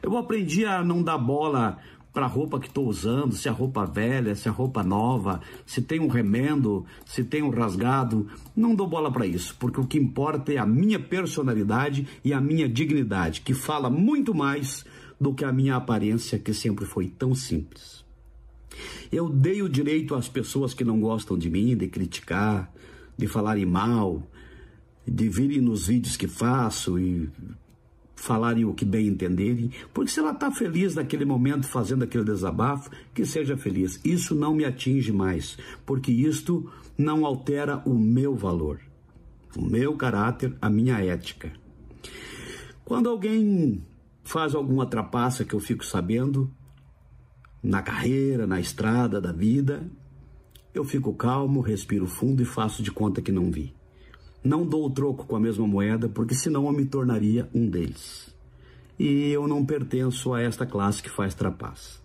Eu 0.03 0.17
aprendi 0.17 0.65
a 0.65 0.83
não 0.83 1.01
dar 1.01 1.17
bola 1.17 1.79
para 2.11 2.25
a 2.25 2.29
roupa 2.29 2.59
que 2.59 2.67
estou 2.67 2.87
usando, 2.87 3.33
se 3.33 3.47
a 3.47 3.51
roupa 3.53 3.85
velha, 3.85 4.35
se 4.35 4.49
a 4.49 4.51
roupa 4.51 4.83
nova, 4.83 5.39
se 5.65 5.81
tem 5.81 5.99
um 5.99 6.07
remendo, 6.07 6.85
se 7.05 7.23
tem 7.23 7.41
um 7.41 7.49
rasgado. 7.49 8.27
Não 8.53 8.75
dou 8.75 8.85
bola 8.85 9.09
para 9.11 9.25
isso, 9.25 9.55
porque 9.57 9.79
o 9.79 9.87
que 9.87 9.97
importa 9.97 10.53
é 10.53 10.57
a 10.57 10.65
minha 10.65 10.99
personalidade 10.99 12.05
e 12.23 12.33
a 12.33 12.41
minha 12.41 12.67
dignidade, 12.67 13.41
que 13.41 13.53
fala 13.53 13.89
muito 13.89 14.35
mais 14.35 14.85
do 15.19 15.33
que 15.33 15.45
a 15.45 15.53
minha 15.53 15.77
aparência, 15.77 16.37
que 16.37 16.53
sempre 16.53 16.85
foi 16.85 17.07
tão 17.07 17.33
simples. 17.33 18.03
Eu 19.09 19.29
dei 19.29 19.61
o 19.61 19.69
direito 19.69 20.15
às 20.15 20.27
pessoas 20.27 20.73
que 20.73 20.83
não 20.83 20.99
gostam 20.99 21.37
de 21.37 21.49
mim 21.49 21.77
de 21.77 21.87
criticar, 21.87 22.71
de 23.17 23.25
falarem 23.25 23.65
mal, 23.65 24.21
de 25.07 25.29
virem 25.29 25.61
nos 25.61 25.87
vídeos 25.87 26.17
que 26.17 26.27
faço 26.27 26.99
e 26.99 27.29
falarem 28.23 28.63
o 28.63 28.73
que 28.73 28.85
bem 28.85 29.07
entenderem, 29.07 29.69
porque 29.93 30.09
se 30.09 30.19
ela 30.19 30.31
está 30.31 30.49
feliz 30.49 30.95
naquele 30.95 31.25
momento 31.25 31.67
fazendo 31.67 32.03
aquele 32.03 32.23
desabafo, 32.23 32.89
que 33.13 33.25
seja 33.25 33.57
feliz. 33.57 33.99
Isso 34.03 34.33
não 34.33 34.55
me 34.55 34.63
atinge 34.63 35.11
mais, 35.11 35.57
porque 35.85 36.11
isto 36.11 36.71
não 36.97 37.25
altera 37.25 37.83
o 37.85 37.93
meu 37.93 38.33
valor, 38.33 38.79
o 39.57 39.61
meu 39.61 39.97
caráter, 39.97 40.55
a 40.61 40.69
minha 40.69 40.99
ética. 40.99 41.51
Quando 42.85 43.09
alguém 43.09 43.83
faz 44.23 44.55
alguma 44.55 44.85
trapaça 44.85 45.43
que 45.43 45.53
eu 45.53 45.59
fico 45.59 45.85
sabendo, 45.85 46.49
na 47.61 47.81
carreira, 47.81 48.47
na 48.47 48.59
estrada 48.59 49.19
da 49.19 49.33
vida, 49.33 49.85
eu 50.73 50.85
fico 50.85 51.13
calmo, 51.13 51.59
respiro 51.59 52.07
fundo 52.07 52.41
e 52.41 52.45
faço 52.45 52.81
de 52.81 52.91
conta 52.91 53.21
que 53.21 53.31
não 53.31 53.51
vi. 53.51 53.73
Não 54.43 54.65
dou 54.65 54.85
o 54.85 54.89
troco 54.89 55.25
com 55.25 55.35
a 55.35 55.39
mesma 55.39 55.65
moeda, 55.65 56.09
porque 56.09 56.35
senão 56.35 56.65
eu 56.65 56.73
me 56.73 56.85
tornaria 56.85 57.49
um 57.53 57.69
deles. 57.69 58.33
E 58.99 59.29
eu 59.31 59.47
não 59.47 59.65
pertenço 59.65 60.33
a 60.33 60.41
esta 60.41 60.65
classe 60.65 61.01
que 61.01 61.09
faz 61.09 61.33
trapaça. 61.33 62.01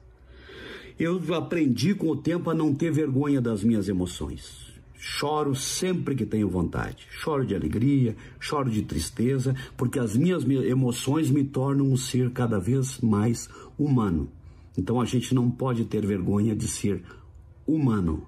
Eu 0.98 1.20
aprendi 1.34 1.94
com 1.94 2.08
o 2.08 2.16
tempo 2.16 2.50
a 2.50 2.54
não 2.54 2.74
ter 2.74 2.92
vergonha 2.92 3.40
das 3.40 3.62
minhas 3.62 3.88
emoções. 3.88 4.68
Choro 4.96 5.54
sempre 5.54 6.16
que 6.16 6.26
tenho 6.26 6.48
vontade. 6.48 7.06
Choro 7.10 7.46
de 7.46 7.54
alegria, 7.54 8.16
choro 8.40 8.68
de 8.68 8.82
tristeza, 8.82 9.54
porque 9.76 9.98
as 9.98 10.16
minhas 10.16 10.44
emoções 10.44 11.30
me 11.30 11.44
tornam 11.44 11.86
um 11.86 11.96
ser 11.96 12.30
cada 12.30 12.58
vez 12.58 13.00
mais 13.00 13.48
humano. 13.78 14.28
Então 14.76 15.00
a 15.00 15.04
gente 15.04 15.34
não 15.34 15.50
pode 15.50 15.84
ter 15.84 16.04
vergonha 16.04 16.54
de 16.54 16.66
ser 16.66 17.02
humano. 17.64 18.26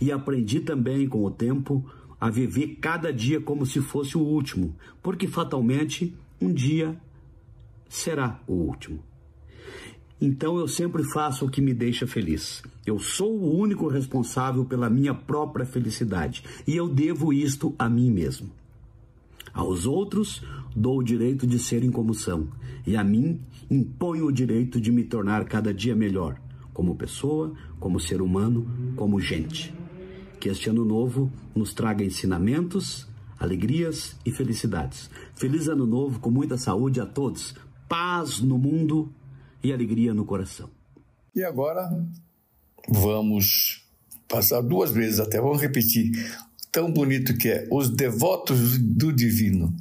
E 0.00 0.12
aprendi 0.12 0.60
também 0.60 1.08
com 1.08 1.24
o 1.24 1.30
tempo 1.30 1.84
a 2.20 2.30
viver 2.30 2.78
cada 2.80 3.12
dia 3.12 3.40
como 3.40 3.66
se 3.66 3.80
fosse 3.80 4.16
o 4.16 4.22
último, 4.22 4.74
porque 5.02 5.26
fatalmente 5.26 6.14
um 6.40 6.52
dia 6.52 6.98
será 7.88 8.40
o 8.46 8.54
último. 8.54 9.02
Então 10.20 10.58
eu 10.58 10.66
sempre 10.66 11.04
faço 11.04 11.44
o 11.44 11.50
que 11.50 11.60
me 11.60 11.74
deixa 11.74 12.06
feliz. 12.06 12.62
Eu 12.86 12.98
sou 12.98 13.30
o 13.30 13.58
único 13.58 13.88
responsável 13.88 14.64
pela 14.64 14.88
minha 14.88 15.12
própria 15.12 15.66
felicidade 15.66 16.42
e 16.66 16.74
eu 16.74 16.88
devo 16.88 17.32
isto 17.32 17.74
a 17.78 17.88
mim 17.88 18.10
mesmo. 18.10 18.50
Aos 19.52 19.86
outros 19.86 20.42
dou 20.74 20.98
o 20.98 21.02
direito 21.02 21.46
de 21.46 21.58
serem 21.58 21.90
como 21.90 22.14
são 22.14 22.48
e 22.86 22.96
a 22.96 23.04
mim 23.04 23.40
imponho 23.70 24.26
o 24.26 24.32
direito 24.32 24.80
de 24.80 24.90
me 24.90 25.04
tornar 25.04 25.44
cada 25.44 25.72
dia 25.72 25.94
melhor, 25.94 26.40
como 26.72 26.96
pessoa, 26.96 27.52
como 27.78 28.00
ser 28.00 28.20
humano, 28.20 28.66
como 28.96 29.20
gente. 29.20 29.74
Que 30.44 30.50
este 30.50 30.68
ano 30.68 30.84
novo 30.84 31.32
nos 31.56 31.72
traga 31.72 32.04
ensinamentos, 32.04 33.08
alegrias 33.38 34.14
e 34.26 34.30
felicidades. 34.30 35.08
Feliz 35.34 35.68
ano 35.68 35.86
novo 35.86 36.20
com 36.20 36.30
muita 36.30 36.58
saúde 36.58 37.00
a 37.00 37.06
todos, 37.06 37.54
paz 37.88 38.40
no 38.40 38.58
mundo 38.58 39.10
e 39.62 39.72
alegria 39.72 40.12
no 40.12 40.26
coração. 40.26 40.68
E 41.34 41.42
agora 41.42 41.88
vamos 42.86 43.88
passar 44.28 44.60
duas 44.60 44.92
vezes 44.92 45.18
até, 45.18 45.40
vamos 45.40 45.62
repetir. 45.62 46.12
Tão 46.70 46.92
bonito 46.92 47.34
que 47.38 47.48
é 47.48 47.66
Os 47.72 47.88
Devotos 47.88 48.76
do 48.76 49.14
Divino. 49.14 49.74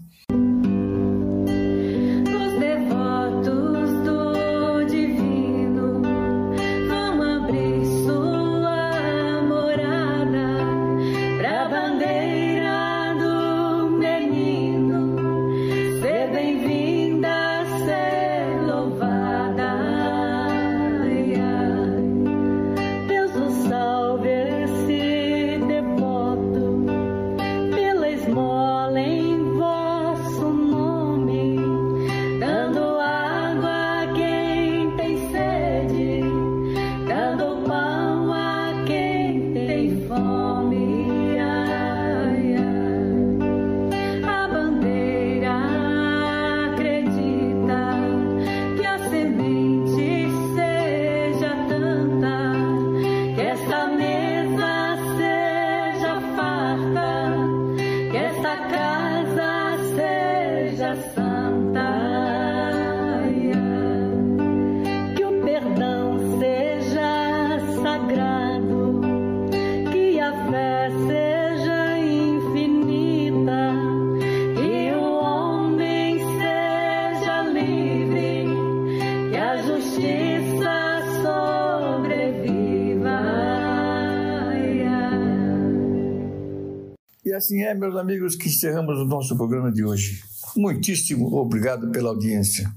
Amigos, 88.04 88.36
que 88.36 88.50
encerramos 88.50 89.00
o 89.00 89.06
nosso 89.06 89.34
programa 89.38 89.72
de 89.72 89.82
hoje. 89.82 90.22
Muitíssimo 90.58 91.34
obrigado 91.38 91.90
pela 91.90 92.10
audiência. 92.10 92.70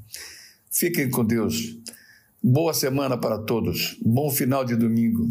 Fiquem 0.70 1.10
com 1.10 1.24
Deus. 1.24 1.76
Boa 2.40 2.72
semana 2.72 3.18
para 3.18 3.36
todos. 3.38 3.96
Bom 4.00 4.30
final 4.30 4.64
de 4.64 4.76
domingo. 4.76 5.28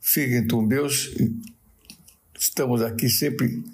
Fiquem 0.00 0.46
com 0.46 0.68
Deus. 0.68 1.12
Estamos 2.38 2.80
aqui 2.80 3.08
sempre 3.10 3.64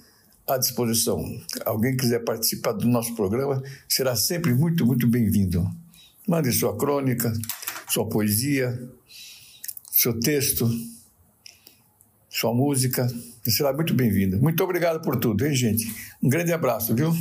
à 0.48 0.56
disposição. 0.56 1.22
Alguém 1.66 1.94
quiser 1.94 2.20
participar 2.20 2.72
do 2.72 2.88
nosso 2.88 3.14
programa, 3.14 3.62
será 3.86 4.16
sempre 4.16 4.54
muito, 4.54 4.86
muito 4.86 5.06
bem-vindo. 5.06 5.70
Mande 6.26 6.50
sua 6.52 6.74
crônica, 6.74 7.30
sua 7.86 8.08
poesia, 8.08 8.90
seu 9.92 10.18
texto, 10.18 10.66
sua 12.30 12.54
música. 12.54 13.06
Será 13.42 13.72
muito 13.72 13.92
bem-vindo. 13.92 14.38
Muito 14.40 14.62
obrigado 14.62 15.02
por 15.02 15.16
tudo, 15.16 15.44
hein, 15.44 15.54
gente? 15.54 15.92
Um 16.22 16.28
grande 16.28 16.52
abraço, 16.52 16.94
viu? 16.94 17.12